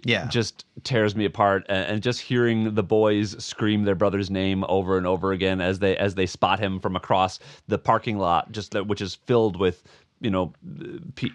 Yeah. 0.06 0.28
just 0.28 0.66
tears 0.84 1.14
me 1.16 1.26
apart, 1.26 1.66
and, 1.68 1.86
and 1.96 2.04
just 2.04 2.22
hearing 2.22 2.76
the 2.76 2.84
boys 2.84 3.36
scream 3.44 3.84
their 3.84 3.96
brother's 3.96 4.30
name 4.30 4.64
over 4.70 4.98
and 4.98 5.06
over 5.08 5.34
again 5.34 5.60
as 5.60 5.80
they 5.80 5.98
as 5.98 6.14
they 6.16 6.26
spot 6.28 6.60
him 6.60 6.80
from 6.80 6.96
across 6.96 7.40
the 7.68 7.78
parking 7.80 8.18
lot, 8.18 8.50
just 8.52 8.72
that, 8.74 8.88
which 8.88 9.02
is 9.02 9.16
filled 9.16 9.60
with 9.60 9.84
you 10.22 10.30
know 10.30 10.54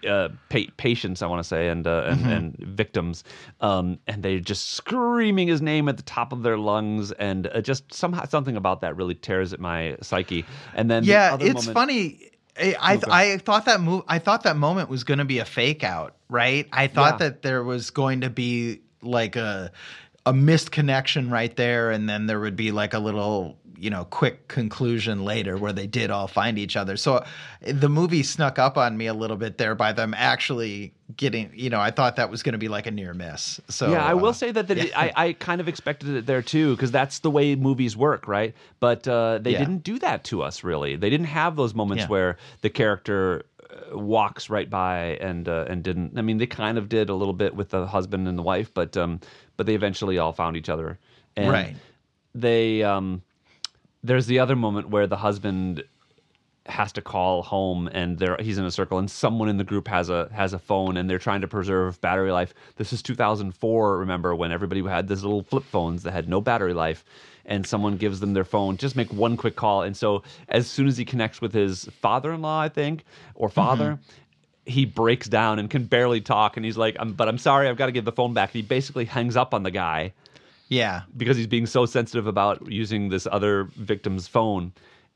uh, 0.08 0.28
pa- 0.50 0.70
patients 0.76 1.22
I 1.22 1.26
want 1.26 1.40
to 1.40 1.48
say 1.48 1.68
and 1.68 1.86
uh, 1.86 2.04
and, 2.08 2.20
Mm-hmm. 2.20 2.30
and 2.30 2.56
victims 2.58 3.24
um, 3.60 3.98
and 4.06 4.22
they're 4.22 4.40
just 4.40 4.70
screaming 4.70 5.48
his 5.48 5.62
name 5.62 5.88
at 5.88 5.96
the 5.96 6.02
top 6.02 6.32
of 6.32 6.42
their 6.42 6.58
lungs 6.58 7.12
and 7.12 7.46
uh, 7.46 7.60
just 7.60 7.92
somehow 7.92 8.24
something 8.26 8.56
about 8.56 8.80
that 8.82 8.96
really 8.96 9.14
tears 9.14 9.52
at 9.52 9.60
my 9.60 9.96
psyche 10.02 10.44
and 10.74 10.90
then 10.90 11.02
the 11.02 11.08
yeah, 11.10 11.34
other 11.34 11.46
it's 11.46 11.54
moment- 11.66 11.74
funny. 11.74 12.30
I 12.56 12.76
I, 12.80 12.94
Okay. 12.96 13.10
I 13.10 13.38
thought 13.38 13.64
that 13.64 13.80
move. 13.80 14.04
I 14.06 14.20
thought 14.20 14.44
that 14.44 14.56
moment 14.56 14.88
was 14.88 15.02
going 15.02 15.18
to 15.18 15.24
be 15.24 15.40
a 15.40 15.44
fake 15.44 15.82
out, 15.82 16.14
right? 16.28 16.68
I 16.72 16.86
thought 16.86 17.14
Yeah. 17.14 17.30
that 17.30 17.42
there 17.42 17.64
was 17.64 17.90
going 17.90 18.20
to 18.20 18.30
be 18.30 18.80
like 19.02 19.34
a 19.34 19.72
a 20.24 20.32
missed 20.32 20.70
connection 20.70 21.30
right 21.30 21.54
there, 21.56 21.90
and 21.90 22.08
then 22.08 22.26
there 22.26 22.38
would 22.38 22.54
be 22.54 22.70
like 22.70 22.94
a 22.94 23.00
little 23.00 23.58
you 23.78 23.90
know 23.90 24.04
quick 24.04 24.48
conclusion 24.48 25.24
later 25.24 25.56
where 25.56 25.72
they 25.72 25.86
did 25.86 26.10
all 26.10 26.26
find 26.28 26.58
each 26.58 26.76
other. 26.76 26.96
So 26.96 27.24
the 27.60 27.88
movie 27.88 28.22
snuck 28.22 28.58
up 28.58 28.76
on 28.78 28.96
me 28.96 29.06
a 29.06 29.14
little 29.14 29.36
bit 29.36 29.58
there 29.58 29.74
by 29.74 29.92
them 29.92 30.14
actually 30.16 30.92
getting. 31.16 31.50
You 31.54 31.70
know, 31.70 31.80
I 31.80 31.90
thought 31.90 32.16
that 32.16 32.30
was 32.30 32.42
going 32.42 32.52
to 32.52 32.58
be 32.58 32.68
like 32.68 32.86
a 32.86 32.90
near 32.90 33.14
miss. 33.14 33.60
So 33.68 33.90
yeah, 33.90 34.04
I 34.04 34.14
will 34.14 34.28
uh, 34.30 34.32
say 34.32 34.52
that, 34.52 34.68
that 34.68 34.78
it- 34.78 34.96
I, 34.96 35.12
I 35.16 35.32
kind 35.34 35.60
of 35.60 35.68
expected 35.68 36.10
it 36.10 36.26
there 36.26 36.42
too, 36.42 36.74
because 36.76 36.90
that's 36.90 37.18
the 37.20 37.30
way 37.30 37.54
movies 37.56 37.96
work, 37.96 38.26
right? 38.28 38.54
But 38.80 39.06
uh, 39.08 39.38
they 39.38 39.52
Yeah. 39.52 39.58
didn't 39.58 39.84
do 39.84 39.98
that 40.00 40.24
to 40.24 40.42
us, 40.42 40.64
really. 40.64 40.96
They 40.96 41.10
didn't 41.10 41.26
have 41.26 41.56
those 41.56 41.74
moments 41.74 42.02
Yeah. 42.02 42.08
where 42.08 42.36
the 42.62 42.70
character 42.70 43.44
uh, 43.92 43.98
walks 43.98 44.48
right 44.50 44.70
by 44.70 45.18
and 45.20 45.48
uh, 45.48 45.64
and 45.68 45.82
didn't. 45.82 46.18
I 46.18 46.22
mean, 46.22 46.38
they 46.38 46.46
kind 46.46 46.78
of 46.78 46.88
did 46.88 47.08
a 47.08 47.14
little 47.14 47.34
bit 47.34 47.54
with 47.56 47.70
the 47.70 47.86
husband 47.86 48.28
and 48.28 48.38
the 48.38 48.42
wife, 48.42 48.72
but 48.72 48.96
um, 48.96 49.20
but 49.56 49.66
they 49.66 49.74
eventually 49.74 50.18
all 50.18 50.32
found 50.32 50.56
each 50.56 50.68
other. 50.68 50.98
And 51.36 51.50
Right. 51.50 51.76
They 52.36 52.82
um, 52.82 53.22
there's 54.04 54.26
the 54.26 54.38
other 54.38 54.54
moment 54.54 54.90
where 54.90 55.06
the 55.06 55.16
husband 55.16 55.82
has 56.66 56.92
to 56.92 57.02
call 57.02 57.42
home 57.42 57.88
and 57.92 58.18
there 58.18 58.38
he's 58.40 58.56
in 58.56 58.64
a 58.64 58.70
circle 58.70 58.98
and 58.98 59.10
someone 59.10 59.50
in 59.50 59.58
the 59.58 59.64
group 59.64 59.86
has 59.86 60.08
a 60.08 60.30
has 60.32 60.54
a 60.54 60.58
phone 60.58 60.96
and 60.96 61.10
they're 61.10 61.18
trying 61.18 61.40
to 61.40 61.48
preserve 61.48 62.00
battery 62.00 62.30
life. 62.30 62.54
This 62.76 62.92
is 62.92 63.02
2004, 63.02 63.98
remember 63.98 64.34
when 64.34 64.52
everybody 64.52 64.82
had 64.82 65.08
these 65.08 65.22
little 65.22 65.42
flip 65.42 65.64
phones 65.64 66.02
that 66.04 66.12
had 66.12 66.28
no 66.28 66.40
battery 66.40 66.72
life 66.72 67.04
and 67.46 67.66
someone 67.66 67.96
gives 67.96 68.20
them 68.20 68.32
their 68.32 68.44
phone, 68.44 68.76
just 68.76 68.96
make 68.96 69.12
one 69.12 69.36
quick 69.36 69.56
call. 69.56 69.82
And 69.82 69.96
so 69.96 70.22
as 70.48 70.66
soon 70.66 70.86
as 70.86 70.96
he 70.96 71.04
connects 71.04 71.40
with 71.40 71.52
his 71.52 71.84
father-in-law, 72.00 72.60
I 72.60 72.68
think, 72.70 73.04
or 73.34 73.48
mm-hmm. 73.48 73.54
father, 73.54 73.98
he 74.64 74.86
breaks 74.86 75.28
down 75.28 75.58
and 75.58 75.68
can 75.68 75.84
barely 75.84 76.22
talk. 76.22 76.56
And 76.56 76.64
he's 76.64 76.78
like, 76.78 76.96
I'm, 76.98 77.12
but 77.12 77.28
I'm 77.28 77.36
sorry, 77.36 77.68
I've 77.68 77.76
got 77.76 77.86
to 77.86 77.92
give 77.92 78.06
the 78.06 78.12
phone 78.12 78.32
back. 78.32 78.50
and 78.54 78.62
He 78.62 78.66
basically 78.66 79.04
hangs 79.04 79.36
up 79.36 79.52
on 79.52 79.62
the 79.62 79.70
guy 79.70 80.14
yeah. 80.68 81.02
because 81.16 81.36
he's 81.36 81.46
being 81.46 81.66
so 81.66 81.86
sensitive 81.86 82.26
about 82.26 82.70
using 82.70 83.08
this 83.10 83.26
other 83.30 83.64
victim's 83.76 84.26
phone 84.28 84.72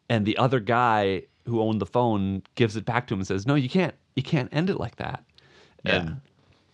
and 0.08 0.24
the 0.26 0.36
other 0.38 0.60
guy 0.60 1.22
who 1.46 1.60
owned 1.60 1.80
the 1.80 1.86
phone 1.86 2.42
gives 2.54 2.76
it 2.76 2.84
back 2.84 3.06
to 3.06 3.14
him 3.14 3.20
and 3.20 3.26
says 3.26 3.46
no 3.46 3.54
you 3.54 3.68
can't 3.68 3.94
you 4.16 4.22
can't 4.22 4.48
end 4.52 4.68
it 4.70 4.78
like 4.78 4.96
that 4.96 5.24
Yeah. 5.84 5.94
and 5.96 6.20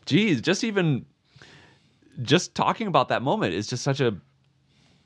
geez 0.06 0.40
just 0.40 0.64
even 0.64 1.04
just 2.22 2.54
talking 2.54 2.86
about 2.86 3.08
that 3.08 3.22
moment 3.22 3.54
is 3.54 3.66
just 3.66 3.82
such 3.82 4.00
a 4.00 4.16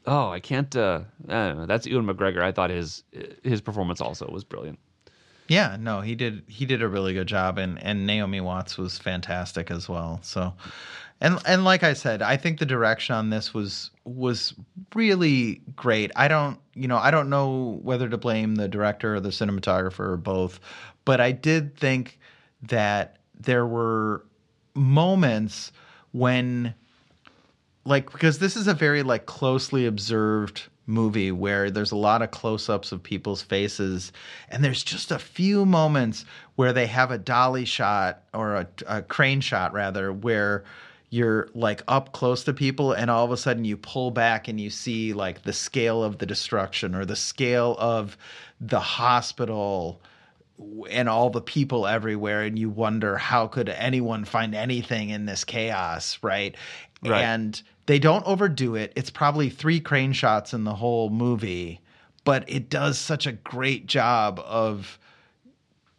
oh 0.06 0.30
i 0.30 0.40
can't 0.40 0.74
uh 0.76 1.00
I 1.28 1.32
don't 1.48 1.56
know. 1.58 1.66
that's 1.66 1.86
ewan 1.86 2.06
mcgregor 2.06 2.42
i 2.42 2.52
thought 2.52 2.70
his 2.70 3.02
his 3.42 3.60
performance 3.60 4.00
also 4.00 4.26
was 4.30 4.44
brilliant 4.44 4.78
Yeah, 5.48 5.76
no, 5.80 6.02
he 6.02 6.14
did 6.14 6.42
he 6.46 6.66
did 6.66 6.82
a 6.82 6.88
really 6.88 7.14
good 7.14 7.26
job 7.28 7.56
and 7.58 7.82
and 7.82 8.06
Naomi 8.06 8.40
Watts 8.42 8.76
was 8.76 8.98
fantastic 8.98 9.70
as 9.70 9.88
well. 9.88 10.20
So 10.22 10.52
and 11.20 11.38
and 11.46 11.64
like 11.64 11.82
I 11.82 11.94
said, 11.94 12.22
I 12.22 12.36
think 12.36 12.58
the 12.58 12.66
direction 12.66 13.14
on 13.14 13.30
this 13.30 13.52
was 13.52 13.90
was 14.04 14.54
really 14.94 15.60
great. 15.74 16.12
I 16.14 16.28
don't, 16.28 16.58
you 16.74 16.86
know, 16.86 16.98
I 16.98 17.10
don't 17.10 17.28
know 17.28 17.80
whether 17.82 18.08
to 18.08 18.16
blame 18.16 18.54
the 18.54 18.68
director 18.68 19.16
or 19.16 19.20
the 19.20 19.30
cinematographer 19.30 20.00
or 20.00 20.16
both, 20.16 20.60
but 21.04 21.20
I 21.20 21.32
did 21.32 21.76
think 21.76 22.18
that 22.62 23.18
there 23.38 23.66
were 23.66 24.24
moments 24.74 25.72
when 26.12 26.74
like 27.84 28.12
because 28.12 28.38
this 28.38 28.56
is 28.56 28.68
a 28.68 28.74
very 28.74 29.02
like 29.02 29.26
closely 29.26 29.86
observed 29.86 30.62
movie 30.86 31.32
where 31.32 31.70
there's 31.70 31.92
a 31.92 31.96
lot 31.96 32.22
of 32.22 32.30
close-ups 32.30 32.92
of 32.92 33.02
people's 33.02 33.42
faces 33.42 34.10
and 34.48 34.64
there's 34.64 34.82
just 34.82 35.10
a 35.10 35.18
few 35.18 35.66
moments 35.66 36.24
where 36.56 36.72
they 36.72 36.86
have 36.86 37.10
a 37.10 37.18
dolly 37.18 37.64
shot 37.66 38.22
or 38.32 38.54
a, 38.54 38.68
a 38.86 39.02
crane 39.02 39.40
shot 39.40 39.72
rather 39.74 40.12
where 40.12 40.64
you're 41.10 41.48
like 41.54 41.82
up 41.88 42.12
close 42.12 42.44
to 42.44 42.52
people 42.52 42.92
and 42.92 43.10
all 43.10 43.24
of 43.24 43.30
a 43.30 43.36
sudden 43.36 43.64
you 43.64 43.76
pull 43.76 44.10
back 44.10 44.46
and 44.48 44.60
you 44.60 44.68
see 44.70 45.12
like 45.14 45.42
the 45.42 45.52
scale 45.52 46.04
of 46.04 46.18
the 46.18 46.26
destruction 46.26 46.94
or 46.94 47.04
the 47.04 47.16
scale 47.16 47.76
of 47.78 48.16
the 48.60 48.80
hospital 48.80 50.00
and 50.90 51.08
all 51.08 51.30
the 51.30 51.40
people 51.40 51.86
everywhere 51.86 52.42
and 52.42 52.58
you 52.58 52.68
wonder 52.68 53.16
how 53.16 53.46
could 53.46 53.68
anyone 53.68 54.24
find 54.24 54.54
anything 54.54 55.10
in 55.10 55.24
this 55.26 55.44
chaos 55.44 56.18
right, 56.22 56.56
Right. 57.02 57.22
and 57.22 57.62
they 57.86 57.98
don't 57.98 58.26
overdo 58.26 58.74
it 58.74 58.92
it's 58.96 59.10
probably 59.10 59.48
three 59.48 59.80
crane 59.80 60.12
shots 60.12 60.52
in 60.52 60.64
the 60.64 60.74
whole 60.74 61.10
movie 61.10 61.80
but 62.24 62.44
it 62.50 62.68
does 62.68 62.98
such 62.98 63.26
a 63.26 63.32
great 63.32 63.86
job 63.86 64.40
of 64.44 64.98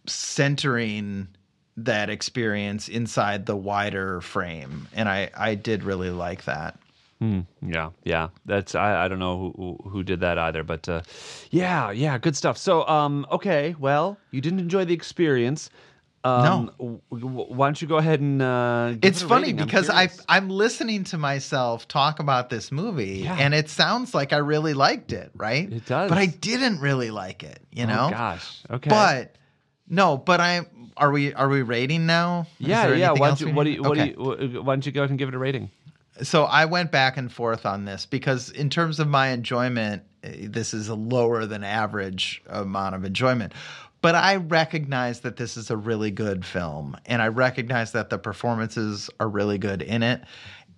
centering 0.05 1.28
that 1.86 2.09
experience 2.09 2.88
inside 2.89 3.45
the 3.45 3.55
wider 3.55 4.21
frame 4.21 4.88
and 4.93 5.07
i 5.09 5.30
i 5.38 5.55
did 5.55 5.84
really 5.84 6.09
like 6.09 6.45
that 6.45 6.77
Hmm. 7.21 7.41
Yeah, 7.61 7.89
yeah. 8.05 8.30
That's 8.45 8.75
I, 8.75 9.03
I 9.03 9.07
don't 9.09 9.19
know 9.19 9.38
who, 9.57 9.77
who 9.84 9.89
who 9.89 10.03
did 10.03 10.21
that 10.21 10.38
either, 10.38 10.63
but 10.63 10.88
uh, 10.88 11.01
yeah, 11.51 11.91
yeah, 11.91 12.17
good 12.17 12.38
stuff. 12.38 12.57
So, 12.57 12.88
um, 12.88 13.27
okay, 13.30 13.75
well, 13.77 14.17
you 14.32 14.39
didn't 14.39 14.59
enjoy 14.59 14.86
the 14.86 14.93
experience. 14.93 15.69
Um, 16.23 16.71
no. 16.80 17.01
why 17.09 17.67
don't 17.67 17.82
you 17.82 17.88
go 17.88 17.97
ahead 17.97 18.19
and 18.19 18.41
uh, 18.41 18.93
it's 19.01 19.21
it 19.21 19.27
funny 19.27 19.47
rating? 19.51 19.65
Because 19.65 19.89
I. 19.89 20.09
I'm 20.27 20.49
listening 20.49 21.03
to 21.05 21.17
myself 21.17 21.88
talk 21.88 22.19
about 22.19 22.49
this 22.49 22.71
movie 22.71 23.19
Yeah. 23.23 23.36
and 23.38 23.53
it 23.53 23.69
sounds 23.69 24.13
like 24.13 24.34
I 24.34 24.38
really 24.38 24.73
liked 24.73 25.11
it, 25.13 25.32
right? 25.34 25.71
It 25.71 25.86
does. 25.86 26.09
But 26.09 26.17
I 26.17 26.25
didn't 26.25 26.80
really 26.80 27.11
like 27.11 27.43
it, 27.43 27.59
you 27.71 27.86
know? 27.86 28.07
Oh, 28.07 28.11
gosh. 28.11 28.61
Okay. 28.69 28.89
But 28.89 29.36
no, 29.89 30.17
but 30.17 30.39
I 30.39 30.61
are 30.97 31.11
we 31.11 31.33
are 31.33 31.49
we 31.49 31.61
rating 31.61 32.05
now? 32.05 32.47
Yeah, 32.59 32.93
yeah. 32.93 33.11
Why 33.11 33.27
don't 33.29 33.41
you 33.41 33.53
what 33.53 33.63
do 33.63 33.71
you 33.71 33.81
what 33.81 33.91
Okay. 33.97 34.11
do 34.13 34.49
you 34.53 34.61
why 34.63 34.73
don't 34.75 34.85
you 34.85 34.91
go 34.91 35.01
ahead 35.01 35.09
and 35.09 35.19
give 35.19 35.29
it 35.29 35.35
a 35.35 35.39
rating? 35.39 35.71
So 36.21 36.43
I 36.43 36.65
went 36.65 36.91
back 36.91 37.17
and 37.17 37.31
forth 37.31 37.65
on 37.65 37.85
this 37.85 38.05
because, 38.05 38.49
in 38.49 38.69
terms 38.69 38.99
of 38.99 39.07
my 39.07 39.29
enjoyment, 39.29 40.03
eh, 40.23 40.47
this 40.49 40.73
is 40.73 40.89
a 40.89 40.95
lower 40.95 41.45
than 41.45 41.63
average 41.63 42.41
amount 42.47 42.95
of 42.95 43.05
enjoyment. 43.05 43.53
But 44.01 44.15
I 44.15 44.35
recognize 44.37 45.21
that 45.21 45.37
this 45.37 45.55
is 45.57 45.69
a 45.69 45.77
really 45.77 46.11
good 46.11 46.45
film, 46.45 46.97
and 47.05 47.21
I 47.21 47.27
recognize 47.27 47.91
that 47.93 48.09
the 48.09 48.17
performances 48.17 49.09
are 49.19 49.29
really 49.29 49.57
good 49.57 49.81
in 49.81 50.03
it. 50.03 50.21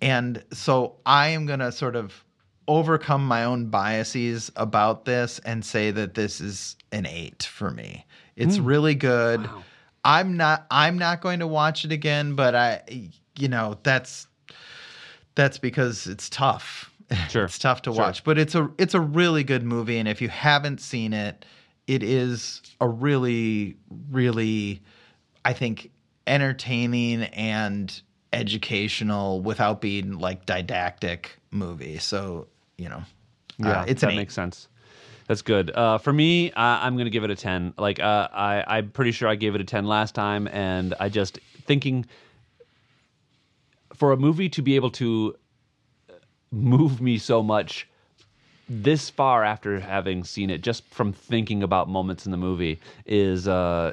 And 0.00 0.44
so 0.52 0.96
I 1.06 1.28
am 1.28 1.46
going 1.46 1.60
to 1.60 1.70
sort 1.72 1.96
of 1.96 2.24
overcome 2.68 3.26
my 3.26 3.44
own 3.44 3.66
biases 3.66 4.50
about 4.56 5.04
this 5.04 5.40
and 5.40 5.64
say 5.64 5.90
that 5.92 6.14
this 6.14 6.40
is 6.40 6.76
an 6.92 7.06
eight 7.06 7.42
for 7.44 7.70
me. 7.70 8.06
It's 8.36 8.58
really 8.58 8.94
good. 8.94 9.48
I'm 10.04 10.36
not. 10.36 10.66
I'm 10.70 10.98
not 10.98 11.20
going 11.20 11.40
to 11.40 11.46
watch 11.46 11.84
it 11.84 11.92
again, 11.92 12.34
but 12.34 12.54
I, 12.54 12.82
you 13.38 13.48
know, 13.48 13.78
that's 13.82 14.26
that's 15.34 15.58
because 15.58 16.06
it's 16.06 16.28
tough. 16.30 16.88
Sure. 17.28 17.44
it's 17.44 17.58
tough 17.58 17.82
to 17.82 17.92
Sure. 17.92 18.04
watch, 18.04 18.24
but 18.24 18.38
it's 18.38 18.54
a 18.54 18.70
it's 18.78 18.94
a 18.94 19.00
really 19.00 19.44
good 19.44 19.62
movie, 19.62 19.98
and 19.98 20.08
if 20.08 20.22
you 20.22 20.30
haven't 20.30 20.80
seen 20.80 21.12
it, 21.12 21.44
it 21.86 22.02
is 22.02 22.62
a 22.80 22.88
really 22.88 23.76
really, 24.10 24.80
I 25.44 25.52
think, 25.52 25.90
entertaining 26.26 27.24
and 27.24 28.00
educational 28.32 29.42
without 29.42 29.82
being 29.82 30.18
like 30.18 30.46
didactic 30.46 31.38
movie. 31.50 31.98
So 31.98 32.46
you 32.78 32.88
know, 32.88 33.02
uh, 33.62 33.84
it's 33.86 34.00
that 34.00 34.06
an 34.08 34.14
eight. 34.14 34.16
makes 34.16 34.34
sense. 34.34 34.68
That's 35.28 35.42
good. 35.42 35.70
Uh, 35.70 35.98
for 35.98 36.12
me, 36.12 36.50
uh, 36.52 36.54
I'm 36.56 36.94
going 36.94 37.06
to 37.06 37.10
give 37.10 37.24
it 37.24 37.30
a 37.30 37.36
10. 37.36 37.74
Like, 37.78 38.00
uh, 38.00 38.28
I, 38.32 38.64
I'm 38.66 38.90
pretty 38.90 39.12
sure 39.12 39.28
I 39.28 39.34
gave 39.34 39.54
it 39.54 39.60
a 39.60 39.64
10 39.64 39.86
last 39.86 40.14
time, 40.14 40.48
and 40.48 40.94
I 40.98 41.08
just 41.08 41.38
thinking 41.64 42.06
for 43.94 44.12
a 44.12 44.16
movie 44.16 44.48
to 44.48 44.62
be 44.62 44.76
able 44.76 44.90
to 44.90 45.36
move 46.50 47.00
me 47.00 47.18
so 47.18 47.42
much 47.42 47.88
this 48.68 49.10
far 49.10 49.44
after 49.44 49.80
having 49.80 50.24
seen 50.24 50.50
it, 50.50 50.62
just 50.62 50.84
from 50.88 51.12
thinking 51.12 51.62
about 51.62 51.88
moments 51.88 52.26
in 52.26 52.32
the 52.32 52.38
movie, 52.38 52.80
is 53.06 53.46
uh, 53.46 53.92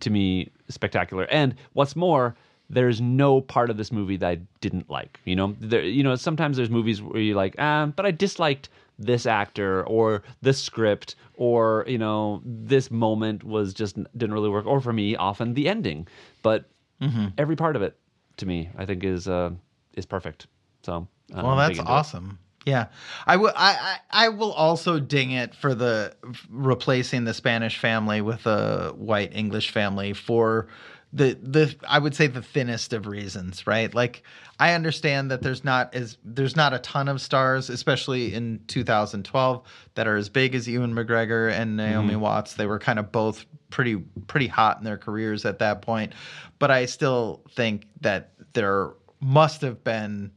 to 0.00 0.10
me 0.10 0.50
spectacular. 0.68 1.24
And 1.30 1.54
what's 1.74 1.94
more, 1.94 2.34
there's 2.68 3.00
no 3.00 3.40
part 3.40 3.70
of 3.70 3.76
this 3.76 3.92
movie 3.92 4.16
that 4.16 4.28
I 4.28 4.38
didn't 4.60 4.90
like. 4.90 5.20
You 5.24 5.36
know, 5.36 5.56
there, 5.60 5.82
you 5.82 6.02
know, 6.02 6.16
sometimes 6.16 6.56
there's 6.56 6.70
movies 6.70 7.02
where 7.02 7.20
you're 7.20 7.36
like, 7.36 7.54
ah, 7.58 7.86
but 7.86 8.06
I 8.06 8.10
disliked 8.10 8.68
this 9.00 9.26
actor 9.26 9.82
or 9.86 10.22
this 10.42 10.62
script 10.62 11.16
or 11.34 11.84
you 11.88 11.98
know 11.98 12.42
this 12.44 12.90
moment 12.90 13.42
was 13.42 13.72
just 13.74 13.96
didn't 14.16 14.34
really 14.34 14.50
work 14.50 14.66
or 14.66 14.80
for 14.80 14.92
me 14.92 15.16
often 15.16 15.54
the 15.54 15.68
ending 15.68 16.06
but 16.42 16.66
Mm-hmm. 17.00 17.28
every 17.38 17.56
part 17.56 17.76
of 17.76 17.82
it 17.82 17.96
to 18.36 18.44
me 18.44 18.68
i 18.76 18.84
think 18.84 19.02
is 19.02 19.26
uh 19.26 19.50
is 19.94 20.04
perfect 20.04 20.46
so 20.82 21.08
Well, 21.34 21.56
that's 21.56 21.78
into 21.78 21.80
it. 21.80 21.88
awesome. 21.88 22.38
Yeah, 22.66 22.88
I 23.26 23.36
will. 23.36 23.52
I, 23.56 23.96
I 24.12 24.26
I 24.26 24.28
will 24.28 24.52
also 24.52 25.00
ding 25.00 25.30
it 25.30 25.54
for 25.54 25.74
the 25.74 26.14
replacing 26.50 27.24
the 27.24 27.32
Spanish 27.32 27.78
family 27.78 28.20
with 28.20 28.46
a 28.46 28.92
white 28.94 29.34
English 29.34 29.70
family 29.70 30.12
for 30.12 30.68
the 31.12 31.36
the 31.42 31.74
I 31.88 31.98
would 31.98 32.14
say 32.14 32.28
the 32.28 32.42
thinnest 32.42 32.92
of 32.92 33.06
reasons, 33.06 33.66
right? 33.66 33.92
Like 33.92 34.22
I 34.58 34.74
understand 34.74 35.30
that 35.30 35.42
there's 35.42 35.64
not 35.64 35.94
as 35.94 36.18
there's 36.24 36.54
not 36.54 36.72
a 36.72 36.78
ton 36.78 37.08
of 37.08 37.20
stars, 37.20 37.68
especially 37.68 38.32
in 38.32 38.60
2012, 38.68 39.62
that 39.94 40.06
are 40.06 40.16
as 40.16 40.28
big 40.28 40.54
as 40.54 40.68
Ewan 40.68 40.94
McGregor 40.94 41.50
and 41.52 41.78
mm-hmm. 41.78 41.90
Naomi 41.90 42.16
Watts. 42.16 42.54
They 42.54 42.66
were 42.66 42.78
kind 42.78 42.98
of 42.98 43.10
both 43.10 43.44
pretty 43.70 43.96
pretty 44.28 44.46
hot 44.46 44.78
in 44.78 44.84
their 44.84 44.98
careers 44.98 45.44
at 45.44 45.58
that 45.58 45.82
point, 45.82 46.12
but 46.58 46.70
I 46.70 46.86
still 46.86 47.42
think 47.50 47.86
that 48.02 48.32
there 48.52 48.92
must 49.20 49.62
have 49.62 49.82
been 49.82 50.30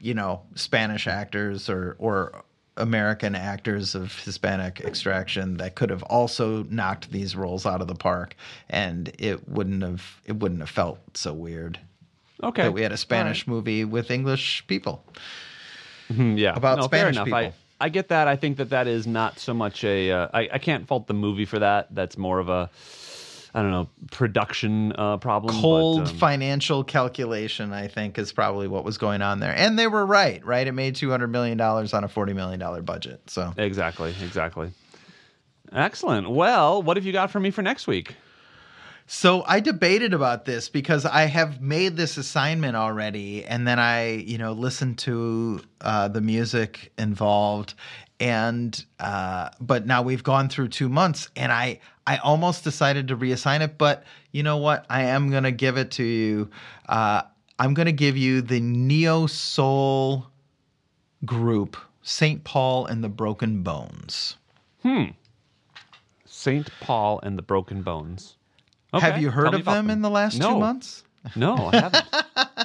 you 0.00 0.14
know 0.14 0.42
Spanish 0.54 1.06
actors 1.06 1.68
or 1.68 1.96
or 1.98 2.42
American 2.76 3.34
actors 3.34 3.94
of 3.94 4.18
Hispanic 4.24 4.80
extraction 4.80 5.56
that 5.56 5.74
could 5.74 5.90
have 5.90 6.02
also 6.04 6.64
knocked 6.64 7.10
these 7.10 7.34
roles 7.34 7.64
out 7.64 7.80
of 7.80 7.88
the 7.88 7.94
park, 7.94 8.36
and 8.68 9.12
it 9.18 9.48
wouldn't 9.48 9.82
have 9.82 10.20
it 10.24 10.36
wouldn't 10.36 10.60
have 10.60 10.70
felt 10.70 10.98
so 11.14 11.32
weird. 11.32 11.78
Okay. 12.42 12.64
That 12.64 12.72
we 12.72 12.82
had 12.82 12.92
a 12.92 12.98
Spanish 12.98 13.46
movie 13.46 13.84
with 13.84 14.10
English 14.10 14.66
people. 14.66 15.02
Mm, 16.10 16.38
yeah. 16.38 16.54
About 16.54 16.78
no, 16.78 16.84
Spanish 16.84 17.16
people. 17.16 17.34
I, 17.34 17.52
I 17.80 17.88
get 17.88 18.08
that. 18.08 18.28
I 18.28 18.36
think 18.36 18.58
that 18.58 18.70
that 18.70 18.86
is 18.86 19.06
not 19.06 19.38
so 19.38 19.54
much 19.54 19.82
a 19.84 20.10
uh, 20.10 20.28
I, 20.32 20.48
I 20.52 20.58
can't 20.58 20.86
fault 20.86 21.06
the 21.06 21.14
movie 21.14 21.46
for 21.46 21.58
that. 21.58 21.94
That's 21.94 22.18
more 22.18 22.38
of 22.38 22.48
a 22.48 22.70
i 23.56 23.62
don't 23.62 23.72
know 23.72 23.88
production 24.12 24.92
uh 24.96 25.16
problem 25.16 25.56
but, 25.56 25.60
Cold 25.60 26.00
um, 26.00 26.06
financial 26.06 26.84
calculation, 26.84 27.72
I 27.72 27.88
think, 27.88 28.18
is 28.18 28.32
probably 28.32 28.68
what 28.68 28.84
was 28.84 28.98
going 28.98 29.22
on 29.22 29.40
there, 29.40 29.54
and 29.56 29.78
they 29.78 29.88
were 29.88 30.06
right. 30.06 30.44
Right, 30.44 30.66
it 30.66 30.72
made 30.72 30.94
two 30.94 31.10
hundred 31.10 31.28
million 31.28 31.58
dollars 31.58 31.92
on 31.92 32.04
a 32.04 32.08
forty 32.08 32.32
million 32.32 32.60
dollar 32.60 32.82
budget. 32.82 33.28
So 33.28 33.52
Exactly, 33.56 34.14
exactly. 34.22 34.70
Excellent. 35.72 36.30
Well, 36.30 36.82
what 36.82 36.96
have 36.96 37.04
you 37.04 37.12
got 37.12 37.30
for 37.30 37.40
me 37.40 37.50
for 37.50 37.62
next 37.62 37.86
week? 37.86 38.14
So 39.08 39.44
I 39.46 39.60
debated 39.60 40.14
about 40.14 40.46
this 40.46 40.68
because 40.68 41.04
I 41.04 41.26
have 41.26 41.60
made 41.60 41.96
this 41.96 42.16
assignment 42.16 42.76
already, 42.76 43.44
and 43.44 43.66
then 43.66 43.78
I, 43.78 44.14
you 44.14 44.36
know, 44.36 44.52
listened 44.52 44.98
to 45.00 45.60
uh, 45.80 46.08
the 46.08 46.20
music 46.20 46.92
involved, 46.98 47.74
and 48.20 48.84
uh, 49.00 49.50
but 49.60 49.86
now 49.86 50.02
we've 50.02 50.22
gone 50.22 50.48
through 50.48 50.68
two 50.68 50.88
months, 50.88 51.28
and 51.36 51.52
I 51.52 51.80
I 52.06 52.16
almost 52.18 52.64
decided 52.64 53.08
to 53.08 53.16
reassign 53.16 53.60
it, 53.62 53.78
but 53.78 54.04
you 54.32 54.42
know 54.42 54.56
what? 54.58 54.86
I 54.88 55.02
am 55.02 55.30
gonna 55.30 55.52
give 55.52 55.76
it 55.76 55.90
to 55.92 56.04
you. 56.04 56.50
Uh, 56.88 57.22
I'm 57.58 57.74
gonna 57.74 57.92
give 57.92 58.16
you 58.16 58.42
the 58.42 58.60
neo 58.60 59.26
soul 59.26 60.26
group, 61.24 61.76
Saint 62.02 62.44
Paul 62.44 62.86
and 62.86 63.02
the 63.02 63.08
Broken 63.08 63.62
Bones. 63.62 64.36
Hmm. 64.82 65.04
Saint 66.24 66.70
Paul 66.80 67.20
and 67.22 67.36
the 67.36 67.42
Broken 67.42 67.82
Bones. 67.82 68.36
have 68.92 69.20
you 69.20 69.30
heard 69.30 69.48
of 69.54 69.60
about 69.62 69.74
them 69.74 69.90
in 69.90 70.02
the 70.02 70.10
last 70.10 70.38
No. 70.38 70.52
two 70.54 70.58
months? 70.60 71.02
No, 71.34 71.70
I 71.72 71.76
haven't. 71.76 72.04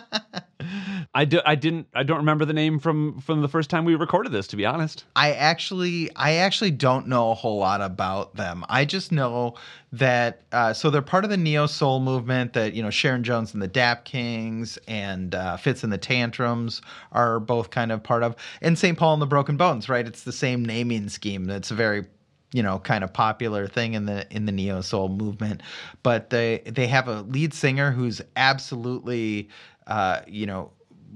I, 1.13 1.25
do, 1.25 1.41
I 1.45 1.55
didn't. 1.55 1.87
I 1.93 2.03
don't 2.03 2.17
remember 2.17 2.45
the 2.45 2.53
name 2.53 2.79
from 2.79 3.19
from 3.19 3.41
the 3.41 3.49
first 3.49 3.69
time 3.69 3.83
we 3.83 3.95
recorded 3.95 4.31
this. 4.31 4.47
To 4.47 4.55
be 4.55 4.65
honest. 4.65 5.03
I 5.15 5.33
actually, 5.33 6.09
I 6.15 6.35
actually 6.35 6.71
don't 6.71 7.07
know 7.07 7.31
a 7.31 7.33
whole 7.33 7.57
lot 7.57 7.81
about 7.81 8.35
them. 8.35 8.63
I 8.69 8.85
just 8.85 9.11
know 9.11 9.55
that 9.91 10.43
uh, 10.53 10.71
so 10.71 10.89
they're 10.89 11.01
part 11.01 11.25
of 11.25 11.29
the 11.29 11.35
neo 11.37 11.65
soul 11.65 11.99
movement. 11.99 12.53
That 12.53 12.73
you 12.73 12.81
know, 12.81 12.89
Sharon 12.89 13.23
Jones 13.23 13.53
and 13.53 13.61
the 13.61 13.67
Dap 13.67 14.05
Kings 14.05 14.79
and 14.87 15.35
uh, 15.35 15.57
Fitz 15.57 15.83
and 15.83 15.91
the 15.91 15.97
Tantrums 15.97 16.81
are 17.11 17.41
both 17.41 17.71
kind 17.71 17.91
of 17.91 18.01
part 18.01 18.23
of, 18.23 18.37
and 18.61 18.79
St. 18.79 18.97
Paul 18.97 19.13
and 19.13 19.21
the 19.21 19.27
Broken 19.27 19.57
Bones. 19.57 19.89
Right? 19.89 20.07
It's 20.07 20.23
the 20.23 20.31
same 20.31 20.63
naming 20.63 21.09
scheme. 21.09 21.43
That's 21.43 21.71
a 21.71 21.75
very 21.75 22.05
you 22.53 22.63
know 22.63 22.79
kind 22.79 23.03
of 23.03 23.11
popular 23.11 23.67
thing 23.67 23.95
in 23.95 24.05
the 24.05 24.25
in 24.33 24.45
the 24.45 24.51
neo 24.51 24.81
soul 24.81 25.07
movement 25.07 25.61
but 26.03 26.29
they 26.31 26.61
they 26.65 26.85
have 26.85 27.07
a 27.07 27.21
lead 27.21 27.53
singer 27.53 27.91
who's 27.91 28.21
absolutely 28.35 29.47
uh 29.87 30.19
you 30.27 30.45
know 30.45 30.69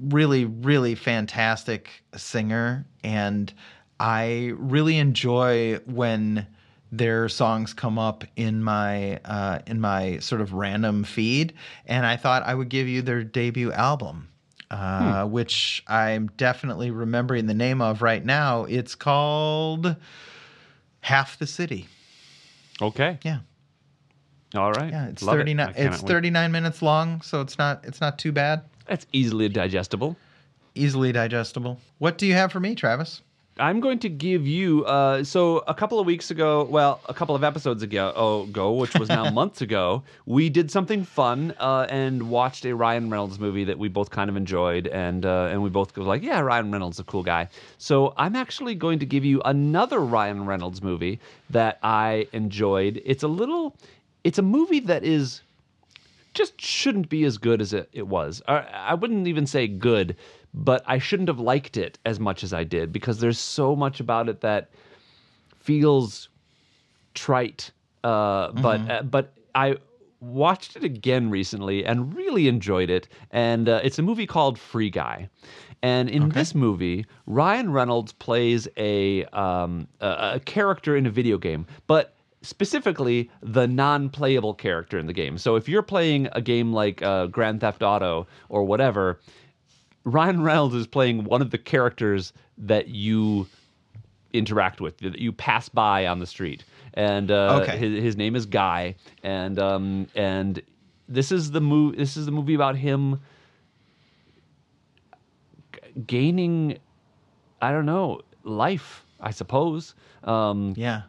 really 0.10 0.46
really 0.46 0.96
fantastic 0.96 1.90
singer 2.16 2.86
and 3.04 3.54
i 4.00 4.52
really 4.58 4.98
enjoy 4.98 5.76
when 5.86 6.46
their 6.92 7.28
songs 7.28 7.74
come 7.74 7.98
up 7.98 8.24
in 8.36 8.64
my 8.64 9.18
uh 9.26 9.60
in 9.68 9.80
my 9.80 10.18
sort 10.20 10.42
of 10.42 10.54
random 10.54 11.04
feed 11.04 11.54
and 11.86 12.06
i 12.06 12.16
thought 12.16 12.44
i 12.44 12.54
would 12.54 12.70
give 12.70 12.88
you 12.88 13.02
their 13.02 13.24
debut 13.24 13.72
album 13.72 14.28
uh, 14.72 15.26
which 15.26 15.84
I'm 15.88 16.28
definitely 16.38 16.92
remembering 16.92 17.46
the 17.46 17.54
name 17.54 17.82
of 17.82 18.02
right 18.02 18.24
now. 18.24 18.66
It's 18.66 18.96
called 18.96 19.96
Half 21.02 21.40
the 21.40 21.48
City. 21.48 21.88
Okay. 22.82 23.20
Yeah. 23.24 23.40
All 24.56 24.72
right. 24.72 24.92
Yeah, 24.92 25.08
it's 25.08 25.22
Love 25.22 25.38
39 25.38 25.68
I 25.68 25.74
cannot 25.74 25.94
it's 25.94 26.04
wait. 26.04 26.10
39 26.10 26.52
minutes 26.52 26.82
long, 26.82 27.22
so 27.22 27.42
it's 27.42 27.58
not 27.58 27.84
it's 27.86 28.02
not 28.02 28.18
too 28.18 28.32
bad. 28.32 28.64
That's 28.86 29.06
easily 29.12 29.50
digestible. 29.50 30.16
Easily 30.76 31.12
digestible. 31.12 31.80
What 32.00 32.18
do 32.18 32.26
you 32.26 32.34
have 32.34 32.52
for 32.52 32.60
me, 32.60 32.76
Travis? 32.76 33.22
I'm 33.58 33.80
going 33.80 34.00
to 34.00 34.10
give 34.10 34.46
you. 34.46 34.84
Uh, 34.84 35.24
so 35.24 35.60
a 35.60 35.74
couple 35.74 35.98
of 35.98 36.06
weeks 36.06 36.30
ago, 36.30 36.66
well, 36.66 37.00
a 37.08 37.14
couple 37.14 37.36
of 37.36 37.44
episodes 37.44 37.84
ago, 37.84 38.12
oh, 38.14 38.44
ago 38.44 38.74
which 38.74 38.94
was 38.96 39.08
now 39.08 39.30
months 39.32 39.62
ago, 39.62 40.04
we 40.26 40.50
did 40.50 40.70
something 40.70 41.06
fun 41.06 41.54
uh, 41.58 41.88
and 41.90 42.30
watched 42.30 42.66
a 42.66 42.76
Ryan 42.76 43.10
Reynolds 43.10 43.40
movie 43.40 43.64
that 43.64 43.80
we 43.80 43.88
both 43.88 44.10
kind 44.10 44.30
of 44.30 44.36
enjoyed, 44.36 44.88
and 44.88 45.26
uh, 45.26 45.48
and 45.50 45.64
we 45.64 45.70
both 45.70 45.94
go 45.94 46.02
like, 46.02 46.22
yeah, 46.22 46.42
Ryan 46.42 46.70
Reynolds 46.70 46.98
is 46.98 47.00
a 47.00 47.04
cool 47.06 47.24
guy. 47.24 47.48
So 47.78 48.14
I'm 48.18 48.36
actually 48.36 48.76
going 48.76 49.00
to 49.00 49.06
give 49.06 49.24
you 49.24 49.42
another 49.46 50.00
Ryan 50.00 50.46
Reynolds 50.46 50.82
movie 50.82 51.22
that 51.50 51.80
I 51.82 52.28
enjoyed. 52.34 53.02
It's 53.06 53.24
a 53.24 53.30
little, 53.30 53.78
it's 54.26 54.38
a 54.38 54.44
movie 54.44 54.82
that 54.82 55.06
is 55.06 55.42
just 56.36 56.62
shouldn't 56.62 57.10
be 57.10 57.24
as 57.24 57.38
good 57.40 57.62
as 57.62 57.74
it, 57.74 57.90
it 57.92 58.08
was. 58.08 58.42
I, 58.48 58.58
I 58.92 58.94
wouldn't 58.94 59.28
even 59.28 59.48
say 59.48 59.68
good, 59.68 60.16
but 60.54 60.84
I 60.86 61.00
shouldn't 61.00 61.30
have 61.30 61.40
liked 61.40 61.78
it 61.78 61.98
as 62.06 62.20
much 62.20 62.44
as 62.44 62.54
I 62.54 62.64
did 62.64 62.92
because 62.92 63.20
there's 63.20 63.40
so 63.40 63.76
much 63.76 64.00
about 64.00 64.30
it 64.30 64.42
that 64.42 64.70
feels 65.60 66.30
trite. 67.16 67.72
Uh, 68.04 68.52
But 68.52 68.82
uh, 68.92 69.02
but 69.02 69.34
I 69.56 69.78
watched 70.20 70.76
it 70.76 70.84
again 70.84 71.30
recently 71.30 71.86
and 71.86 72.16
really 72.16 72.48
enjoyed 72.48 72.90
it. 72.90 73.08
And 73.32 73.68
uh, 73.70 73.82
it's 73.84 74.00
a 74.00 74.02
movie 74.04 74.28
called 74.28 74.60
Free 74.60 74.90
Guy. 74.90 75.30
And 75.82 76.10
in 76.10 76.30
this 76.30 76.56
movie, 76.56 77.06
Ryan 77.28 77.72
Reynolds 77.72 78.12
plays 78.14 78.68
a, 78.78 79.26
um, 79.26 79.88
a 80.02 80.36
a 80.36 80.40
character 80.40 80.96
in 80.98 81.06
a 81.06 81.12
video 81.12 81.38
game, 81.38 81.68
but 81.86 82.15
specifically 82.46 83.30
the 83.42 83.68
non-playable 83.68 84.54
character 84.54 84.98
in 84.98 85.08
the 85.08 85.14
game. 85.14 85.38
So 85.38 85.56
if 85.56 85.68
you're 85.68 85.82
playing 85.82 86.28
a 86.32 86.42
game 86.42 86.72
like 86.74 87.02
uh, 87.02 87.28
Grand 87.28 87.60
Theft 87.62 87.82
Auto 87.84 88.28
or 88.50 88.64
whatever, 88.64 89.20
Ryan 90.04 90.42
Reynolds 90.44 90.76
is 90.76 90.88
playing 90.88 91.24
one 91.24 91.42
of 91.42 91.50
the 91.52 91.58
characters 91.58 92.32
that 92.58 92.88
you 92.90 93.48
interact 94.34 94.80
with, 94.82 94.98
that 95.00 95.18
you 95.20 95.32
pass 95.32 95.68
by 95.70 96.06
on 96.08 96.20
the 96.20 96.28
street. 96.28 96.64
And 96.94 97.32
uh, 97.32 97.60
Okay. 97.64 97.78
his, 97.78 98.04
his 98.04 98.16
name 98.18 98.36
is 98.36 98.46
Guy, 98.46 98.96
and 99.24 99.60
um, 99.60 100.08
and 100.16 100.62
this 101.10 101.32
is 101.32 101.52
the 101.52 101.60
movie. 101.62 101.98
This 101.98 102.16
is 102.16 102.26
the 102.26 102.32
movie 102.32 102.54
about 102.54 102.78
him 102.78 103.20
g- 105.74 105.80
gaining, 106.08 106.78
I 107.62 107.72
don't 107.72 107.86
know, 107.86 108.22
life. 108.44 109.04
I 109.20 109.32
suppose. 109.32 109.96
Um, 110.24 110.74
Yeah. 110.78 111.04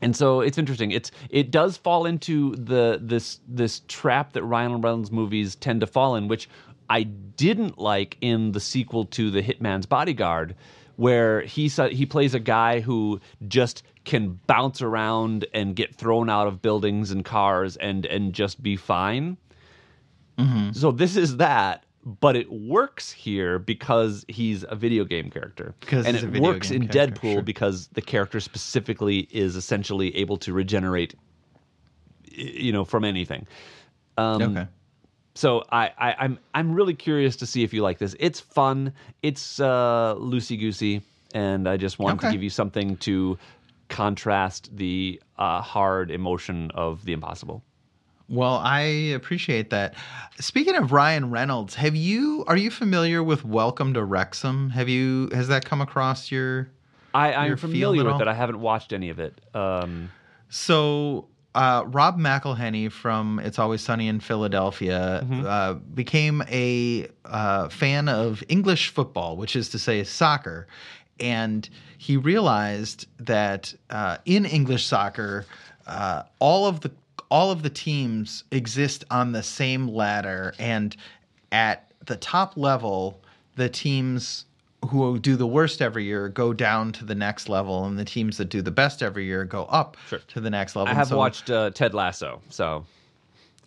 And 0.00 0.14
so 0.14 0.40
it's 0.40 0.58
interesting. 0.58 0.90
It's 0.90 1.10
it 1.30 1.50
does 1.50 1.76
fall 1.76 2.06
into 2.06 2.54
the 2.56 2.98
this 3.02 3.40
this 3.48 3.82
trap 3.88 4.32
that 4.34 4.44
Ryan 4.44 4.80
Reynolds 4.80 5.10
movies 5.10 5.56
tend 5.56 5.80
to 5.80 5.86
fall 5.86 6.16
in, 6.16 6.28
which 6.28 6.48
I 6.88 7.02
didn't 7.02 7.78
like 7.78 8.16
in 8.20 8.52
the 8.52 8.60
sequel 8.60 9.04
to 9.06 9.30
The 9.30 9.42
Hitman's 9.42 9.86
Bodyguard, 9.86 10.54
where 10.96 11.42
he 11.42 11.68
he 11.68 12.06
plays 12.06 12.34
a 12.34 12.40
guy 12.40 12.80
who 12.80 13.20
just 13.48 13.82
can 14.04 14.40
bounce 14.46 14.80
around 14.80 15.46
and 15.52 15.76
get 15.76 15.94
thrown 15.94 16.30
out 16.30 16.46
of 16.46 16.62
buildings 16.62 17.10
and 17.10 17.24
cars 17.24 17.76
and 17.76 18.06
and 18.06 18.32
just 18.32 18.62
be 18.62 18.76
fine. 18.76 19.36
Mm-hmm. 20.38 20.72
So 20.72 20.92
this 20.92 21.16
is 21.16 21.38
that, 21.38 21.84
but 22.04 22.36
it 22.36 22.50
works 22.50 23.10
here 23.12 23.58
because 23.58 24.24
he's 24.28 24.64
a 24.68 24.74
video 24.76 25.04
game 25.04 25.30
character, 25.30 25.74
'Cause 25.80 26.06
and 26.06 26.16
it 26.16 26.40
works 26.40 26.70
in 26.70 26.88
Deadpool 26.88 27.32
sure. 27.34 27.42
because 27.42 27.88
the 27.88 28.02
character 28.02 28.40
specifically 28.40 29.28
is 29.30 29.56
essentially 29.56 30.14
able 30.16 30.36
to 30.38 30.52
regenerate, 30.52 31.14
you 32.30 32.72
know, 32.72 32.84
from 32.84 33.04
anything. 33.04 33.46
Um, 34.16 34.42
okay. 34.42 34.66
So 35.34 35.64
I, 35.70 35.92
I, 35.98 36.14
I'm 36.18 36.38
I'm 36.54 36.72
really 36.72 36.94
curious 36.94 37.36
to 37.36 37.46
see 37.46 37.62
if 37.62 37.72
you 37.72 37.82
like 37.82 37.98
this. 37.98 38.16
It's 38.18 38.40
fun. 38.40 38.92
It's 39.22 39.60
uh, 39.60 40.14
loosey 40.18 40.58
goosey. 40.58 41.02
and 41.34 41.68
I 41.68 41.76
just 41.76 41.98
wanted 41.98 42.20
to 42.22 42.32
give 42.32 42.42
you 42.42 42.50
something 42.50 42.96
to 42.98 43.38
contrast 43.88 44.74
the 44.76 45.20
uh, 45.36 45.60
hard 45.60 46.10
emotion 46.10 46.70
of 46.74 47.04
the 47.04 47.12
impossible. 47.12 47.62
Well, 48.28 48.60
I 48.62 48.80
appreciate 49.14 49.70
that. 49.70 49.94
Speaking 50.38 50.76
of 50.76 50.92
Ryan 50.92 51.30
Reynolds, 51.30 51.74
have 51.76 51.96
you 51.96 52.44
are 52.46 52.56
you 52.56 52.70
familiar 52.70 53.22
with 53.22 53.44
Welcome 53.44 53.94
to 53.94 54.04
Wrexham? 54.04 54.70
Have 54.70 54.88
you 54.88 55.30
has 55.32 55.48
that 55.48 55.64
come 55.64 55.80
across 55.80 56.30
your 56.30 56.68
I, 57.14 57.32
I'm 57.32 57.56
feeling 57.56 57.56
familiar 57.56 58.04
with 58.04 58.12
all? 58.14 58.20
it. 58.22 58.28
I 58.28 58.34
haven't 58.34 58.60
watched 58.60 58.92
any 58.92 59.08
of 59.08 59.18
it. 59.18 59.40
Um, 59.54 60.10
So, 60.50 61.26
uh, 61.54 61.84
Rob 61.86 62.18
McElhenney 62.18 62.92
from 62.92 63.38
It's 63.40 63.58
Always 63.58 63.80
Sunny 63.80 64.08
in 64.08 64.20
Philadelphia 64.20 65.26
uh, 65.46 65.74
became 65.74 66.42
a 66.48 67.08
uh, 67.24 67.68
fan 67.70 68.08
of 68.08 68.44
English 68.48 68.90
football, 68.90 69.36
which 69.36 69.56
is 69.56 69.70
to 69.70 69.78
say 69.78 70.04
soccer. 70.04 70.66
And 71.18 71.68
he 71.96 72.16
realized 72.16 73.06
that 73.18 73.74
uh, 73.90 74.18
in 74.24 74.44
English 74.44 74.86
soccer, 74.86 75.46
uh, 75.86 76.22
all 76.38 76.66
of 76.66 76.80
the 76.80 76.92
all 77.30 77.50
of 77.50 77.62
the 77.62 77.70
teams 77.70 78.44
exist 78.50 79.04
on 79.10 79.32
the 79.32 79.42
same 79.42 79.88
ladder, 79.88 80.54
and 80.58 80.96
at 81.52 81.90
the 82.06 82.16
top 82.16 82.56
level, 82.56 83.20
the 83.56 83.68
teams 83.68 84.44
who 84.90 85.18
do 85.18 85.34
the 85.36 85.46
worst 85.46 85.82
every 85.82 86.04
year 86.04 86.28
go 86.28 86.52
down 86.52 86.92
to 86.92 87.04
the 87.04 87.14
next 87.14 87.48
level, 87.48 87.84
and 87.84 87.98
the 87.98 88.04
teams 88.04 88.36
that 88.36 88.48
do 88.48 88.62
the 88.62 88.70
best 88.70 89.02
every 89.02 89.24
year 89.24 89.44
go 89.44 89.64
up 89.64 89.96
Sure. 90.08 90.20
to 90.28 90.40
the 90.40 90.50
next 90.50 90.76
level. 90.76 90.90
I 90.90 90.94
have 90.94 91.08
so- 91.08 91.16
watched 91.18 91.50
uh, 91.50 91.70
Ted 91.70 91.94
Lasso, 91.94 92.40
so 92.48 92.86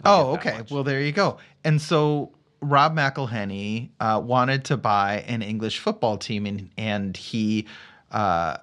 Oh, 0.05 0.35
get 0.37 0.43
that 0.43 0.59
okay. 0.61 0.73
Well, 0.73 0.83
there 0.83 1.01
you 1.01 1.11
go. 1.11 1.37
And 1.63 1.79
so 1.81 2.31
Rob 2.61 2.95
McElhenney 2.95 3.89
uh, 3.99 4.21
wanted 4.23 4.65
to 4.65 4.77
buy 4.77 5.23
an 5.27 5.41
English 5.43 5.79
football 5.79 6.17
team, 6.17 6.45
and, 6.47 6.69
and 6.77 7.15
he 7.17 7.67
uh, 8.11 8.57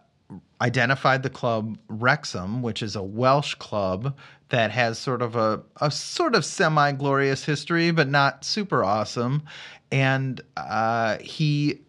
identified 0.61 1.23
the 1.23 1.31
club 1.31 1.79
Wrexham, 1.89 2.63
which 2.63 2.83
is 2.83 2.97
a 2.97 3.03
Welsh 3.03 3.55
club 3.57 4.17
that 4.51 4.71
has 4.71 4.99
sort 4.99 5.23
of 5.23 5.37
a, 5.37 5.63
a 5.81 5.91
sort 5.91 6.35
of 6.35 6.45
semi 6.45 6.93
glorious 6.93 7.45
history, 7.45 7.91
but 7.91 8.09
not 8.09 8.45
super 8.45 8.83
awesome. 8.85 9.43
And 9.91 10.41
uh, 10.57 11.19
he 11.19 11.81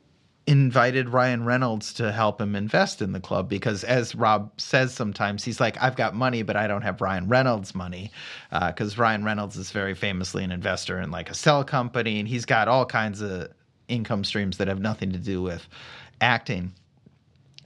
invited 0.49 1.09
Ryan 1.09 1.45
Reynolds 1.45 1.93
to 1.93 2.11
help 2.11 2.41
him 2.41 2.55
invest 2.55 3.03
in 3.03 3.11
the 3.11 3.19
club 3.19 3.47
because, 3.47 3.83
as 3.83 4.15
Rob 4.15 4.51
says 4.59 4.93
sometimes, 4.93 5.43
he's 5.43 5.59
like, 5.59 5.81
I've 5.81 5.95
got 5.95 6.15
money, 6.15 6.41
but 6.41 6.55
I 6.55 6.67
don't 6.67 6.81
have 6.81 7.01
Ryan 7.01 7.27
Reynolds' 7.27 7.75
money. 7.75 8.11
Because 8.51 8.97
Ryan 8.97 9.23
Reynolds 9.23 9.57
is 9.57 9.71
very 9.71 9.93
famously 9.93 10.43
an 10.43 10.51
investor 10.51 10.99
in 10.99 11.11
like 11.11 11.29
a 11.29 11.35
cell 11.35 11.63
company, 11.63 12.19
and 12.19 12.27
he's 12.27 12.45
got 12.45 12.67
all 12.67 12.85
kinds 12.85 13.21
of 13.21 13.49
income 13.87 14.23
streams 14.23 14.57
that 14.57 14.67
have 14.67 14.79
nothing 14.79 15.11
to 15.11 15.19
do 15.19 15.41
with 15.41 15.67
acting. 16.19 16.73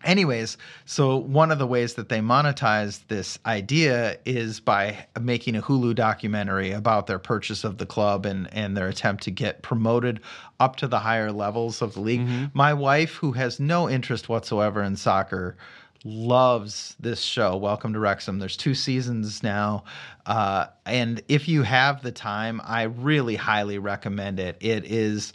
Anyways, 0.04 0.58
so 0.86 1.18
one 1.18 1.52
of 1.52 1.60
the 1.60 1.68
ways 1.68 1.94
that 1.94 2.10
they 2.10 2.20
monetize 2.20 3.02
this 3.08 3.40
idea 3.46 4.18
is 4.26 4.60
by 4.60 5.06
making 5.20 5.56
a 5.56 5.62
Hulu 5.62 5.96
documentary 5.96 6.72
about 6.72 7.08
their 7.08 7.20
purchase 7.20 7.64
of 7.64 7.78
the 7.78 7.86
club 7.86 8.26
and, 8.26 8.54
and 8.54 8.76
their 8.76 8.90
attempt 8.90 9.24
to 9.24 9.32
get 9.32 9.62
promoted 9.62 10.20
up 10.60 10.76
to 10.78 10.88
the 10.88 11.00
higher 11.00 11.32
levels 11.32 11.82
of 11.82 11.94
the 11.94 12.02
league. 12.02 12.22
My 12.54 12.74
wife, 12.74 13.14
who 13.16 13.32
has 13.34 13.60
no 13.60 13.90
interest 13.90 14.28
whatsoever 14.28 14.84
in 14.84 14.96
soccer, 14.96 15.56
loves 16.04 16.98
this 17.00 17.22
show. 17.22 17.56
Welcome 17.56 17.94
to 17.94 18.00
Wrexham. 18.00 18.40
There's 18.40 18.58
two 18.58 18.76
seasons 18.76 19.42
now. 19.42 19.86
Uh, 20.26 20.66
and 20.86 21.22
if 21.30 21.48
you 21.48 21.64
have 21.64 22.04
the 22.04 22.12
time, 22.12 22.60
I 22.66 22.84
really 22.84 23.38
highly 23.38 23.78
recommend 23.78 24.40
it. 24.40 24.58
It 24.60 24.84
is 24.84 25.32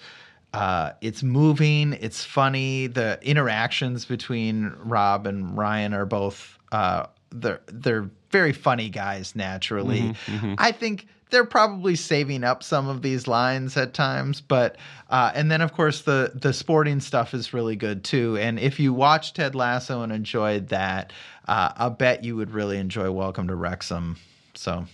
uh, 0.55 0.93
it's 1.01 1.23
moving, 1.23 1.93
it's 1.95 2.25
funny. 2.25 2.87
The 2.87 3.19
interactions 3.23 4.05
between 4.05 4.73
Rob 4.79 5.27
and 5.27 5.57
Ryan 5.57 5.95
are 5.95 6.07
both 6.07 6.59
uh, 6.73 7.07
they're 7.31 7.61
they're 7.67 8.11
very 8.31 8.53
funny 8.53 8.89
guys 8.89 9.35
naturally. 9.37 10.15
I 10.59 10.73
think 10.73 11.07
they're 11.31 11.45
probably 11.45 11.95
saving 11.95 12.45
up 12.45 12.63
some 12.63 12.89
of 12.89 13.03
these 13.03 13.27
lines 13.27 13.77
at 13.77 13.93
times, 13.93 14.41
but 14.41 14.77
uh, 15.11 15.33
and 15.35 15.51
then 15.51 15.61
of 15.61 15.73
course 15.73 16.03
the 16.03 16.33
the 16.35 16.53
sporting 16.53 17.01
stuff 17.01 17.35
is 17.35 17.53
really 17.53 17.77
good 17.77 18.05
too. 18.05 18.39
And 18.39 18.59
if 18.59 18.81
you 18.81 18.93
watch 18.93 19.35
Ted 19.35 19.55
Lasso 19.55 20.03
and 20.03 20.13
enjoyed 20.13 20.69
that, 20.69 21.13
uh, 21.47 21.73
I'll 21.77 21.91
bet 21.91 22.25
you 22.25 22.37
would 22.37 22.51
really 22.51 22.79
enjoy 22.79 23.11
Welcome 23.11 23.49
to 23.49 23.55
Wrexham. 23.55 24.17
So 24.55 24.87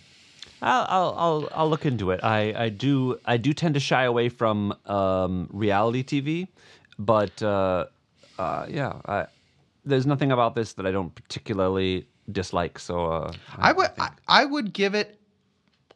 I'll, 0.64 0.86
I'll 0.88 1.14
I'll 1.16 1.48
I'll 1.54 1.70
look 1.70 1.86
into 1.86 2.10
it. 2.10 2.20
I, 2.22 2.54
I 2.64 2.68
do 2.68 3.18
I 3.24 3.36
do 3.36 3.52
tend 3.52 3.74
to 3.74 3.80
shy 3.80 4.04
away 4.04 4.28
from 4.28 4.74
um, 4.86 5.48
reality 5.52 6.02
TV, 6.02 6.48
but 6.98 7.42
uh, 7.42 7.86
uh, 8.38 8.66
yeah, 8.68 8.94
I, 9.06 9.26
there's 9.84 10.06
nothing 10.06 10.32
about 10.32 10.54
this 10.54 10.72
that 10.74 10.86
I 10.86 10.90
don't 10.90 11.14
particularly 11.14 12.06
dislike. 12.32 12.78
So 12.78 13.06
uh, 13.06 13.32
I 13.58 13.72
would 13.72 13.90
I, 13.98 14.10
I 14.26 14.44
would 14.44 14.72
give 14.72 14.94
it 14.94 15.20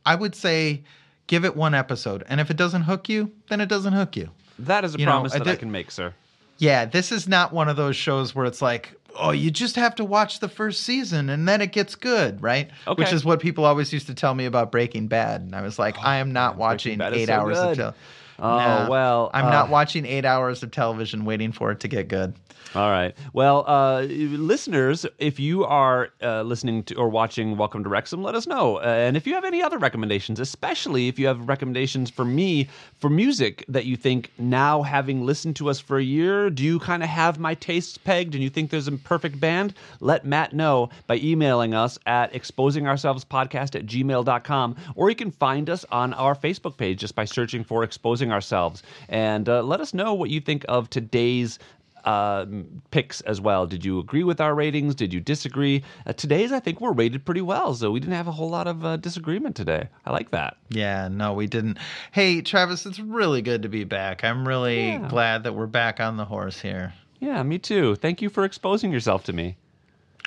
I 0.04 0.14
would 0.14 0.34
say 0.34 0.82
give 1.28 1.44
it 1.44 1.54
one 1.54 1.74
episode. 1.74 2.24
And 2.28 2.40
if 2.40 2.50
it 2.50 2.56
doesn't 2.56 2.82
hook 2.82 3.08
you, 3.08 3.30
then 3.48 3.60
it 3.60 3.68
doesn't 3.68 3.92
hook 3.92 4.16
you. 4.16 4.30
that 4.58 4.84
is 4.84 4.94
a 4.94 4.98
you 4.98 5.06
know, 5.06 5.12
promise 5.12 5.34
I 5.34 5.38
that 5.38 5.48
I 5.48 5.56
can 5.56 5.70
make, 5.70 5.90
sir. 5.90 6.12
Yeah, 6.58 6.86
this 6.86 7.12
is 7.12 7.28
not 7.28 7.52
one 7.52 7.68
of 7.68 7.76
those 7.76 7.94
shows 7.94 8.34
where 8.34 8.44
it's 8.44 8.60
like, 8.60 8.97
oh, 9.16 9.30
you 9.30 9.50
just 9.50 9.76
have 9.76 9.94
to 9.96 10.04
watch 10.04 10.40
the 10.40 10.48
first 10.48 10.82
season 10.82 11.28
and 11.28 11.48
then 11.48 11.60
it 11.60 11.72
gets 11.72 11.94
good, 11.94 12.42
right? 12.42 12.70
Okay. 12.86 13.02
Which 13.02 13.12
is 13.12 13.24
what 13.24 13.40
people 13.40 13.64
always 13.64 13.92
used 13.92 14.06
to 14.06 14.14
tell 14.14 14.34
me 14.34 14.44
about 14.44 14.72
Breaking 14.72 15.08
Bad. 15.08 15.42
And 15.42 15.54
I 15.54 15.62
was 15.62 15.78
like, 15.78 15.98
I 15.98 16.16
am 16.18 16.32
not 16.32 16.56
watching 16.56 17.00
eight 17.00 17.26
so 17.26 17.32
hours 17.32 17.58
good. 17.58 17.80
of 17.80 17.94
Oh, 18.38 18.88
well, 18.88 19.30
I'm 19.34 19.46
uh, 19.46 19.50
not 19.50 19.70
watching 19.70 20.06
eight 20.06 20.24
hours 20.24 20.62
of 20.62 20.70
television 20.70 21.24
waiting 21.24 21.52
for 21.52 21.70
it 21.70 21.80
to 21.80 21.88
get 21.88 22.08
good. 22.08 22.34
All 22.74 22.90
right. 22.90 23.14
Well, 23.32 23.64
uh, 23.66 24.02
listeners, 24.02 25.06
if 25.18 25.40
you 25.40 25.64
are 25.64 26.10
uh, 26.22 26.42
listening 26.42 26.82
to 26.84 26.96
or 26.96 27.08
watching 27.08 27.56
Welcome 27.56 27.82
to 27.82 27.88
Wrexham, 27.88 28.22
let 28.22 28.34
us 28.34 28.46
know. 28.46 28.76
Uh, 28.76 28.82
and 28.82 29.16
if 29.16 29.26
you 29.26 29.32
have 29.34 29.44
any 29.44 29.62
other 29.62 29.78
recommendations, 29.78 30.38
especially 30.38 31.08
if 31.08 31.18
you 31.18 31.26
have 31.26 31.48
recommendations 31.48 32.10
for 32.10 32.26
me 32.26 32.68
for 32.98 33.08
music 33.08 33.64
that 33.68 33.86
you 33.86 33.96
think 33.96 34.30
now, 34.36 34.82
having 34.82 35.24
listened 35.24 35.56
to 35.56 35.70
us 35.70 35.80
for 35.80 35.96
a 35.96 36.02
year, 36.02 36.50
do 36.50 36.62
you 36.62 36.78
kind 36.78 37.02
of 37.02 37.08
have 37.08 37.38
my 37.38 37.54
tastes 37.54 37.96
pegged 37.96 38.34
and 38.34 38.42
you 38.42 38.50
think 38.50 38.70
there's 38.70 38.86
a 38.86 38.92
perfect 38.92 39.40
band? 39.40 39.72
Let 40.00 40.26
Matt 40.26 40.52
know 40.52 40.90
by 41.06 41.16
emailing 41.16 41.72
us 41.72 41.98
at 42.04 42.34
exposingourselvespodcast 42.34 43.76
at 43.76 43.86
gmail.com. 43.86 44.76
Or 44.94 45.08
you 45.08 45.16
can 45.16 45.30
find 45.30 45.70
us 45.70 45.86
on 45.90 46.12
our 46.12 46.34
Facebook 46.34 46.76
page 46.76 47.00
just 47.00 47.14
by 47.14 47.24
searching 47.24 47.64
for 47.64 47.82
Exposing 47.82 48.27
Ourselves. 48.32 48.82
And 49.08 49.48
uh, 49.48 49.62
let 49.62 49.80
us 49.80 49.94
know 49.94 50.14
what 50.14 50.30
you 50.30 50.40
think 50.40 50.64
of 50.68 50.90
today's 50.90 51.58
uh, 52.04 52.46
picks 52.90 53.20
as 53.22 53.40
well. 53.40 53.66
Did 53.66 53.84
you 53.84 53.98
agree 53.98 54.22
with 54.24 54.40
our 54.40 54.54
ratings? 54.54 54.94
Did 54.94 55.12
you 55.12 55.20
disagree? 55.20 55.82
Uh, 56.06 56.12
today's, 56.12 56.52
I 56.52 56.60
think, 56.60 56.80
were 56.80 56.92
rated 56.92 57.24
pretty 57.24 57.42
well, 57.42 57.74
so 57.74 57.90
we 57.90 58.00
didn't 58.00 58.14
have 58.14 58.28
a 58.28 58.32
whole 58.32 58.48
lot 58.48 58.66
of 58.66 58.84
uh, 58.84 58.96
disagreement 58.96 59.56
today. 59.56 59.88
I 60.06 60.12
like 60.12 60.30
that. 60.30 60.56
Yeah, 60.70 61.08
no, 61.08 61.34
we 61.34 61.46
didn't. 61.46 61.78
Hey, 62.12 62.40
Travis, 62.40 62.86
it's 62.86 63.00
really 63.00 63.42
good 63.42 63.62
to 63.62 63.68
be 63.68 63.84
back. 63.84 64.24
I'm 64.24 64.46
really 64.46 64.90
Yeah. 64.92 65.08
glad 65.08 65.42
that 65.42 65.54
we're 65.54 65.66
back 65.66 66.00
on 66.00 66.16
the 66.16 66.24
horse 66.24 66.60
here. 66.60 66.94
Yeah, 67.20 67.42
me 67.42 67.58
too. 67.58 67.96
Thank 67.96 68.22
you 68.22 68.30
for 68.30 68.44
exposing 68.44 68.92
yourself 68.92 69.24
to 69.24 69.32
me. 69.32 69.56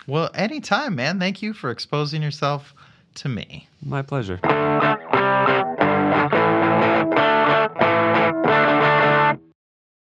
Well, 0.07 0.29
anytime, 0.35 0.95
man. 0.95 1.19
Thank 1.19 1.41
you 1.41 1.53
for 1.53 1.71
exposing 1.71 2.21
yourself 2.21 2.75
to 3.15 3.29
me. 3.29 3.67
My 3.81 4.01
pleasure. 4.01 4.39